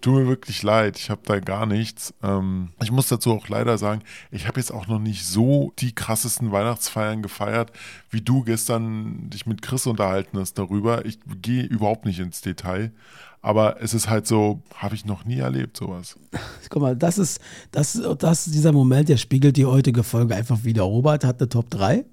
Tut 0.00 0.14
mir 0.14 0.26
wirklich 0.28 0.62
leid, 0.62 0.96
ich 0.98 1.10
habe 1.10 1.20
da 1.24 1.40
gar 1.40 1.66
nichts. 1.66 2.14
Ähm, 2.22 2.70
ich 2.82 2.90
muss 2.90 3.08
dazu 3.08 3.32
auch 3.32 3.48
leider 3.48 3.76
sagen, 3.76 4.02
ich 4.30 4.46
habe 4.46 4.60
jetzt 4.60 4.72
auch 4.72 4.86
noch 4.86 4.98
nicht 4.98 5.26
so 5.26 5.72
die 5.78 5.94
krassesten 5.94 6.52
Weihnachtsfeiern 6.52 7.20
gefeiert, 7.20 7.72
wie 8.10 8.22
du 8.22 8.44
gestern 8.44 9.28
dich 9.28 9.44
mit 9.46 9.57
Chris 9.62 9.86
unterhalten 9.86 10.38
hast 10.38 10.54
darüber. 10.58 11.04
Ich 11.04 11.18
gehe 11.42 11.62
überhaupt 11.64 12.04
nicht 12.04 12.18
ins 12.18 12.40
Detail. 12.40 12.92
Aber 13.40 13.80
es 13.80 13.94
ist 13.94 14.10
halt 14.10 14.26
so, 14.26 14.62
habe 14.74 14.96
ich 14.96 15.04
noch 15.04 15.24
nie 15.24 15.38
erlebt, 15.38 15.76
sowas. 15.76 16.18
Guck 16.70 16.82
mal, 16.82 16.96
das 16.96 17.18
ist, 17.18 17.40
das, 17.70 18.00
das 18.18 18.46
ist 18.46 18.54
dieser 18.54 18.72
Moment, 18.72 19.08
der 19.08 19.16
spiegelt 19.16 19.56
die 19.56 19.66
heutige 19.66 20.02
Folge 20.02 20.34
einfach 20.34 20.64
wieder. 20.64 20.82
Robert 20.82 21.24
hat 21.24 21.40
eine 21.40 21.48
Top 21.48 21.70
3, 21.70 22.04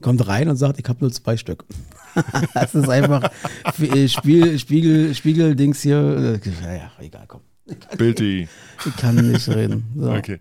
kommt 0.00 0.26
rein 0.26 0.48
und 0.48 0.56
sagt, 0.56 0.80
ich 0.80 0.88
habe 0.88 1.00
nur 1.00 1.12
zwei 1.12 1.36
Stück. 1.36 1.66
das 2.54 2.74
ist 2.74 2.88
einfach 2.88 3.30
äh, 3.78 4.08
Spiel, 4.08 4.58
Spiegel, 4.58 5.14
Spiegel-Dings 5.14 5.82
hier. 5.82 6.40
äh, 6.44 6.50
Ja, 6.64 6.74
ja, 6.74 6.90
egal, 6.98 7.26
komm. 7.28 7.42
Bildi. 7.96 8.48
Ich 8.86 8.96
kann 8.96 9.16
nicht 9.16 9.48
reden. 9.48 9.84
So. 9.96 10.10
Okay. 10.12 10.38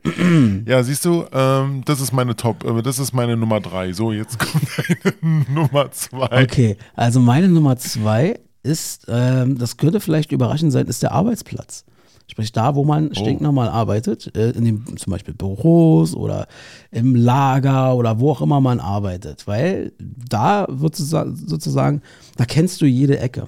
Ja, 0.65 0.81
siehst 0.83 1.03
du, 1.05 1.25
ähm, 1.31 1.83
das 1.85 1.99
ist 1.99 2.13
meine 2.13 2.35
Top, 2.35 2.63
äh, 2.63 2.81
das 2.81 2.99
ist 2.99 3.13
meine 3.13 3.35
Nummer 3.35 3.59
drei. 3.59 3.91
So, 3.91 4.11
jetzt 4.11 4.39
kommt 4.39 4.67
deine 5.21 5.45
Nummer 5.53 5.91
zwei. 5.91 6.43
Okay, 6.43 6.77
also 6.95 7.19
meine 7.19 7.49
Nummer 7.49 7.77
zwei 7.77 8.39
ist, 8.63 9.05
ähm, 9.07 9.57
das 9.57 9.77
könnte 9.77 9.99
vielleicht 9.99 10.31
überraschend 10.31 10.71
sein, 10.71 10.87
ist 10.87 11.03
der 11.03 11.11
Arbeitsplatz. 11.11 11.85
Sprich, 12.29 12.51
da, 12.51 12.75
wo 12.75 12.85
man 12.85 13.15
stinknormal 13.15 13.69
arbeitet, 13.69 14.35
äh, 14.37 14.51
in 14.51 14.63
den 14.63 14.97
zum 14.97 15.11
Beispiel 15.11 15.33
Büros 15.33 16.15
oder 16.15 16.47
im 16.91 17.15
Lager 17.15 17.95
oder 17.95 18.19
wo 18.19 18.29
auch 18.29 18.41
immer 18.41 18.61
man 18.61 18.79
arbeitet. 18.79 19.47
Weil 19.47 19.93
da 19.97 20.67
wird 20.69 20.95
sozusagen, 20.95 22.01
da 22.37 22.45
kennst 22.45 22.81
du 22.81 22.85
jede 22.85 23.17
Ecke. 23.17 23.47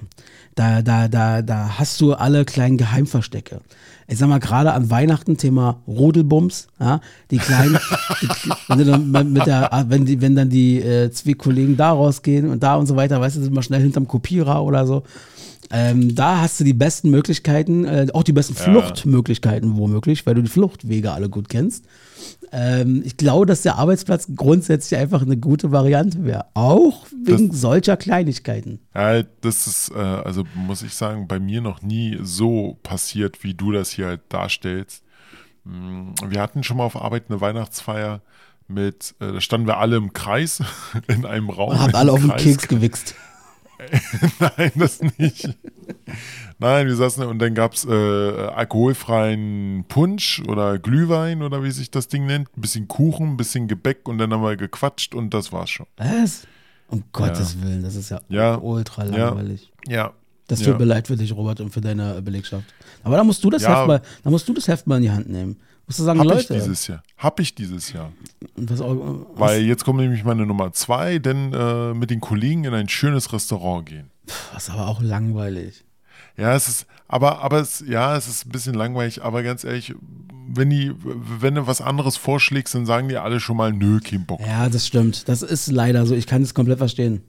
Da, 0.56 0.82
da, 0.82 1.06
da, 1.06 1.42
da 1.42 1.78
hast 1.78 2.00
du 2.00 2.14
alle 2.14 2.44
kleinen 2.44 2.76
Geheimverstecke. 2.76 3.60
Ich 4.08 4.18
sag 4.18 4.28
mal, 4.28 4.40
gerade 4.40 4.72
an 4.72 4.90
Weihnachten 4.90 5.36
Thema 5.36 5.80
Rodelbums, 5.86 6.66
ja, 6.80 7.00
die 7.30 7.38
kleinen, 7.38 7.78
die, 8.20 8.28
wenn, 8.66 8.78
du 8.78 8.84
dann 8.84 9.32
mit 9.32 9.46
der, 9.46 9.86
wenn, 9.88 10.04
die, 10.04 10.20
wenn 10.20 10.34
dann 10.34 10.50
die 10.50 10.80
äh, 10.80 11.10
zwei 11.12 11.34
Kollegen 11.34 11.76
da 11.76 11.92
rausgehen 11.92 12.50
und 12.50 12.64
da 12.64 12.74
und 12.74 12.86
so 12.86 12.96
weiter, 12.96 13.20
weißt 13.20 13.36
du, 13.36 13.42
sind 13.42 13.54
wir 13.54 13.62
schnell 13.62 13.80
hinterm 13.80 14.08
Kopierer 14.08 14.62
oder 14.64 14.86
so. 14.86 15.04
Ähm, 15.74 16.14
da 16.14 16.40
hast 16.42 16.60
du 16.60 16.64
die 16.64 16.74
besten 16.74 17.10
Möglichkeiten, 17.10 17.84
äh, 17.86 18.06
auch 18.12 18.24
die 18.24 18.34
besten 18.34 18.54
Fluchtmöglichkeiten 18.54 19.78
womöglich, 19.78 20.26
weil 20.26 20.34
du 20.34 20.42
die 20.42 20.50
Fluchtwege 20.50 21.12
alle 21.12 21.30
gut 21.30 21.48
kennst. 21.48 21.86
Ähm, 22.52 23.02
ich 23.06 23.16
glaube, 23.16 23.46
dass 23.46 23.62
der 23.62 23.76
Arbeitsplatz 23.76 24.28
grundsätzlich 24.36 25.00
einfach 25.00 25.22
eine 25.22 25.38
gute 25.38 25.72
Variante 25.72 26.24
wäre. 26.24 26.44
Auch 26.52 27.06
wegen 27.24 27.52
solcher 27.52 27.96
Kleinigkeiten. 27.96 28.80
Ja, 28.94 29.22
das 29.40 29.66
ist, 29.66 29.92
äh, 29.94 29.98
also 29.98 30.44
muss 30.54 30.82
ich 30.82 30.92
sagen, 30.92 31.26
bei 31.26 31.40
mir 31.40 31.62
noch 31.62 31.80
nie 31.80 32.18
so 32.22 32.78
passiert, 32.82 33.42
wie 33.42 33.54
du 33.54 33.72
das 33.72 33.88
hier 33.90 34.06
halt 34.06 34.20
darstellst. 34.28 35.02
Mm, 35.64 36.10
Wir 36.28 36.42
hatten 36.42 36.62
schon 36.62 36.76
mal 36.76 36.84
auf 36.84 37.00
Arbeit 37.00 37.24
eine 37.30 37.40
Weihnachtsfeier 37.40 38.20
mit, 38.68 39.14
äh, 39.20 39.32
da 39.32 39.40
standen 39.40 39.66
wir 39.66 39.78
alle 39.78 39.96
im 39.96 40.12
Kreis 40.12 40.62
in 41.08 41.24
einem 41.24 41.48
Raum. 41.48 41.70
Und 41.70 41.80
habt 41.80 41.94
im 41.94 41.96
alle 41.96 42.12
auf 42.12 42.20
den. 42.20 42.36
Keks 42.36 42.68
gewichst. 42.68 43.14
Nein, 44.56 44.72
das 44.76 45.00
nicht. 45.18 45.48
Nein, 46.58 46.86
wir 46.86 46.96
saßen 46.96 47.24
und 47.26 47.38
dann 47.38 47.54
gab 47.54 47.74
es 47.74 47.84
äh, 47.84 47.90
alkoholfreien 47.92 49.84
Punsch 49.88 50.42
oder 50.48 50.78
Glühwein 50.78 51.42
oder 51.42 51.62
wie 51.62 51.70
sich 51.70 51.90
das 51.90 52.08
Ding 52.08 52.26
nennt. 52.26 52.48
Ein 52.56 52.60
bisschen 52.60 52.88
Kuchen, 52.88 53.30
ein 53.32 53.36
bisschen 53.36 53.68
Gebäck 53.68 54.08
und 54.08 54.18
dann 54.18 54.32
haben 54.32 54.42
wir 54.42 54.56
gequatscht 54.56 55.14
und 55.14 55.34
das 55.34 55.52
war's 55.52 55.70
schon. 55.70 55.86
Was? 55.96 56.46
Um 56.88 57.02
Gottes 57.12 57.62
Willen, 57.62 57.82
das 57.82 57.94
ist 57.96 58.10
ja, 58.10 58.20
Ja. 58.28 58.56
ultra 58.56 59.04
Ja. 59.06 59.28
langweilig. 59.30 59.72
Ja. 59.88 60.12
Das 60.48 60.60
Ja. 60.60 60.68
tut 60.72 60.78
mir 60.80 60.84
leid 60.86 61.06
für 61.06 61.16
dich, 61.16 61.34
Robert, 61.34 61.60
und 61.60 61.70
für 61.70 61.80
deine 61.80 62.20
Belegschaft. 62.22 62.64
Aber 63.04 63.16
da 63.16 63.24
musst 63.24 63.42
du 63.44 63.50
das 63.50 63.62
Ja. 63.62 63.78
Heft 63.78 63.86
mal, 63.88 64.02
da 64.22 64.30
musst 64.30 64.48
du 64.48 64.54
das 64.54 64.68
Heft 64.68 64.86
mal 64.86 64.96
in 64.96 65.02
die 65.02 65.10
Hand 65.10 65.28
nehmen. 65.28 65.56
Musst 65.86 65.98
du 65.98 66.04
sagen, 66.04 66.20
Hab 66.20 66.26
ich 66.26 66.32
Leute, 66.48 66.54
dieses 66.54 66.86
Jahr. 66.86 67.02
Hab 67.18 67.40
ich 67.40 67.54
dieses 67.54 67.92
Jahr. 67.92 68.12
was, 68.56 68.80
Weil 68.80 69.62
jetzt 69.62 69.84
kommt 69.84 70.00
nämlich 70.00 70.24
meine 70.24 70.46
Nummer 70.46 70.72
zwei, 70.72 71.18
denn 71.18 71.52
äh, 71.52 71.92
mit 71.94 72.10
den 72.10 72.20
Kollegen 72.20 72.64
in 72.64 72.74
ein 72.74 72.88
schönes 72.88 73.32
Restaurant 73.32 73.86
gehen. 73.86 74.10
was 74.52 74.70
aber 74.70 74.88
auch 74.88 75.00
langweilig. 75.02 75.84
Ja, 76.36 76.54
es 76.54 76.68
ist, 76.68 76.86
aber, 77.08 77.40
aber 77.40 77.60
es, 77.60 77.84
ja, 77.86 78.16
es 78.16 78.26
ist 78.28 78.46
ein 78.46 78.50
bisschen 78.52 78.74
langweilig, 78.74 79.22
aber 79.22 79.42
ganz 79.42 79.64
ehrlich, 79.64 79.94
wenn 80.48 80.70
die, 80.70 80.92
wenn 81.40 81.56
du 81.56 81.66
was 81.66 81.80
anderes 81.80 82.16
vorschlägst, 82.16 82.74
dann 82.74 82.86
sagen 82.86 83.08
die 83.08 83.16
alle 83.18 83.40
schon 83.40 83.56
mal, 83.56 83.72
nö, 83.72 84.00
kein 84.00 84.24
Bock. 84.24 84.40
Ja, 84.40 84.68
das 84.68 84.86
stimmt. 84.86 85.28
Das 85.28 85.42
ist 85.42 85.70
leider 85.70 86.06
so. 86.06 86.14
Ich 86.14 86.26
kann 86.26 86.42
es 86.42 86.54
komplett 86.54 86.78
verstehen. 86.78 87.22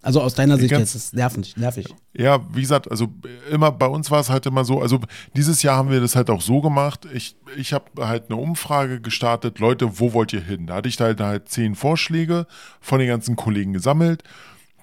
Also 0.00 0.22
aus 0.22 0.34
deiner 0.34 0.56
Sicht 0.58 0.70
ganz- 0.70 0.94
jetzt, 0.94 1.06
ist 1.06 1.14
nervig, 1.14 1.56
nervig. 1.56 1.86
Ja, 2.14 2.40
wie 2.54 2.60
gesagt, 2.60 2.90
also 2.90 3.08
immer 3.50 3.72
bei 3.72 3.86
uns 3.86 4.10
war 4.10 4.20
es 4.20 4.30
halt 4.30 4.46
immer 4.46 4.64
so, 4.64 4.80
also 4.80 5.00
dieses 5.34 5.62
Jahr 5.62 5.76
haben 5.76 5.90
wir 5.90 6.00
das 6.00 6.14
halt 6.14 6.30
auch 6.30 6.40
so 6.40 6.60
gemacht. 6.60 7.06
Ich, 7.12 7.36
ich 7.56 7.72
habe 7.72 8.06
halt 8.06 8.30
eine 8.30 8.40
Umfrage 8.40 9.00
gestartet, 9.00 9.58
Leute, 9.58 9.98
wo 9.98 10.12
wollt 10.12 10.32
ihr 10.32 10.40
hin? 10.40 10.66
Da 10.68 10.76
hatte 10.76 10.88
ich 10.88 11.00
halt, 11.00 11.20
halt 11.20 11.48
zehn 11.48 11.74
Vorschläge 11.74 12.46
von 12.80 13.00
den 13.00 13.08
ganzen 13.08 13.34
Kollegen 13.34 13.72
gesammelt. 13.72 14.22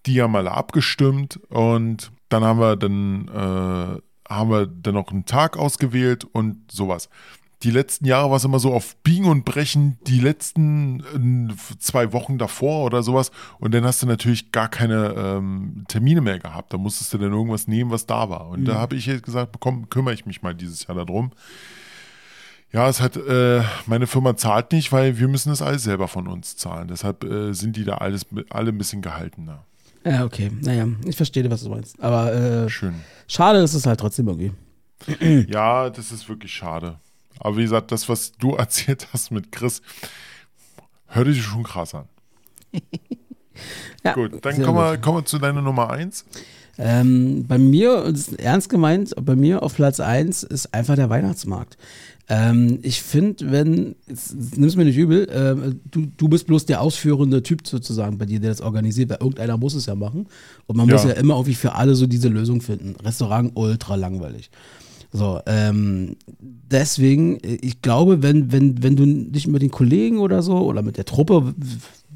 Die 0.05 0.21
haben 0.21 0.35
alle 0.35 0.51
abgestimmt 0.51 1.39
und 1.49 2.11
dann 2.29 2.43
haben 2.43 2.59
wir 2.59 2.75
dann 2.75 3.27
äh, 3.29 4.01
haben 4.27 4.49
wir 4.49 4.67
dann 4.67 4.95
noch 4.95 5.11
einen 5.11 5.25
Tag 5.25 5.55
ausgewählt 5.57 6.25
und 6.25 6.71
sowas. 6.71 7.09
Die 7.63 7.71
letzten 7.71 8.05
Jahre 8.05 8.29
war 8.29 8.37
es 8.37 8.43
immer 8.43 8.59
so 8.59 8.73
auf 8.73 8.95
Biegen 8.97 9.25
und 9.25 9.45
Brechen, 9.45 9.97
die 10.07 10.19
letzten 10.19 11.49
äh, 11.49 11.77
zwei 11.79 12.13
Wochen 12.13 12.37
davor 12.37 12.85
oder 12.85 13.01
sowas. 13.01 13.31
Und 13.59 13.73
dann 13.73 13.85
hast 13.85 14.01
du 14.01 14.07
natürlich 14.07 14.51
gar 14.51 14.67
keine 14.67 15.13
ähm, 15.17 15.85
Termine 15.87 16.21
mehr 16.21 16.39
gehabt. 16.39 16.73
Da 16.73 16.77
musstest 16.77 17.13
du 17.13 17.17
dann 17.17 17.31
irgendwas 17.31 17.67
nehmen, 17.67 17.91
was 17.91 18.05
da 18.05 18.29
war. 18.29 18.49
Und 18.49 18.65
da 18.65 18.75
habe 18.75 18.95
ich 18.95 19.05
jetzt 19.05 19.23
gesagt, 19.23 19.55
komm, 19.59 19.89
kümmere 19.89 20.13
ich 20.13 20.25
mich 20.25 20.41
mal 20.41 20.53
dieses 20.53 20.85
Jahr 20.87 20.97
darum. 20.97 21.31
Ja, 22.71 22.89
es 22.89 22.99
hat, 22.99 23.15
äh, 23.15 23.61
meine 23.85 24.05
Firma 24.05 24.35
zahlt 24.35 24.73
nicht, 24.73 24.91
weil 24.91 25.17
wir 25.17 25.29
müssen 25.29 25.49
das 25.49 25.61
alles 25.61 25.83
selber 25.83 26.09
von 26.09 26.27
uns 26.27 26.57
zahlen. 26.57 26.89
Deshalb 26.89 27.23
äh, 27.23 27.53
sind 27.53 27.77
die 27.77 27.85
da 27.85 27.95
alles, 27.99 28.25
alle 28.49 28.71
ein 28.71 28.77
bisschen 28.77 29.01
gehaltener. 29.01 29.63
Ja, 30.03 30.25
okay. 30.25 30.51
Naja, 30.61 30.87
ich 31.05 31.15
verstehe, 31.15 31.49
was 31.49 31.63
du 31.63 31.69
meinst. 31.69 32.01
Aber 32.03 32.33
äh, 32.33 32.69
Schön. 32.69 32.95
schade 33.27 33.59
ist 33.59 33.73
es 33.73 33.85
halt 33.85 33.99
trotzdem 33.99 34.27
irgendwie. 34.27 34.51
Ja, 35.49 35.89
das 35.89 36.11
ist 36.11 36.27
wirklich 36.29 36.51
schade. 36.51 36.99
Aber 37.39 37.57
wie 37.57 37.63
gesagt, 37.63 37.91
das, 37.91 38.07
was 38.09 38.31
du 38.33 38.55
erzählt 38.55 39.07
hast 39.13 39.31
mit 39.31 39.51
Chris, 39.51 39.81
hört 41.07 41.27
sich 41.27 41.41
schon 41.43 41.63
krass 41.63 41.93
an. 41.95 42.05
Ja, 44.03 44.13
Gut, 44.13 44.43
dann 44.43 44.61
kommen 44.61 44.77
wir, 44.77 44.91
gut. 44.95 45.01
kommen 45.01 45.17
wir 45.19 45.25
zu 45.25 45.39
deiner 45.39 45.61
Nummer 45.61 45.89
1. 45.89 46.25
Ähm, 46.77 47.45
bei 47.47 47.57
mir, 47.57 48.03
und 48.03 48.17
das 48.17 48.27
ist 48.27 48.39
ernst 48.39 48.67
gemeint, 48.67 49.13
bei 49.21 49.35
mir 49.37 49.63
auf 49.63 49.75
Platz 49.75 50.01
1 50.01 50.43
ist 50.43 50.73
einfach 50.73 50.95
der 50.95 51.09
Weihnachtsmarkt. 51.09 51.77
Ähm, 52.27 52.79
ich 52.81 53.01
finde, 53.01 53.49
wenn, 53.51 53.95
jetzt, 54.07 54.57
nimm's 54.57 54.75
mir 54.75 54.83
nicht 54.83 54.97
übel, 54.97 55.29
ähm, 55.31 55.79
du, 55.89 56.05
du 56.17 56.27
bist 56.27 56.47
bloß 56.47 56.65
der 56.65 56.81
ausführende 56.81 57.43
Typ 57.43 57.65
sozusagen 57.65 58.17
bei 58.17 58.25
dir, 58.25 58.41
der 58.41 58.49
das 58.49 58.59
organisiert, 58.59 59.09
weil 59.09 59.19
irgendeiner 59.21 59.55
muss 59.57 59.73
es 59.73 59.85
ja 59.85 59.95
machen. 59.95 60.27
Und 60.67 60.75
man 60.75 60.89
muss 60.89 61.03
Ja. 61.03 61.11
ja 61.11 61.15
immer 61.15 61.35
irgendwie 61.35 61.55
für 61.55 61.75
alle 61.75 61.95
so 61.95 62.07
diese 62.07 62.27
Lösung 62.27 62.59
finden. 62.59 62.95
Restaurant 63.05 63.51
ultra 63.55 63.95
langweilig. 63.95 64.49
So, 65.15 65.39
ähm, 65.45 66.17
deswegen, 66.39 67.37
äh, 67.39 67.57
ich 67.61 67.81
glaube, 67.81 68.21
wenn, 68.21 68.51
wenn, 68.51 68.83
wenn 68.83 68.97
du 68.97 69.05
dich 69.31 69.47
mit 69.47 69.61
den 69.61 69.71
Kollegen 69.71 70.17
oder 70.17 70.41
so 70.41 70.57
oder 70.57 70.81
mit 70.81 70.97
der 70.97 71.05
Truppe, 71.05 71.55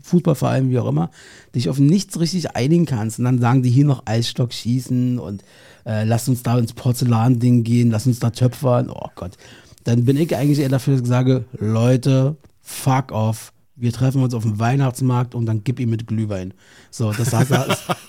Fußballverein, 0.01 0.69
wie 0.69 0.79
auch 0.79 0.89
immer, 0.89 1.09
dich 1.55 1.69
auf 1.69 1.79
nichts 1.79 2.19
richtig 2.19 2.55
einigen 2.57 2.85
kannst 2.85 3.19
und 3.19 3.25
dann 3.25 3.39
sagen 3.39 3.63
die 3.63 3.69
hier 3.69 3.85
noch 3.85 4.03
Eisstock 4.05 4.51
schießen 4.51 5.17
und 5.17 5.43
äh, 5.85 6.03
lass 6.03 6.27
uns 6.27 6.43
da 6.43 6.57
ins 6.57 6.73
Porzellanding 6.73 7.63
gehen, 7.63 7.89
lass 7.89 8.05
uns 8.05 8.19
da 8.19 8.31
töpfern, 8.31 8.89
oh 8.89 9.09
Gott, 9.15 9.37
dann 9.85 10.03
bin 10.03 10.17
ich 10.17 10.35
eigentlich 10.35 10.59
eher 10.59 10.69
dafür, 10.69 10.95
dass 10.95 11.03
ich 11.03 11.07
sage, 11.07 11.45
Leute, 11.57 12.35
fuck 12.61 13.13
off. 13.13 13.53
Wir 13.79 13.93
treffen 13.93 14.21
uns 14.21 14.33
auf 14.33 14.43
dem 14.43 14.59
Weihnachtsmarkt 14.59 15.35
und 15.35 15.45
dann 15.45 15.63
gib 15.63 15.79
ihm 15.79 15.89
mit 15.89 16.07
Glühwein. 16.07 16.53
So, 16.91 17.13
das 17.13 17.33
heißt, 17.33 17.51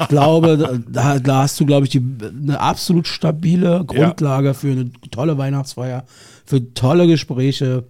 ich 0.00 0.08
glaube, 0.08 0.82
da, 0.88 1.18
da 1.18 1.42
hast 1.42 1.58
du, 1.60 1.66
glaube 1.66 1.86
ich, 1.86 1.90
die, 1.90 2.02
eine 2.20 2.60
absolut 2.60 3.06
stabile 3.06 3.84
Grundlage 3.84 4.54
für 4.54 4.72
eine 4.72 4.90
tolle 5.10 5.38
Weihnachtsfeier, 5.38 6.04
für 6.44 6.74
tolle 6.74 7.06
Gespräche. 7.06 7.84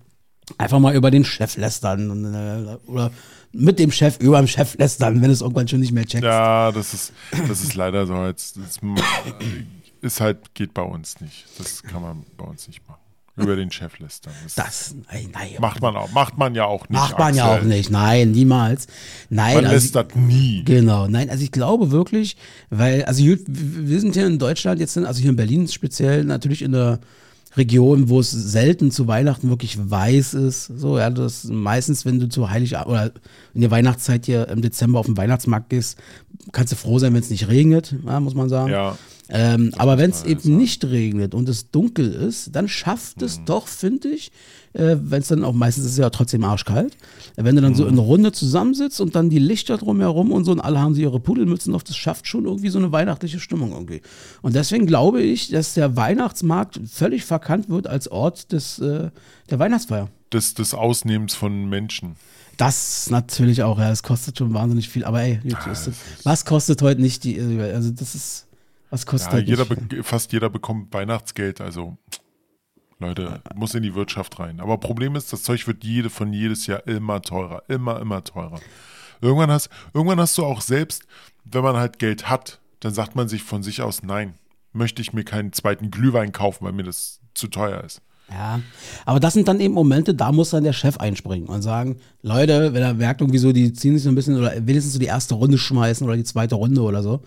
Einfach 0.58 0.80
mal 0.80 0.96
über 0.96 1.10
den 1.10 1.24
Chef 1.24 1.56
lästern 1.56 2.34
äh, 2.34 2.90
oder 2.90 3.12
mit 3.52 3.78
dem 3.78 3.90
Chef 3.90 4.18
über 4.20 4.38
dem 4.38 4.46
Chef 4.46 4.76
lästern, 4.78 5.22
wenn 5.22 5.30
es 5.30 5.40
irgendwann 5.40 5.68
schon 5.68 5.80
nicht 5.80 5.92
mehr 5.92 6.04
checkt. 6.04 6.24
Ja, 6.24 6.72
das 6.72 6.94
ist, 6.94 7.12
das 7.48 7.62
ist 7.62 7.74
leider 7.74 8.06
so. 8.06 8.24
Jetzt, 8.26 8.56
das 8.56 8.78
ist 10.00 10.20
halt, 10.20 10.54
geht 10.54 10.74
bei 10.74 10.82
uns 10.82 11.20
nicht. 11.20 11.46
Das 11.58 11.82
kann 11.82 12.02
man 12.02 12.24
bei 12.36 12.44
uns 12.44 12.66
nicht 12.68 12.86
machen. 12.88 12.99
Über 13.36 13.56
den 13.56 13.70
Chef 13.70 13.98
lästern. 13.98 14.32
Das, 14.44 14.54
Das, 14.54 14.94
nein, 15.10 15.28
nein. 15.32 15.48
macht 15.60 15.80
man 15.80 15.96
auch, 15.96 16.10
macht 16.12 16.36
man 16.36 16.54
ja 16.54 16.64
auch 16.66 16.88
nicht. 16.88 16.98
Macht 16.98 17.18
man 17.18 17.34
ja 17.34 17.46
auch 17.46 17.54
Axel. 17.54 17.68
nicht. 17.68 17.90
Nein, 17.90 18.32
niemals. 18.32 18.86
Nein, 19.30 19.54
Man 19.56 19.64
also, 19.64 19.76
lästert 19.76 20.14
nie. 20.16 20.62
Genau, 20.64 21.06
nein, 21.06 21.30
also 21.30 21.42
ich 21.42 21.52
glaube 21.52 21.90
wirklich, 21.90 22.36
weil, 22.68 23.04
also 23.04 23.24
wir 23.24 24.00
sind 24.00 24.14
hier 24.14 24.26
in 24.26 24.38
Deutschland 24.38 24.80
jetzt, 24.80 24.98
also 24.98 25.20
hier 25.20 25.30
in 25.30 25.36
Berlin 25.36 25.68
speziell, 25.68 26.24
natürlich 26.24 26.62
in 26.62 26.72
der 26.72 27.00
Region, 27.56 28.08
wo 28.08 28.20
es 28.20 28.30
selten 28.30 28.90
zu 28.90 29.08
Weihnachten 29.08 29.48
wirklich 29.48 29.76
weiß 29.90 30.34
ist. 30.34 30.66
So, 30.66 30.98
ja, 30.98 31.10
das 31.10 31.44
meistens, 31.44 32.04
wenn 32.04 32.20
du 32.20 32.28
zu 32.28 32.50
Heilig 32.50 32.76
oder 32.76 33.10
in 33.54 33.60
der 33.60 33.70
Weihnachtszeit 33.72 34.26
hier 34.26 34.48
im 34.48 34.62
Dezember 34.62 35.00
auf 35.00 35.06
den 35.06 35.16
Weihnachtsmarkt 35.16 35.70
gehst, 35.70 35.98
kannst 36.52 36.72
du 36.72 36.76
froh 36.76 36.98
sein, 36.98 37.12
wenn 37.12 37.20
es 37.20 37.30
nicht 37.30 37.48
regnet, 37.48 37.94
ja, 38.06 38.20
muss 38.20 38.34
man 38.34 38.48
sagen. 38.48 38.70
Ja. 38.70 38.96
Ähm, 39.32 39.72
aber 39.78 39.96
wenn 39.98 40.10
es 40.10 40.24
eben 40.24 40.56
nicht 40.56 40.84
regnet 40.84 41.34
und 41.34 41.48
es 41.48 41.70
dunkel 41.70 42.12
ist, 42.12 42.54
dann 42.54 42.68
schafft 42.68 43.18
Mhm. 43.20 43.26
es 43.26 43.40
doch, 43.44 43.68
finde 43.68 44.08
ich, 44.08 44.32
äh, 44.72 44.96
wenn 45.00 45.22
es 45.22 45.28
dann 45.28 45.44
auch 45.44 45.52
meistens 45.52 45.84
ist 45.86 45.92
es 45.92 45.98
ja 45.98 46.10
trotzdem 46.10 46.42
arschkalt, 46.44 46.96
wenn 47.36 47.54
du 47.56 47.62
dann 47.62 47.74
so 47.74 47.84
Mhm. 47.84 47.88
in 47.90 47.94
einer 47.94 48.02
Runde 48.02 48.32
zusammensitzt 48.32 49.00
und 49.00 49.14
dann 49.14 49.30
die 49.30 49.38
Lichter 49.38 49.78
drumherum 49.78 50.32
und 50.32 50.44
so 50.44 50.52
und 50.52 50.60
alle 50.60 50.80
haben 50.80 50.94
sie 50.94 51.02
ihre 51.02 51.20
Pudelmützen 51.20 51.74
auf, 51.74 51.84
das 51.84 51.96
schafft 51.96 52.26
schon 52.26 52.44
irgendwie 52.44 52.68
so 52.70 52.78
eine 52.78 52.90
weihnachtliche 52.92 53.40
Stimmung 53.40 53.72
irgendwie. 53.72 54.00
Und 54.42 54.54
deswegen 54.56 54.86
glaube 54.86 55.22
ich, 55.22 55.48
dass 55.50 55.74
der 55.74 55.96
Weihnachtsmarkt 55.96 56.80
völlig 56.90 57.24
verkannt 57.24 57.68
wird 57.68 57.86
als 57.86 58.08
Ort 58.08 58.52
des, 58.52 58.78
äh, 58.80 59.10
der 59.48 59.58
Weihnachtsfeier. 59.58 60.08
Des, 60.32 60.54
des 60.54 60.74
Ausnehmens 60.74 61.34
von 61.34 61.68
Menschen. 61.68 62.16
Das 62.56 63.08
natürlich 63.10 63.62
auch, 63.62 63.78
ja, 63.78 63.88
das 63.88 64.02
kostet 64.02 64.36
schon 64.38 64.52
wahnsinnig 64.52 64.88
viel, 64.88 65.04
aber 65.04 65.22
ey, 65.22 65.40
das, 65.64 65.88
was 66.24 66.44
kostet 66.44 66.82
heute 66.82 67.00
nicht 67.00 67.24
die, 67.24 67.40
also 67.40 67.90
das 67.90 68.14
ist, 68.14 68.46
was 68.90 69.06
kostet 69.06 69.32
Ja, 69.32 69.38
jeder 69.38 69.66
fast 70.02 70.32
jeder 70.32 70.50
bekommt 70.50 70.92
Weihnachtsgeld, 70.92 71.60
also 71.60 71.96
Leute, 72.98 73.40
muss 73.54 73.74
in 73.74 73.82
die 73.82 73.94
Wirtschaft 73.94 74.38
rein. 74.38 74.60
Aber 74.60 74.76
Problem 74.78 75.16
ist, 75.16 75.32
das 75.32 75.42
Zeug 75.42 75.66
wird 75.66 75.84
jede 75.84 76.10
von 76.10 76.32
jedes 76.32 76.66
Jahr 76.66 76.86
immer 76.86 77.22
teurer, 77.22 77.62
immer, 77.68 77.98
immer 78.00 78.22
teurer. 78.22 78.60
Irgendwann 79.22 79.50
hast, 79.50 79.70
irgendwann 79.94 80.20
hast 80.20 80.36
du 80.36 80.44
auch 80.44 80.60
selbst, 80.60 81.04
wenn 81.44 81.62
man 81.62 81.76
halt 81.76 81.98
Geld 81.98 82.28
hat, 82.28 82.60
dann 82.80 82.92
sagt 82.92 83.16
man 83.16 83.28
sich 83.28 83.42
von 83.42 83.62
sich 83.62 83.80
aus, 83.82 84.02
nein, 84.02 84.34
möchte 84.72 85.02
ich 85.02 85.12
mir 85.12 85.24
keinen 85.24 85.52
zweiten 85.52 85.90
Glühwein 85.90 86.32
kaufen, 86.32 86.64
weil 86.64 86.72
mir 86.72 86.82
das 86.82 87.20
zu 87.34 87.48
teuer 87.48 87.82
ist. 87.84 88.02
Ja, 88.30 88.60
aber 89.06 89.18
das 89.18 89.34
sind 89.34 89.48
dann 89.48 89.60
eben 89.60 89.74
Momente, 89.74 90.14
da 90.14 90.30
muss 90.30 90.50
dann 90.50 90.62
der 90.62 90.72
Chef 90.72 90.98
einspringen 90.98 91.48
und 91.48 91.62
sagen, 91.62 91.96
Leute, 92.22 92.72
wenn 92.72 92.82
er 92.82 92.94
merkt 92.94 93.20
irgendwie 93.20 93.38
so, 93.38 93.52
die 93.52 93.72
ziehen 93.72 93.94
sich 93.94 94.04
so 94.04 94.08
ein 94.08 94.14
bisschen 94.14 94.36
oder 94.36 94.54
wenigstens 94.66 94.92
so 94.92 94.98
die 95.00 95.06
erste 95.06 95.34
Runde 95.34 95.58
schmeißen 95.58 96.06
oder 96.06 96.16
die 96.16 96.24
zweite 96.24 96.54
Runde 96.54 96.82
oder 96.82 97.02
so, 97.02 97.22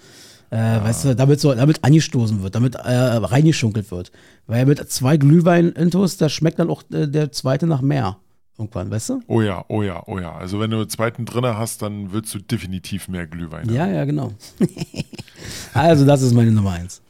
äh, 0.54 0.84
weißt 0.84 1.06
du, 1.06 1.16
damit 1.16 1.40
so, 1.40 1.54
damit 1.56 1.84
angestoßen 1.84 2.44
wird, 2.44 2.54
damit 2.54 2.76
äh, 2.76 2.80
reingeschunkelt 2.80 3.90
wird. 3.90 4.12
Weil 4.46 4.68
mit 4.68 4.88
zwei 4.92 5.18
Glühwein-Intos, 5.18 6.18
da 6.18 6.30
schmeckt 6.30 6.60
dann 6.60 6.70
auch 6.70 6.84
äh, 6.94 7.08
der 7.08 7.32
zweite 7.32 7.66
nach 7.66 7.82
mehr. 7.82 8.18
Irgendwann, 8.60 8.92
weißt 8.92 9.10
du? 9.10 9.22
Oh 9.26 9.42
ja, 9.42 9.66
oh 9.68 9.82
ja, 9.82 10.04
oh 10.06 10.20
ja. 10.20 10.36
Also 10.36 10.60
wenn 10.60 10.70
du 10.70 10.78
einen 10.78 10.90
zweiten 10.90 11.26
drinne 11.26 11.58
hast, 11.58 11.82
dann 11.82 12.14
willst 12.14 12.36
du 12.36 12.40
definitiv 12.40 13.08
mehr 13.08 13.26
Glühwein. 13.26 13.62
haben. 13.62 13.74
Ja, 13.74 13.88
ja, 13.88 14.06
genau. 14.06 14.32
also, 15.74 16.06
das 16.06 16.22
ist 16.22 16.34
meine 16.34 16.52
Nummer 16.52 16.74
eins. 16.74 17.02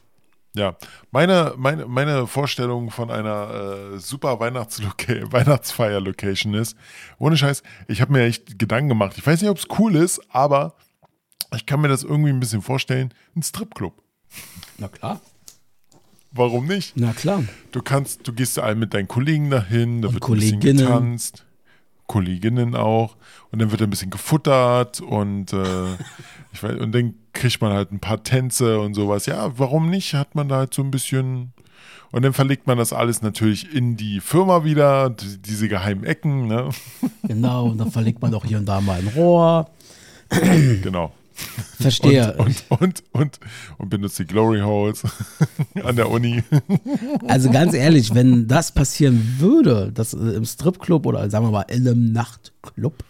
Ja, 0.56 0.76
meine, 1.10 1.52
meine, 1.58 1.84
meine 1.84 2.26
Vorstellung 2.26 2.90
von 2.90 3.10
einer 3.10 3.92
äh, 3.94 3.98
super 3.98 4.40
Weihnachtsloca 4.40 5.12
Weihnachtsfeier-Location 5.32 6.54
ist, 6.54 6.76
ohne 7.18 7.36
Scheiß, 7.36 7.62
ich 7.88 8.00
habe 8.00 8.12
mir 8.12 8.22
echt 8.22 8.58
Gedanken 8.58 8.88
gemacht. 8.88 9.16
Ich 9.18 9.26
weiß 9.26 9.42
nicht, 9.42 9.50
ob 9.50 9.58
es 9.58 9.66
cool 9.78 9.96
ist, 9.96 10.22
aber 10.30 10.76
ich 11.56 11.66
kann 11.66 11.80
mir 11.80 11.88
das 11.88 12.02
irgendwie 12.02 12.30
ein 12.30 12.40
bisschen 12.40 12.62
vorstellen. 12.62 13.12
Ein 13.36 13.42
Stripclub. 13.42 13.92
Na 14.78 14.88
klar. 14.88 15.20
Warum 16.32 16.66
nicht? 16.66 16.94
Na 16.96 17.12
klar. 17.12 17.44
Du 17.70 17.80
kannst, 17.80 18.26
du 18.26 18.32
gehst 18.32 18.58
all 18.58 18.74
mit 18.74 18.92
deinen 18.92 19.06
Kollegen 19.08 19.50
dahin, 19.50 20.02
da 20.02 20.08
Und 20.08 20.14
wird 20.14 20.24
ein 20.24 20.32
bisschen 20.34 20.60
Kolleginnen. 20.60 20.86
getanzt. 20.86 21.44
Kolleginnen 22.06 22.74
auch. 22.74 23.16
Und 23.52 23.60
dann 23.62 23.70
wird 23.70 23.80
ein 23.82 23.90
bisschen 23.90 24.10
gefuttert 24.10 25.00
und, 25.00 25.52
äh, 25.52 25.94
ich 26.52 26.62
weiß, 26.62 26.76
und 26.80 26.92
dann 26.92 27.14
kriegt 27.32 27.60
man 27.60 27.72
halt 27.72 27.92
ein 27.92 28.00
paar 28.00 28.22
Tänze 28.22 28.80
und 28.80 28.94
sowas. 28.94 29.26
Ja, 29.26 29.56
warum 29.58 29.88
nicht? 29.90 30.14
Hat 30.14 30.34
man 30.34 30.48
da 30.48 30.56
halt 30.56 30.74
so 30.74 30.82
ein 30.82 30.90
bisschen. 30.90 31.52
Und 32.10 32.22
dann 32.22 32.32
verlegt 32.32 32.66
man 32.66 32.78
das 32.78 32.92
alles 32.92 33.22
natürlich 33.22 33.72
in 33.74 33.96
die 33.96 34.20
Firma 34.20 34.64
wieder, 34.64 35.10
die- 35.10 35.38
diese 35.38 35.68
geheimen 35.68 36.04
Ecken, 36.04 36.46
ne? 36.46 36.68
Genau, 37.24 37.66
und 37.66 37.78
dann 37.78 37.90
verlegt 37.90 38.20
man 38.22 38.32
auch 38.34 38.44
hier 38.44 38.58
und 38.58 38.66
da 38.66 38.80
mal 38.80 38.98
ein 39.00 39.08
Rohr. 39.08 39.68
Genau. 40.82 41.12
Verstehe. 41.80 42.34
Und, 42.34 42.64
und, 42.68 42.80
und, 42.80 43.02
und, 43.12 43.40
und 43.78 43.88
benutzt 43.88 44.18
die 44.18 44.26
Glory 44.26 44.60
Holes 44.60 45.02
an 45.84 45.96
der 45.96 46.10
Uni. 46.10 46.42
Also 47.26 47.50
ganz 47.50 47.74
ehrlich, 47.74 48.14
wenn 48.14 48.46
das 48.46 48.72
passieren 48.72 49.36
würde, 49.38 49.90
dass 49.92 50.14
äh, 50.14 50.16
im 50.16 50.44
Stripclub 50.44 51.06
oder 51.06 51.28
sagen 51.30 51.46
wir 51.46 51.50
mal 51.50 51.62
in 51.62 51.86
einem 51.86 52.12
Nachtclub 52.12 53.04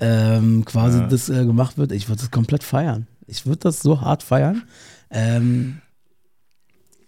ähm, 0.00 0.64
quasi 0.64 1.02
das 1.08 1.28
äh, 1.28 1.44
gemacht 1.44 1.78
wird, 1.78 1.92
ich 1.92 2.08
würde 2.08 2.20
das 2.20 2.30
komplett 2.30 2.62
feiern. 2.62 3.06
Ich 3.26 3.46
würde 3.46 3.60
das 3.60 3.80
so 3.80 4.00
hart 4.00 4.22
feiern. 4.22 4.62
Ähm, 5.10 5.78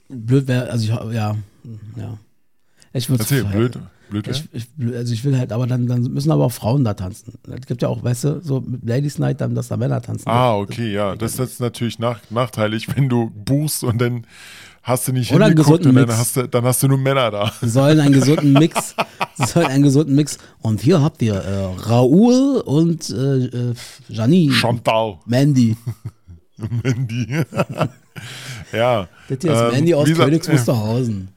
blöd 0.08 0.48
wäre, 0.48 0.70
also 0.70 0.84
ich, 0.84 1.14
ja, 1.14 1.36
ja. 1.96 2.18
Ich 2.92 3.08
würde 3.08 3.22
Erzähl, 3.22 3.44
blöd. 3.44 3.78
Blöd, 4.10 4.26
Ich, 4.26 4.44
ich, 4.52 4.66
also 4.96 5.12
ich 5.12 5.24
will 5.24 5.38
halt, 5.38 5.52
aber 5.52 5.68
dann, 5.68 5.86
dann 5.86 6.02
müssen 6.02 6.32
aber 6.32 6.44
auch 6.44 6.52
Frauen 6.52 6.82
da 6.82 6.94
tanzen. 6.94 7.34
Es 7.48 7.66
gibt 7.66 7.82
ja 7.82 7.88
auch, 7.88 8.02
weißt 8.02 8.24
du, 8.24 8.40
so 8.42 8.60
mit 8.60 8.84
Ladies 8.88 9.18
Night, 9.18 9.40
dann, 9.40 9.54
dass 9.54 9.68
da 9.68 9.76
Männer 9.76 10.02
tanzen. 10.02 10.28
Ah, 10.28 10.56
okay, 10.56 10.92
ja. 10.92 11.14
Das 11.14 11.34
ist 11.34 11.38
jetzt 11.38 11.60
natürlich 11.60 12.00
nach, 12.00 12.20
nachteilig, 12.30 12.88
wenn 12.96 13.08
du 13.08 13.30
buchst 13.30 13.84
und 13.84 14.00
dann 14.00 14.26
hast 14.82 15.06
du 15.06 15.12
nicht 15.12 15.32
Oder 15.32 15.44
einen 15.44 15.56
hingeguckt 15.56 15.86
und 15.86 15.94
gesunden 15.94 16.08
dann 16.08 16.16
Mix. 16.16 16.18
hast, 16.18 16.36
du, 16.36 16.48
dann 16.48 16.64
hast 16.64 16.82
du 16.82 16.88
nur 16.88 16.98
Männer 16.98 17.30
da. 17.30 17.52
Sie 17.60 17.68
sollen 17.68 18.00
einen 18.00 18.14
gesunden 18.14 18.52
Mix, 18.54 18.96
sollen 19.36 19.66
einen 19.66 19.82
gesunden 19.84 20.16
Mix. 20.16 20.38
Und 20.60 20.80
hier 20.80 21.00
habt 21.02 21.22
ihr 21.22 21.34
äh, 21.34 21.64
Raoul 21.88 22.62
und 22.64 23.10
äh, 23.10 23.44
äh, 23.44 23.74
Janine. 24.08 24.52
Chantal, 24.52 25.18
Mandy. 25.26 25.76
Mandy. 26.56 27.26
ja. 28.72 29.08
Das 29.28 29.38
hier 29.40 29.52
ist 29.52 29.60
Ähm, 29.60 29.70
Mandy 29.70 29.94
aus 29.94 30.10
Königs 30.10 30.48
Wusterhausen. 30.50 31.28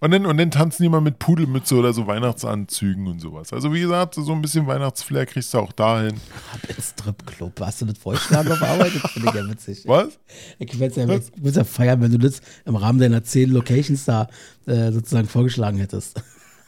Und 0.00 0.12
dann, 0.12 0.26
und 0.26 0.36
dann 0.36 0.52
tanzen 0.52 0.84
die 0.84 0.88
mal 0.88 1.00
mit 1.00 1.18
Pudelmütze 1.18 1.74
oder 1.74 1.92
so 1.92 2.06
Weihnachtsanzügen 2.06 3.08
und 3.08 3.20
sowas. 3.20 3.52
Also 3.52 3.72
wie 3.74 3.80
gesagt, 3.80 4.14
so 4.14 4.32
ein 4.32 4.40
bisschen 4.40 4.66
Weihnachtsflair 4.68 5.26
kriegst 5.26 5.52
du 5.52 5.58
auch 5.58 5.72
dahin. 5.72 6.14
Ab 6.52 6.60
ins 6.68 6.90
Stripclub. 6.90 7.60
Hast 7.60 7.80
du 7.80 7.86
das 7.86 7.98
vorgeschlagen 7.98 8.52
auf 8.52 8.62
Arbeit? 8.62 8.92
Das 8.94 9.10
finde 9.10 9.28
ich 9.28 9.34
ja 9.34 9.48
witzig. 9.48 9.82
Was? 9.86 10.20
Ich 10.60 10.78
würde 10.78 11.00
ja, 11.00 11.08
würd's 11.08 11.56
ja 11.56 11.64
feiern, 11.64 12.00
wenn 12.00 12.12
du 12.12 12.18
das 12.18 12.40
im 12.64 12.76
Rahmen 12.76 13.00
deiner 13.00 13.24
zehn 13.24 13.50
Locations 13.50 14.04
da 14.04 14.28
äh, 14.66 14.92
sozusagen 14.92 15.26
vorgeschlagen 15.26 15.78
hättest. 15.78 16.22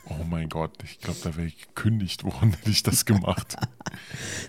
Oh 0.09 0.25
mein 0.29 0.49
Gott, 0.49 0.73
ich 0.83 0.99
glaube, 0.99 1.21
da 1.23 1.37
wäre 1.37 1.47
ich 1.47 1.69
gekündigt 1.69 2.25
worden, 2.25 2.51
hätte 2.59 2.71
ich 2.71 2.83
das 2.83 3.05
gemacht. 3.05 3.57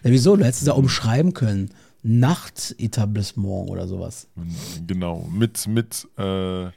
Ja, 0.04 0.12
wieso? 0.12 0.36
Du 0.36 0.44
hättest 0.44 0.62
es 0.62 0.68
ja 0.68 0.74
umschreiben 0.74 1.34
können. 1.34 1.70
Nachtetablissement 2.04 3.70
oder 3.70 3.88
sowas. 3.88 4.28
genau, 4.88 5.28
mit, 5.32 5.68
mit, 5.68 6.08
äh, 6.18 6.72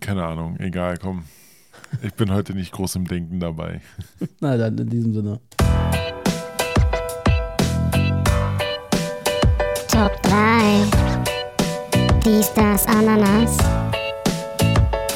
keine 0.00 0.24
Ahnung, 0.24 0.58
egal, 0.58 0.96
komm. 0.98 1.24
Ich 2.02 2.14
bin 2.14 2.32
heute 2.32 2.54
nicht 2.54 2.72
groß 2.72 2.96
im 2.96 3.06
Denken 3.06 3.40
dabei. 3.40 3.80
Na 4.40 4.56
dann 4.56 4.76
in 4.78 4.88
diesem 4.88 5.14
Sinne. 5.14 5.40
Top 9.88 10.22
3. 10.22 10.82
Dies, 12.24 12.52
das, 12.54 12.86
Ananas. 12.86 13.56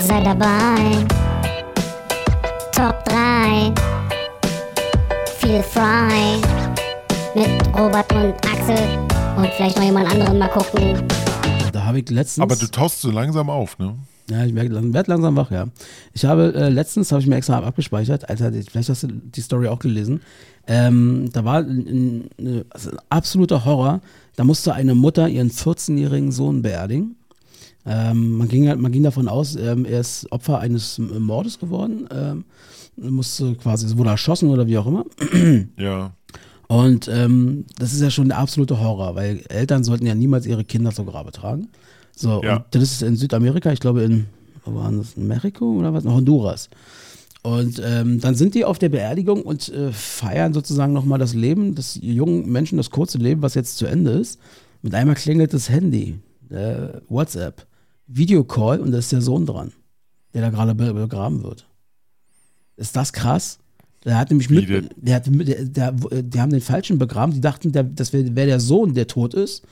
Sei 0.01 0.23
dabei. 0.23 1.05
Top 2.73 3.05
3. 3.05 3.75
Feel 5.39 5.63
frei. 5.63 6.41
Mit 7.35 7.49
Robert 7.77 8.13
und 8.13 8.35
Axel. 8.47 8.99
Und 9.37 9.49
vielleicht 9.57 9.77
noch 9.77 9.85
jemand 9.85 10.11
anderen 10.11 10.39
mal 10.39 10.49
gucken. 10.49 11.07
Da 11.73 11.85
habe 11.85 12.01
ich 12.01 12.11
letztens. 12.11 12.43
Aber 12.43 12.57
du 12.57 12.67
tauchst 12.71 13.01
so 13.01 13.11
langsam 13.11 13.51
auf, 13.51 13.79
ne? 13.79 13.97
Ja, 14.31 14.45
ich 14.45 14.55
werde 14.55 14.75
langsam 15.11 15.37
wach, 15.37 15.51
ja. 15.51 15.69
Ich 16.13 16.25
habe 16.27 16.53
äh, 16.55 16.69
letztens, 16.69 17.11
habe 17.13 17.23
ich 17.23 17.27
mir 17.27 17.37
extra 17.37 17.59
abgespeichert, 17.61 18.29
Alter, 18.29 18.53
vielleicht 18.53 18.89
hast 18.91 19.05
du 19.05 19.09
die 19.09 19.41
Story 19.41 19.69
auch 19.69 19.79
gelesen. 19.79 20.21
Ähm, 20.67 21.31
da 21.33 21.45
war 21.47 21.61
ein, 21.61 22.29
ein, 22.39 22.65
also 22.69 22.91
ein 22.91 22.99
absoluter 23.09 23.65
Horror. 23.65 24.01
Da 24.37 24.45
musste 24.45 24.75
eine 24.75 24.95
Mutter 24.95 25.29
ihren 25.29 25.51
14-jährigen 25.51 26.31
Sohn 26.31 26.61
beerdigen. 26.61 27.17
Ähm, 27.87 28.33
man, 28.37 28.49
ging, 28.49 28.69
halt- 28.69 28.79
man 28.79 28.93
ging 28.93 29.03
davon 29.03 29.29
aus, 29.29 29.57
ähm, 29.57 29.87
er 29.87 30.01
ist 30.01 30.31
Opfer 30.31 30.59
eines 30.59 30.99
Mordes 30.99 31.59
geworden. 31.59 32.07
Ähm, 32.13 32.45
musste 32.97 33.55
quasi, 33.55 33.87
es 33.87 33.97
wurde 33.97 34.11
erschossen 34.11 34.51
oder 34.51 34.67
wie 34.67 34.77
auch 34.79 34.87
immer. 34.87 35.05
Ja. 35.79 36.13
Und 36.67 37.09
ähm, 37.09 37.65
das 37.79 37.95
ist 37.95 38.03
ja 38.03 38.11
schon 38.11 38.29
der 38.29 38.37
absolute 38.37 38.79
Horror, 38.79 39.15
weil 39.15 39.41
Eltern 39.49 39.85
sollten 39.85 40.05
ja 40.05 40.15
niemals 40.15 40.45
ihre 40.45 40.65
Kinder 40.65 40.91
zur 40.93 41.07
Grabe 41.07 41.33
tragen. 41.33 41.69
So, 42.19 42.43
Ja. 42.43 42.57
und 42.57 42.65
das 42.73 42.83
ist 42.83 43.03
in 43.03 43.17
Südamerika, 43.17 43.71
ich 43.73 43.81
glaube 43.81 44.03
in, 44.03 44.27
wo 44.65 44.75
war 44.75 44.91
das, 44.91 45.15
in 45.15 45.27
Mexiko 45.29 45.79
oder 45.79 45.93
was? 45.95 46.05
Honduras. 46.05 46.69
Und 47.43 47.81
ähm, 47.85 48.21
dann 48.21 48.35
sind 48.35 48.55
die 48.55 48.65
auf 48.65 48.79
der 48.79 48.89
Beerdigung 48.89 49.43
und 49.43 49.69
äh, 49.69 49.93
feiern 49.93 50.53
sozusagen 50.53 50.93
nochmal 50.93 51.19
das 51.21 51.35
Leben 51.35 51.75
des 51.77 51.99
jungen 52.03 52.51
Menschen, 52.51 52.77
das 52.77 52.91
kurze 52.91 53.19
Leben, 53.19 53.43
was 53.43 53.55
jetzt 53.55 53.79
zu 53.79 53.87
Ende 53.87 54.11
ist. 54.11 54.41
Mit 54.83 54.95
einmal 54.95 55.15
klingelt 55.15 55.55
das 55.55 55.71
Handy, 55.71 56.19
äh, 56.51 56.89
WhatsApp, 57.09 57.67
Videocall 58.09 58.81
und 58.81 58.91
da 58.91 58.99
ist 58.99 59.13
der 59.13 59.23
Sohn 59.23 59.47
dran, 59.47 59.73
der 60.35 60.43
da 60.43 60.51
gerade 60.51 60.75
be 60.75 60.93
begraben 60.93 61.43
wird. 61.45 61.67
Ist 62.77 62.97
das 62.97 63.13
krass? 63.13 63.59
Der 64.05 64.19
hat 64.19 64.31
nämlich 64.31 64.51
mit, 64.51 64.69
der- 64.69 65.15
hat 65.15 65.27
mit, 65.29 65.49
der, 65.49 65.65
der, 65.65 65.93
die 65.93 66.41
haben 66.41 66.51
den 66.51 66.61
Falschen 66.61 66.99
begraben, 66.99 67.33
die 67.35 67.41
dachten, 67.41 67.73
der, 67.73 67.85
das 67.85 68.13
wäre 68.13 68.35
wär 68.35 68.47
der 68.47 68.61
Sohn, 68.61 68.95
der 68.95 69.07
tot 69.07 69.35
ist. 69.35 69.63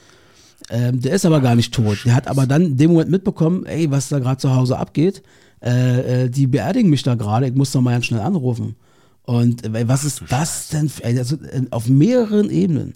Ähm, 0.71 1.01
der 1.01 1.13
ist 1.13 1.25
aber 1.25 1.41
gar 1.41 1.55
nicht 1.55 1.73
tot. 1.73 1.99
Der 2.05 2.15
hat 2.15 2.29
aber 2.29 2.47
dann 2.47 2.63
in 2.63 2.77
dem 2.77 2.93
Moment 2.93 3.11
mitbekommen, 3.11 3.67
ey, 3.67 3.91
was 3.91 4.09
da 4.09 4.19
gerade 4.19 4.39
zu 4.39 4.55
Hause 4.55 4.79
abgeht. 4.79 5.23
Äh, 5.63 6.25
äh, 6.25 6.31
die 6.31 6.47
beerdigen 6.47 6.91
mich 6.91 7.03
da 7.03 7.15
gerade, 7.15 7.49
ich 7.49 7.55
muss 7.55 7.73
doch 7.73 7.81
mal 7.81 7.93
ganz 7.93 8.07
schnell 8.07 8.21
anrufen. 8.21 8.77
Und 9.23 9.65
äh, 9.65 9.89
was 9.89 10.05
ist 10.05 10.23
das 10.29 10.69
denn? 10.69 10.89
Für, 10.89 11.05
ey, 11.05 11.19
also, 11.19 11.37
äh, 11.37 11.63
auf 11.71 11.89
mehreren 11.89 12.51
Ebenen. 12.51 12.95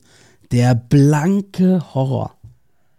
Der 0.53 0.75
blanke 0.75 1.95
Horror. 1.95 2.35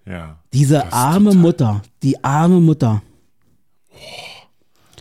Ja. 0.06 0.38
Diese 0.54 0.92
arme 0.92 1.34
Mutter, 1.34 1.82
die 2.02 2.24
arme 2.24 2.60
Mutter. 2.60 3.02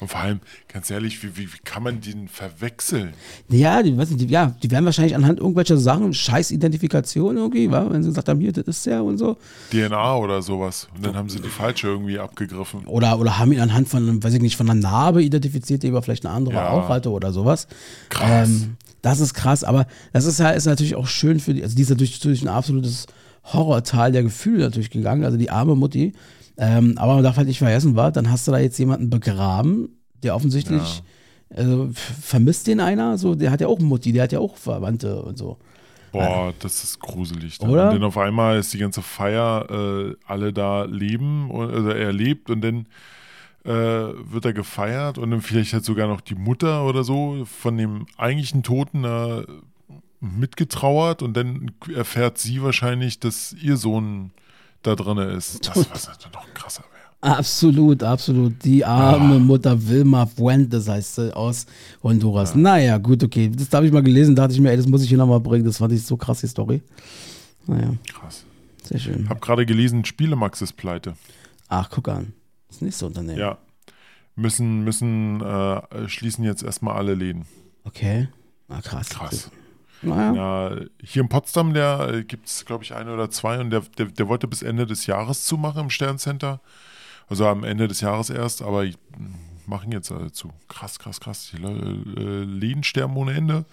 Und 0.01 0.09
vor 0.09 0.21
allem, 0.21 0.41
ganz 0.73 0.91
ehrlich, 0.91 1.23
wie, 1.23 1.37
wie, 1.37 1.47
wie 1.53 1.59
kann 1.65 1.83
man 1.83 2.01
den 2.01 2.29
verwechseln? 2.29 3.13
Ja, 3.49 3.83
die, 3.83 3.93
nicht, 3.93 4.21
die, 4.21 4.27
ja, 4.27 4.55
die 4.63 4.71
werden 4.71 4.85
wahrscheinlich 4.85 5.15
anhand 5.15 5.39
irgendwelcher 5.41 5.77
Sachen, 5.77 6.15
Scheiß-Identifikation 6.15 7.37
irgendwie, 7.37 7.71
wa? 7.71 7.87
wenn 7.91 8.03
sie 8.03 8.09
gesagt 8.09 8.29
haben, 8.29 8.41
hier, 8.41 8.53
das 8.53 8.67
ist 8.67 8.87
der 8.87 9.05
und 9.05 9.19
so. 9.19 9.37
DNA 9.71 10.17
oder 10.17 10.43
sowas. 10.43 10.89
Und 10.97 11.05
dann 11.05 11.17
haben 11.17 11.29
sie 11.29 11.41
die 11.41 11.49
falsche 11.49 11.89
irgendwie 11.89 12.19
abgegriffen. 12.19 12.87
Oder, 12.87 13.19
oder 13.19 13.39
haben 13.39 13.53
ihn 13.53 13.61
anhand 13.61 13.89
von, 13.89 14.23
weiß 14.23 14.35
ich 14.35 14.43
nicht, 14.43 14.57
von 14.57 14.71
einer 14.71 14.81
Narbe 14.81 15.23
identifiziert, 15.23 15.83
die 15.83 15.89
aber 15.89 16.03
vielleicht 16.03 16.25
eine 16.25 16.35
andere 16.35 16.55
Ja. 16.55 16.71
auch 16.71 16.89
hatte 16.89 17.11
oder 17.11 17.33
sowas. 17.33 17.67
Krass. 18.09 18.49
Ähm, 18.49 18.77
das 19.03 19.21
ist 19.21 19.35
krass, 19.35 19.65
aber 19.65 19.87
das 20.13 20.25
ist, 20.27 20.41
ja, 20.41 20.51
ist 20.51 20.67
natürlich 20.67 20.95
auch 20.95 21.07
schön 21.07 21.41
für 21.41 21.55
die, 21.55 21.63
also 21.63 21.75
die 21.75 21.83
ist 21.83 21.91
natürlich 21.91 22.21
durch 22.21 22.43
ein 22.43 22.49
absolutes 22.49 23.07
Horrortal 23.45 24.13
der 24.13 24.23
Gefühle 24.23 24.65
natürlich 24.65 24.91
gegangen, 24.91 25.25
also 25.25 25.37
die 25.37 25.51
arme 25.51 25.75
Mutti. 25.75 26.13
Ähm, 26.63 26.99
aber 26.99 27.15
man 27.15 27.25
darf 27.25 27.39
halt 27.39 27.49
nicht 27.49 27.59
vergessen, 27.59 27.97
war, 27.97 28.13
dann 28.13 28.31
hast 28.31 28.47
du 28.47 28.53
da 28.53 28.59
jetzt 28.59 28.79
jemanden 28.79 29.09
begraben, 29.09 29.97
der 30.23 30.37
offensichtlich, 30.37 31.03
also 31.49 31.87
f- 31.87 32.17
vermisst 32.21 32.67
den 32.67 32.81
einer, 32.81 33.17
so, 33.17 33.35
der 33.35 33.51
hat 33.51 33.63
ja 33.63 33.67
auch 33.67 33.79
Mutti, 33.79 34.13
der 34.13 34.25
hat 34.25 34.33
ja 34.33 34.41
auch 34.41 34.57
Verwandte 34.57 35.23
und 35.23 35.39
so. 35.39 35.57
Boah, 36.13 36.53
das 36.59 36.85
ist 36.85 37.01
gruselig. 37.01 37.57
Dann. 37.59 37.71
Oder? 37.71 37.89
Und 37.89 37.95
dann 37.95 38.05
auf 38.05 38.19
einmal 38.19 38.59
ist 38.59 38.75
die 38.75 38.79
ganze 38.79 39.01
Feier, 39.01 39.71
äh, 39.71 40.15
alle 40.27 40.53
da 40.53 40.85
leben, 40.85 41.51
also 41.51 41.89
er 41.89 42.13
lebt 42.13 42.51
und 42.51 42.61
dann 42.61 42.87
äh, 43.65 43.71
wird 43.71 44.45
er 44.45 44.53
gefeiert 44.53 45.17
und 45.17 45.31
dann 45.31 45.41
vielleicht 45.41 45.73
hat 45.73 45.85
sogar 45.85 46.09
noch 46.09 46.21
die 46.21 46.35
Mutter 46.35 46.85
oder 46.85 47.05
so 47.05 47.47
von 47.47 47.79
dem 47.79 48.07
eigentlichen 48.19 48.63
Toten 48.63 49.05
äh, 49.05 49.45
mitgetrauert 50.21 51.23
und 51.23 51.37
dann 51.37 51.71
erfährt 51.95 52.37
sie 52.37 52.63
wahrscheinlich, 52.63 53.19
dass 53.19 53.55
ihr 53.55 53.79
Sohn 53.79 54.33
da 54.83 54.95
drin 54.95 55.19
ist. 55.19 55.67
Das 55.67 55.77
was 55.91 56.19
dann 56.19 56.33
noch 56.33 56.47
krasser 56.55 56.83
wäre. 56.83 57.01
Absolut, 57.39 58.03
absolut. 58.03 58.65
Die 58.65 58.83
arme 58.85 59.39
Mutter 59.39 59.77
Wilma 59.89 60.25
Fuentes 60.25 60.89
heißt 60.89 61.17
sie 61.17 61.37
aus 61.37 61.67
Honduras. 62.03 62.55
Naja, 62.55 62.97
gut, 62.97 63.23
okay. 63.23 63.51
Das 63.55 63.71
habe 63.73 63.87
ich 63.87 63.93
mal 63.93 64.03
gelesen, 64.03 64.35
dachte 64.35 64.55
ich 64.55 64.61
mir, 64.61 64.71
ey, 64.71 64.77
das 64.79 64.87
muss 64.87 65.03
ich 65.03 65.09
hier 65.11 65.19
nochmal 65.19 65.41
bringen. 65.41 65.65
Das 65.67 65.79
fand 65.79 65.93
ich 65.93 66.03
so 66.03 66.17
krass, 66.17 66.41
die 66.41 66.47
Story. 66.47 66.81
Naja, 67.67 67.93
Krass. 68.11 68.45
sehr 68.85 68.99
schön. 68.99 69.29
Hab 69.29 69.43
gerade 69.43 69.67
gelesen, 69.67 70.05
Spielemax 70.07 70.63
ist 70.63 70.79
pleite. 70.79 71.15
Ach, 71.69 71.91
guck 71.91 72.09
an. 72.09 72.33
Das 72.69 72.81
nächste 72.81 73.05
Unternehmen. 73.07 73.39
Ja. 73.39 73.59
Müssen, 74.35 74.83
müssen, 74.83 75.43
äh, 75.43 76.09
schließen 76.09 76.43
jetzt 76.45 76.63
erstmal 76.63 76.97
alle 76.97 77.15
Läden. 77.15 77.45
Okay. 77.85 78.29
Ah, 78.69 78.81
krass. 78.81 79.11
Krass. 79.11 79.51
Naja. 80.03 80.35
Ja, 80.35 80.77
hier 81.03 81.23
in 81.23 81.29
Potsdam, 81.29 81.75
der 81.75 82.09
äh, 82.09 82.25
gibt 82.25 82.47
es, 82.49 82.65
glaube 82.65 82.85
ich, 82.85 82.95
eine 82.95 83.13
oder 83.13 83.31
zwei 83.31 83.59
und 83.61 83.71
der, 83.71 83.83
der, 83.99 84.07
der 84.07 84.29
wollte 84.29 84.49
bis 84.49 84.63
Ende 84.63 84.87
des 84.87 85.07
Jahres 85.07 85.45
zumachen 85.45 85.83
im 85.83 85.91
Sterncenter. 85.91 86.61
Also 87.29 87.47
am 87.47 87.65
Ende 87.65 87.87
des 87.87 88.01
Jahres 88.01 88.31
erst, 88.31 88.63
aber 88.63 88.85
ich, 88.85 88.97
machen 89.67 89.93
jetzt 89.93 90.13
alle 90.13 90.33
zu. 90.33 90.53
Krass, 90.69 90.99
krass, 90.99 91.21
krass. 91.21 91.53
Die 91.53 91.63
äh, 91.63 92.45
Läden 92.45 92.83
sterben 92.83 93.17
ohne 93.17 93.33
Ende 93.33 93.65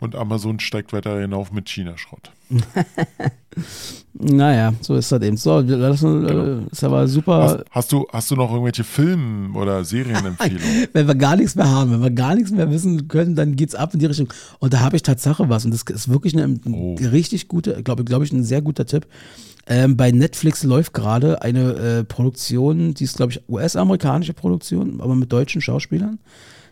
und 0.00 0.14
Amazon 0.14 0.60
steigt 0.60 0.92
weiter 0.92 1.20
hinauf 1.20 1.52
mit 1.52 1.68
China-Schrott. 1.68 2.30
Naja, 4.18 4.72
so 4.80 4.94
ist 4.96 5.12
das 5.12 5.22
eben. 5.22 5.36
So, 5.36 5.60
das 5.62 6.02
äh, 6.02 6.58
ist 6.70 6.84
aber 6.84 7.06
super. 7.06 7.42
Hast, 7.42 7.64
hast, 7.70 7.92
du, 7.92 8.06
hast 8.10 8.30
du 8.30 8.36
noch 8.36 8.50
irgendwelche 8.50 8.84
Film- 8.84 9.54
oder 9.54 9.84
Serienempfehlungen? 9.84 10.88
wenn 10.92 11.06
wir 11.06 11.14
gar 11.14 11.36
nichts 11.36 11.54
mehr 11.54 11.68
haben, 11.68 11.90
wenn 11.90 12.02
wir 12.02 12.10
gar 12.10 12.34
nichts 12.34 12.50
mehr 12.50 12.70
wissen 12.70 13.08
können, 13.08 13.34
dann 13.34 13.56
geht's 13.56 13.74
ab 13.74 13.92
in 13.92 14.00
die 14.00 14.06
Richtung. 14.06 14.32
Und 14.58 14.72
da 14.72 14.80
habe 14.80 14.96
ich 14.96 15.02
Tatsache 15.02 15.48
was. 15.48 15.64
Und 15.66 15.72
das 15.72 15.82
ist 15.82 16.08
wirklich 16.08 16.36
eine 16.36 16.58
Oh. 16.66 16.94
richtig 16.94 17.48
gute, 17.48 17.82
glaube 17.82 18.04
glaub 18.04 18.22
ich, 18.22 18.32
ein 18.32 18.44
sehr 18.44 18.62
guter 18.62 18.86
Tipp. 18.86 19.06
Ähm, 19.66 19.96
bei 19.96 20.12
Netflix 20.12 20.62
läuft 20.62 20.94
gerade 20.94 21.42
eine 21.42 21.72
äh, 21.74 22.04
Produktion, 22.04 22.94
die 22.94 23.04
ist, 23.04 23.16
glaube 23.16 23.32
ich, 23.32 23.42
US-amerikanische 23.48 24.32
Produktion, 24.32 25.00
aber 25.00 25.14
mit 25.14 25.32
deutschen 25.32 25.60
Schauspielern. 25.60 26.18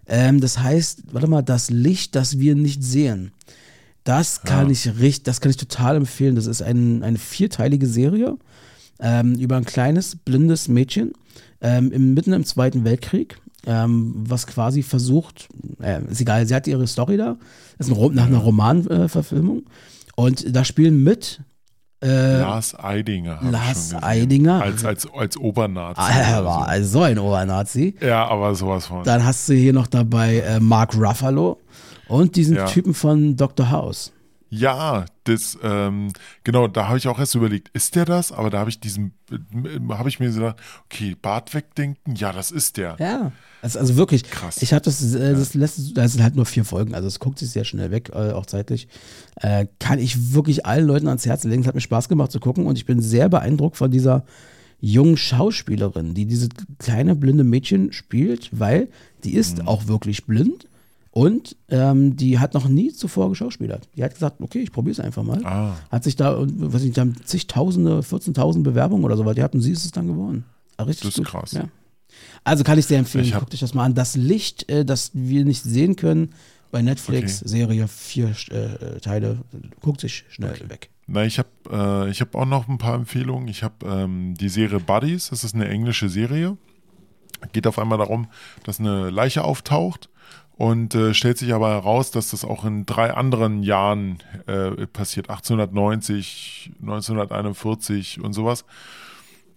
Ähm, 0.06 0.40
das 0.40 0.58
heißt, 0.58 1.04
warte 1.12 1.26
mal, 1.26 1.42
das 1.42 1.70
Licht, 1.70 2.14
das 2.14 2.38
wir 2.38 2.54
nicht 2.54 2.82
sehen. 2.82 3.32
Das 4.04 4.42
kann 4.42 4.68
ich 4.68 4.98
richtig, 4.98 5.24
das 5.24 5.40
kann 5.40 5.50
ich 5.50 5.56
total 5.56 5.96
empfehlen. 5.96 6.36
Das 6.36 6.46
ist 6.46 6.62
ein, 6.62 7.02
eine 7.02 7.16
vierteilige 7.16 7.86
Serie 7.86 8.36
ähm, 9.00 9.34
über 9.36 9.56
ein 9.56 9.64
kleines, 9.64 10.16
blindes 10.16 10.68
Mädchen 10.68 11.12
ähm, 11.62 11.90
im, 11.90 12.12
mitten 12.12 12.34
im 12.34 12.44
Zweiten 12.44 12.84
Weltkrieg, 12.84 13.38
ähm, 13.66 14.12
was 14.28 14.46
quasi 14.46 14.82
versucht, 14.82 15.48
äh, 15.80 16.02
ist 16.10 16.20
egal, 16.20 16.46
sie 16.46 16.54
hat 16.54 16.66
ihre 16.66 16.86
Story 16.86 17.16
da, 17.16 17.38
das 17.78 17.88
ist 17.88 17.96
ein, 17.96 18.14
nach 18.14 18.26
einer 18.26 18.38
Romanverfilmung. 18.38 19.60
Äh, 19.60 20.20
und 20.20 20.54
da 20.54 20.64
spielen 20.64 21.02
mit 21.02 21.40
äh, 22.04 22.38
Lars 22.40 22.78
Eidinger. 22.78 23.38
Lars. 23.50 23.94
Eidinger? 24.00 24.60
Als, 24.62 24.84
als, 24.84 25.06
als 25.16 25.36
Obernazi. 25.36 26.00
er 26.00 26.40
oder 26.40 26.44
war 26.44 26.68
also 26.68 26.98
so 26.98 27.02
ein 27.02 27.18
Obernazi. 27.18 27.94
so. 28.00 28.06
Ja, 28.06 28.26
aber 28.28 28.54
sowas 28.54 28.86
von. 28.86 29.02
Dann 29.04 29.24
hast 29.24 29.48
du 29.48 29.54
hier 29.54 29.72
noch 29.72 29.86
dabei 29.86 30.38
äh, 30.40 30.60
Mark 30.60 30.94
Ruffalo 30.96 31.58
und 32.08 32.36
diesen 32.36 32.56
Ja. 32.56 32.66
Typen 32.66 32.94
von 32.94 33.36
Dr. 33.36 33.70
House. 33.70 34.12
Ja, 34.56 35.06
das, 35.24 35.58
ähm, 35.64 36.12
genau, 36.44 36.68
da 36.68 36.86
habe 36.86 36.98
ich 36.98 37.08
auch 37.08 37.18
erst 37.18 37.34
überlegt, 37.34 37.70
ist 37.72 37.96
der 37.96 38.04
das? 38.04 38.30
Aber 38.30 38.50
da 38.50 38.60
habe 38.60 38.70
ich 38.70 38.78
diesen, 38.78 39.12
habe 39.90 40.08
ich 40.08 40.20
mir 40.20 40.26
gesagt, 40.26 40.60
okay, 40.84 41.16
Bart 41.20 41.54
wegdenken, 41.54 42.14
ja, 42.14 42.32
das 42.32 42.52
ist 42.52 42.76
der. 42.76 42.96
Ja. 43.00 43.32
Also, 43.62 43.80
also 43.80 43.96
wirklich, 43.96 44.22
Krass. 44.22 44.62
ich 44.62 44.72
habe 44.72 44.84
das, 44.84 45.14
äh, 45.14 45.32
das 45.32 45.54
letzte, 45.54 45.92
das 45.94 46.12
sind 46.12 46.22
halt 46.22 46.36
nur 46.36 46.46
vier 46.46 46.64
Folgen, 46.64 46.94
also 46.94 47.08
es 47.08 47.18
guckt 47.18 47.40
sich 47.40 47.50
sehr 47.50 47.64
schnell 47.64 47.90
weg, 47.90 48.10
äh, 48.14 48.30
auch 48.30 48.46
zeitlich. 48.46 48.86
Äh, 49.36 49.66
kann 49.80 49.98
ich 49.98 50.34
wirklich 50.34 50.66
allen 50.66 50.86
Leuten 50.86 51.08
ans 51.08 51.26
Herz 51.26 51.42
legen. 51.42 51.62
Es 51.62 51.66
hat 51.66 51.74
mir 51.74 51.80
Spaß 51.80 52.08
gemacht 52.08 52.30
zu 52.30 52.38
gucken 52.38 52.66
und 52.66 52.78
ich 52.78 52.86
bin 52.86 53.00
sehr 53.00 53.28
beeindruckt 53.28 53.76
von 53.76 53.90
dieser 53.90 54.24
jungen 54.80 55.16
Schauspielerin, 55.16 56.14
die 56.14 56.26
diese 56.26 56.48
kleine 56.78 57.16
blinde 57.16 57.42
Mädchen 57.42 57.92
spielt, 57.92 58.50
weil 58.52 58.88
die 59.24 59.34
ist 59.34 59.66
auch 59.66 59.88
wirklich 59.88 60.26
blind 60.26 60.68
Und 61.14 61.54
ähm, 61.68 62.16
die 62.16 62.40
hat 62.40 62.54
noch 62.54 62.66
nie 62.66 62.92
zuvor 62.92 63.28
geschauspielert. 63.28 63.88
Die 63.94 64.02
hat 64.02 64.14
gesagt, 64.14 64.40
okay, 64.40 64.58
ich 64.58 64.72
probiere 64.72 64.94
es 64.94 64.98
einfach 64.98 65.22
mal. 65.22 65.46
Ah. 65.46 65.76
Hat 65.92 66.02
sich 66.02 66.16
da, 66.16 66.42
ich, 66.42 66.90
die 66.92 67.00
haben 67.00 67.14
zigtausende, 67.24 68.00
14.000 68.00 68.64
Bewerbungen 68.64 69.04
oder 69.04 69.16
so 69.16 69.24
was. 69.24 69.36
Die 69.36 69.42
hatten 69.44 69.60
sie 69.60 69.70
ist 69.70 69.84
es 69.84 69.92
dann 69.92 70.08
geworden. 70.08 70.44
Ah, 70.76 70.82
Richtig 70.82 71.04
Das 71.04 71.10
ist 71.10 71.18
gut. 71.18 71.26
krass. 71.28 71.52
Ja. 71.52 71.68
Also 72.42 72.64
kann 72.64 72.80
ich 72.80 72.86
sehr 72.86 72.98
empfehlen. 72.98 73.26
Ich 73.26 73.32
Guckt 73.34 73.54
euch 73.54 73.60
das 73.60 73.74
mal 73.74 73.84
an. 73.84 73.94
Das 73.94 74.16
Licht, 74.16 74.68
äh, 74.68 74.84
das 74.84 75.12
wir 75.14 75.44
nicht 75.44 75.62
sehen 75.62 75.94
können, 75.94 76.34
bei 76.72 76.82
Netflix, 76.82 77.42
Okay. 77.42 77.48
Serie, 77.48 77.86
vier 77.86 78.34
äh, 78.50 78.98
Teile, 78.98 79.38
guckt 79.82 80.00
sich 80.00 80.24
schnell 80.30 80.68
weg. 80.68 80.90
Na, 81.06 81.24
ich 81.24 81.38
habe 81.38 81.48
äh, 81.70 82.10
ich 82.10 82.22
hab 82.22 82.34
auch 82.34 82.44
noch 82.44 82.66
ein 82.66 82.78
paar 82.78 82.96
Empfehlungen. 82.96 83.46
Ich 83.46 83.62
habe 83.62 83.86
ähm, 83.86 84.34
die 84.34 84.48
Serie 84.48 84.80
Buddies, 84.80 85.28
das 85.28 85.44
ist 85.44 85.54
eine 85.54 85.68
englische 85.68 86.08
Serie. 86.08 86.56
Geht 87.52 87.68
auf 87.68 87.78
einmal 87.78 87.98
darum, 87.98 88.26
dass 88.64 88.80
eine 88.80 89.10
Leiche 89.10 89.44
auftaucht 89.44 90.08
und 90.56 90.94
äh, 90.94 91.14
stellt 91.14 91.38
sich 91.38 91.52
aber 91.52 91.70
heraus, 91.70 92.10
dass 92.10 92.30
das 92.30 92.44
auch 92.44 92.64
in 92.64 92.86
drei 92.86 93.12
anderen 93.12 93.62
Jahren 93.62 94.18
äh, 94.46 94.86
passiert. 94.86 95.28
1890, 95.28 96.72
1941 96.80 98.20
und 98.20 98.32
sowas. 98.32 98.64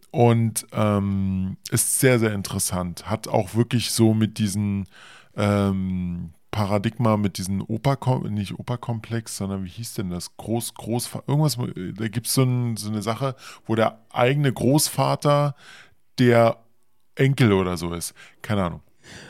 Und 0.09 0.65
ähm, 0.71 1.57
ist 1.69 1.99
sehr, 1.99 2.17
sehr 2.17 2.33
interessant. 2.33 3.09
Hat 3.09 3.27
auch 3.27 3.53
wirklich 3.53 3.91
so 3.91 4.13
mit 4.15 4.39
diesen 4.39 4.87
ähm, 5.35 6.31
Paradigma, 6.49 7.17
mit 7.17 7.37
diesen 7.37 7.61
Opa, 7.61 7.97
nicht 8.29 8.57
Operkomplex, 8.57 9.37
sondern 9.37 9.65
wie 9.65 9.69
hieß 9.69 9.93
denn 9.95 10.09
das? 10.09 10.35
Groß, 10.37 10.73
Groß, 10.73 11.11
irgendwas, 11.27 11.57
da 11.57 12.07
gibt 12.07 12.25
so, 12.25 12.41
ein, 12.43 12.77
so 12.77 12.89
eine 12.89 13.03
Sache, 13.03 13.35
wo 13.67 13.75
der 13.75 13.99
eigene 14.11 14.51
Großvater 14.51 15.55
der 16.17 16.57
Enkel 17.13 17.53
oder 17.53 17.77
so 17.77 17.93
ist. 17.93 18.15
Keine 18.41 18.63
Ahnung. 18.63 18.81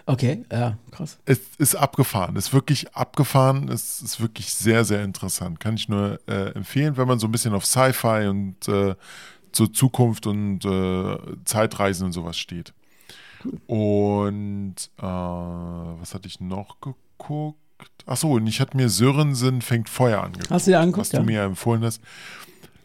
Okay, 0.05 0.45
ja, 0.51 0.77
krass. 0.91 1.17
Es 1.25 1.39
ist 1.57 1.75
abgefahren, 1.75 2.35
ist 2.35 2.53
wirklich 2.53 2.95
abgefahren, 2.95 3.69
es 3.69 4.01
ist 4.01 4.21
wirklich 4.21 4.53
sehr, 4.53 4.85
sehr 4.85 5.03
interessant. 5.03 5.59
Kann 5.59 5.75
ich 5.75 5.89
nur 5.89 6.19
äh, 6.27 6.51
empfehlen, 6.53 6.97
wenn 6.97 7.07
man 7.07 7.19
so 7.19 7.27
ein 7.27 7.31
bisschen 7.31 7.53
auf 7.53 7.65
Sci-Fi 7.65 8.27
und 8.27 8.67
äh, 8.67 8.95
zur 9.51 9.73
Zukunft 9.73 10.27
und 10.27 10.63
äh, 10.65 11.17
Zeitreisen 11.45 12.05
und 12.05 12.11
sowas 12.13 12.37
steht. 12.37 12.73
Und 13.65 14.75
äh, 14.97 15.01
was 15.01 16.13
hatte 16.13 16.27
ich 16.27 16.39
noch 16.39 16.79
geguckt? 16.81 17.57
Achso, 18.05 18.33
und 18.35 18.47
ich 18.47 18.59
hatte 18.59 18.75
mir 18.77 18.89
Sörensen 18.89 19.61
fängt 19.61 19.89
Feuer 19.89 20.23
angeguckt. 20.23 20.51
Hast 20.51 20.67
du 20.67 20.71
dir 20.71 20.79
angeguckt, 20.79 21.01
Was 21.01 21.09
du 21.09 21.17
ja? 21.17 21.23
mir 21.23 21.33
ja 21.33 21.45
empfohlen 21.45 21.83
hast. 21.83 22.01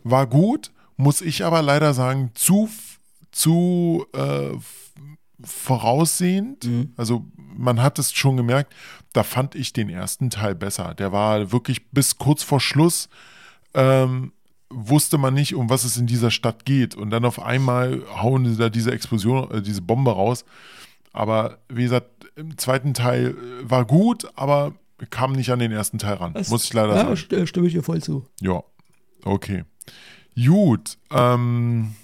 War 0.04 0.26
gut, 0.26 0.70
muss 0.96 1.20
ich 1.20 1.44
aber 1.44 1.62
leider 1.62 1.94
sagen, 1.94 2.30
zu, 2.34 2.68
zu 3.30 4.06
äh, 4.12 4.50
voraussehend. 5.44 6.64
Mhm. 6.64 6.92
Also 6.96 7.24
man 7.36 7.82
hat 7.82 7.98
es 7.98 8.12
schon 8.12 8.36
gemerkt, 8.36 8.72
da 9.12 9.22
fand 9.22 9.54
ich 9.54 9.72
den 9.72 9.88
ersten 9.88 10.30
Teil 10.30 10.54
besser. 10.54 10.94
Der 10.94 11.12
war 11.12 11.52
wirklich 11.52 11.90
bis 11.90 12.16
kurz 12.18 12.42
vor 12.42 12.60
Schluss, 12.60 13.08
ähm, 13.74 14.32
wusste 14.70 15.18
man 15.18 15.34
nicht, 15.34 15.54
um 15.54 15.68
was 15.68 15.84
es 15.84 15.96
in 15.98 16.06
dieser 16.06 16.30
Stadt 16.30 16.64
geht. 16.64 16.94
Und 16.94 17.10
dann 17.10 17.24
auf 17.24 17.40
einmal 17.40 18.02
hauen 18.22 18.46
sie 18.48 18.56
da 18.56 18.70
diese 18.70 18.90
Explosion, 18.92 19.50
äh, 19.50 19.62
diese 19.62 19.82
Bombe 19.82 20.12
raus. 20.12 20.44
Aber 21.12 21.58
wie 21.68 21.82
gesagt, 21.82 22.06
im 22.36 22.56
zweiten 22.56 22.94
Teil 22.94 23.36
äh, 23.36 23.70
war 23.70 23.84
gut, 23.84 24.26
aber 24.34 24.72
kam 25.10 25.32
nicht 25.32 25.50
an 25.50 25.58
den 25.58 25.72
ersten 25.72 25.98
Teil 25.98 26.14
ran. 26.14 26.32
muss 26.48 26.64
ich 26.64 26.72
leider 26.72 26.94
ja, 26.94 27.04
sagen. 27.04 27.14
st- 27.14 27.46
stimme 27.46 27.66
ich 27.66 27.74
dir 27.74 27.82
voll 27.82 28.00
zu. 28.02 28.24
Ja, 28.40 28.62
okay. 29.24 29.64
Gut. 30.36 30.96
Ähm, 31.10 31.94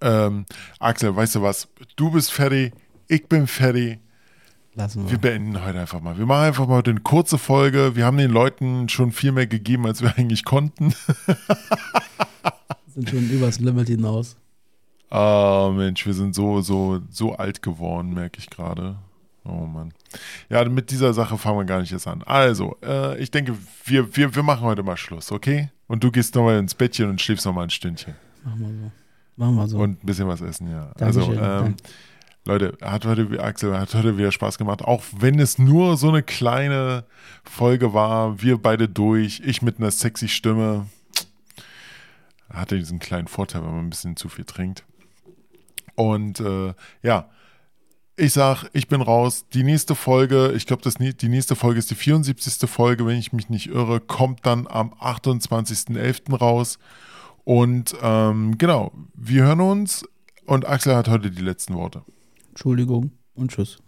ähm, 0.00 0.46
Axel, 0.78 1.14
weißt 1.14 1.36
du 1.36 1.42
was? 1.42 1.68
Du 1.96 2.10
bist 2.10 2.32
fertig, 2.32 2.72
ich 3.08 3.26
bin 3.28 3.46
fertig. 3.46 3.98
Lassen 4.74 5.04
Wir 5.04 5.12
wir. 5.12 5.18
beenden 5.18 5.64
heute 5.64 5.78
einfach 5.80 6.00
mal. 6.00 6.18
Wir 6.18 6.26
machen 6.26 6.46
einfach 6.46 6.66
mal 6.66 6.82
eine 6.84 7.00
kurze 7.00 7.38
Folge. 7.38 7.94
Wir 7.94 8.06
haben 8.06 8.16
den 8.16 8.32
Leuten 8.32 8.88
schon 8.88 9.12
viel 9.12 9.30
mehr 9.30 9.46
gegeben, 9.46 9.86
als 9.86 10.02
wir 10.02 10.16
eigentlich 10.18 10.44
konnten. 10.44 10.92
Sind 12.88 13.08
schon 13.08 13.30
übers 13.30 13.60
Limit 13.60 13.88
hinaus. 13.88 14.36
Ah, 15.10 15.70
Mensch, 15.72 16.04
wir 16.06 16.14
sind 16.14 16.34
so, 16.34 16.60
so, 16.60 17.00
so 17.08 17.34
alt 17.36 17.62
geworden, 17.62 18.14
merke 18.14 18.40
ich 18.40 18.50
gerade. 18.50 18.96
Oh 19.44 19.66
Mann. 19.66 19.92
Ja, 20.48 20.64
mit 20.68 20.90
dieser 20.90 21.12
Sache 21.12 21.38
fangen 21.38 21.58
wir 21.58 21.64
gar 21.66 21.80
nicht 21.80 21.92
erst 21.92 22.08
an. 22.08 22.22
Also, 22.24 22.76
äh, 22.82 23.16
ich 23.18 23.30
denke, 23.30 23.56
wir, 23.84 24.16
wir, 24.16 24.34
wir 24.34 24.42
machen 24.42 24.62
heute 24.62 24.82
mal 24.82 24.96
Schluss, 24.96 25.30
okay? 25.30 25.70
Und 25.86 26.02
du 26.02 26.10
gehst 26.10 26.34
nochmal 26.34 26.58
ins 26.58 26.74
Bettchen 26.74 27.10
und 27.10 27.20
schläfst 27.20 27.46
nochmal 27.46 27.64
ein 27.64 27.70
Stündchen. 27.70 28.14
Machen 28.42 28.60
wir 28.60 28.68
so. 28.68 29.03
Machen 29.36 29.56
wir 29.56 29.68
so. 29.68 29.78
Und 29.78 30.02
ein 30.02 30.06
bisschen 30.06 30.28
was 30.28 30.40
essen, 30.40 30.70
ja. 30.70 30.92
Dankeschön, 30.96 31.38
also, 31.38 31.66
ähm. 31.66 31.76
Leute, 32.46 32.76
hat 32.82 33.06
heute, 33.06 33.42
Axel, 33.42 33.78
hat 33.78 33.94
heute 33.94 34.18
wieder 34.18 34.30
Spaß 34.30 34.58
gemacht. 34.58 34.82
Auch 34.82 35.02
wenn 35.16 35.38
es 35.38 35.58
nur 35.58 35.96
so 35.96 36.10
eine 36.10 36.22
kleine 36.22 37.04
Folge 37.42 37.94
war, 37.94 38.42
wir 38.42 38.58
beide 38.58 38.86
durch, 38.86 39.40
ich 39.44 39.62
mit 39.62 39.78
einer 39.78 39.90
sexy 39.90 40.28
Stimme. 40.28 40.86
Hatte 42.50 42.78
diesen 42.78 42.98
kleinen 42.98 43.28
Vorteil, 43.28 43.62
wenn 43.62 43.70
man 43.70 43.86
ein 43.86 43.90
bisschen 43.90 44.16
zu 44.16 44.28
viel 44.28 44.44
trinkt. 44.44 44.84
Und 45.94 46.40
äh, 46.40 46.74
ja, 47.02 47.30
ich 48.16 48.32
sag, 48.32 48.66
ich 48.74 48.88
bin 48.88 49.00
raus. 49.00 49.46
Die 49.54 49.64
nächste 49.64 49.94
Folge, 49.94 50.52
ich 50.54 50.66
glaube, 50.66 50.88
die 50.88 51.28
nächste 51.28 51.56
Folge 51.56 51.78
ist 51.78 51.90
die 51.90 51.94
74. 51.94 52.68
Folge, 52.68 53.06
wenn 53.06 53.18
ich 53.18 53.32
mich 53.32 53.48
nicht 53.48 53.68
irre, 53.68 54.00
kommt 54.00 54.44
dann 54.44 54.66
am 54.66 54.92
28.11. 54.92 56.36
raus. 56.36 56.78
Und 57.44 57.94
ähm, 58.02 58.56
genau, 58.58 58.92
wir 59.14 59.44
hören 59.44 59.60
uns 59.60 60.04
und 60.46 60.66
Axel 60.66 60.96
hat 60.96 61.08
heute 61.08 61.30
die 61.30 61.42
letzten 61.42 61.74
Worte. 61.74 62.02
Entschuldigung 62.48 63.12
und 63.34 63.50
tschüss. 63.50 63.78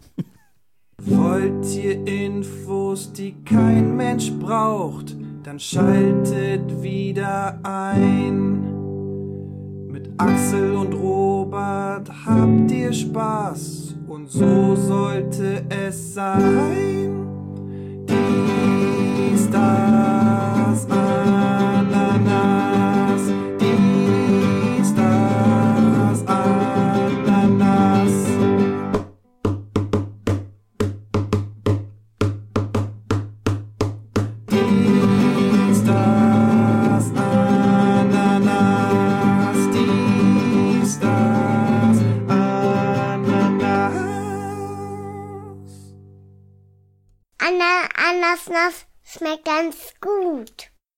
Wollt 1.02 1.66
ihr 1.76 2.06
Infos, 2.06 3.12
die 3.12 3.34
kein 3.44 3.96
Mensch 3.96 4.32
braucht, 4.32 5.14
dann 5.42 5.60
schaltet 5.60 6.82
wieder 6.82 7.60
ein. 7.62 8.62
Mit 9.88 10.10
Axel 10.18 10.74
und 10.74 10.94
Robert 10.94 12.10
habt 12.24 12.70
ihr 12.70 12.92
Spaß 12.92 13.94
und 14.06 14.30
so 14.30 14.74
sollte 14.74 15.64
es 15.68 16.14
sein. 16.14 17.26
Dies, 18.08 19.50
das, 19.50 20.86
Ananas. 20.90 21.55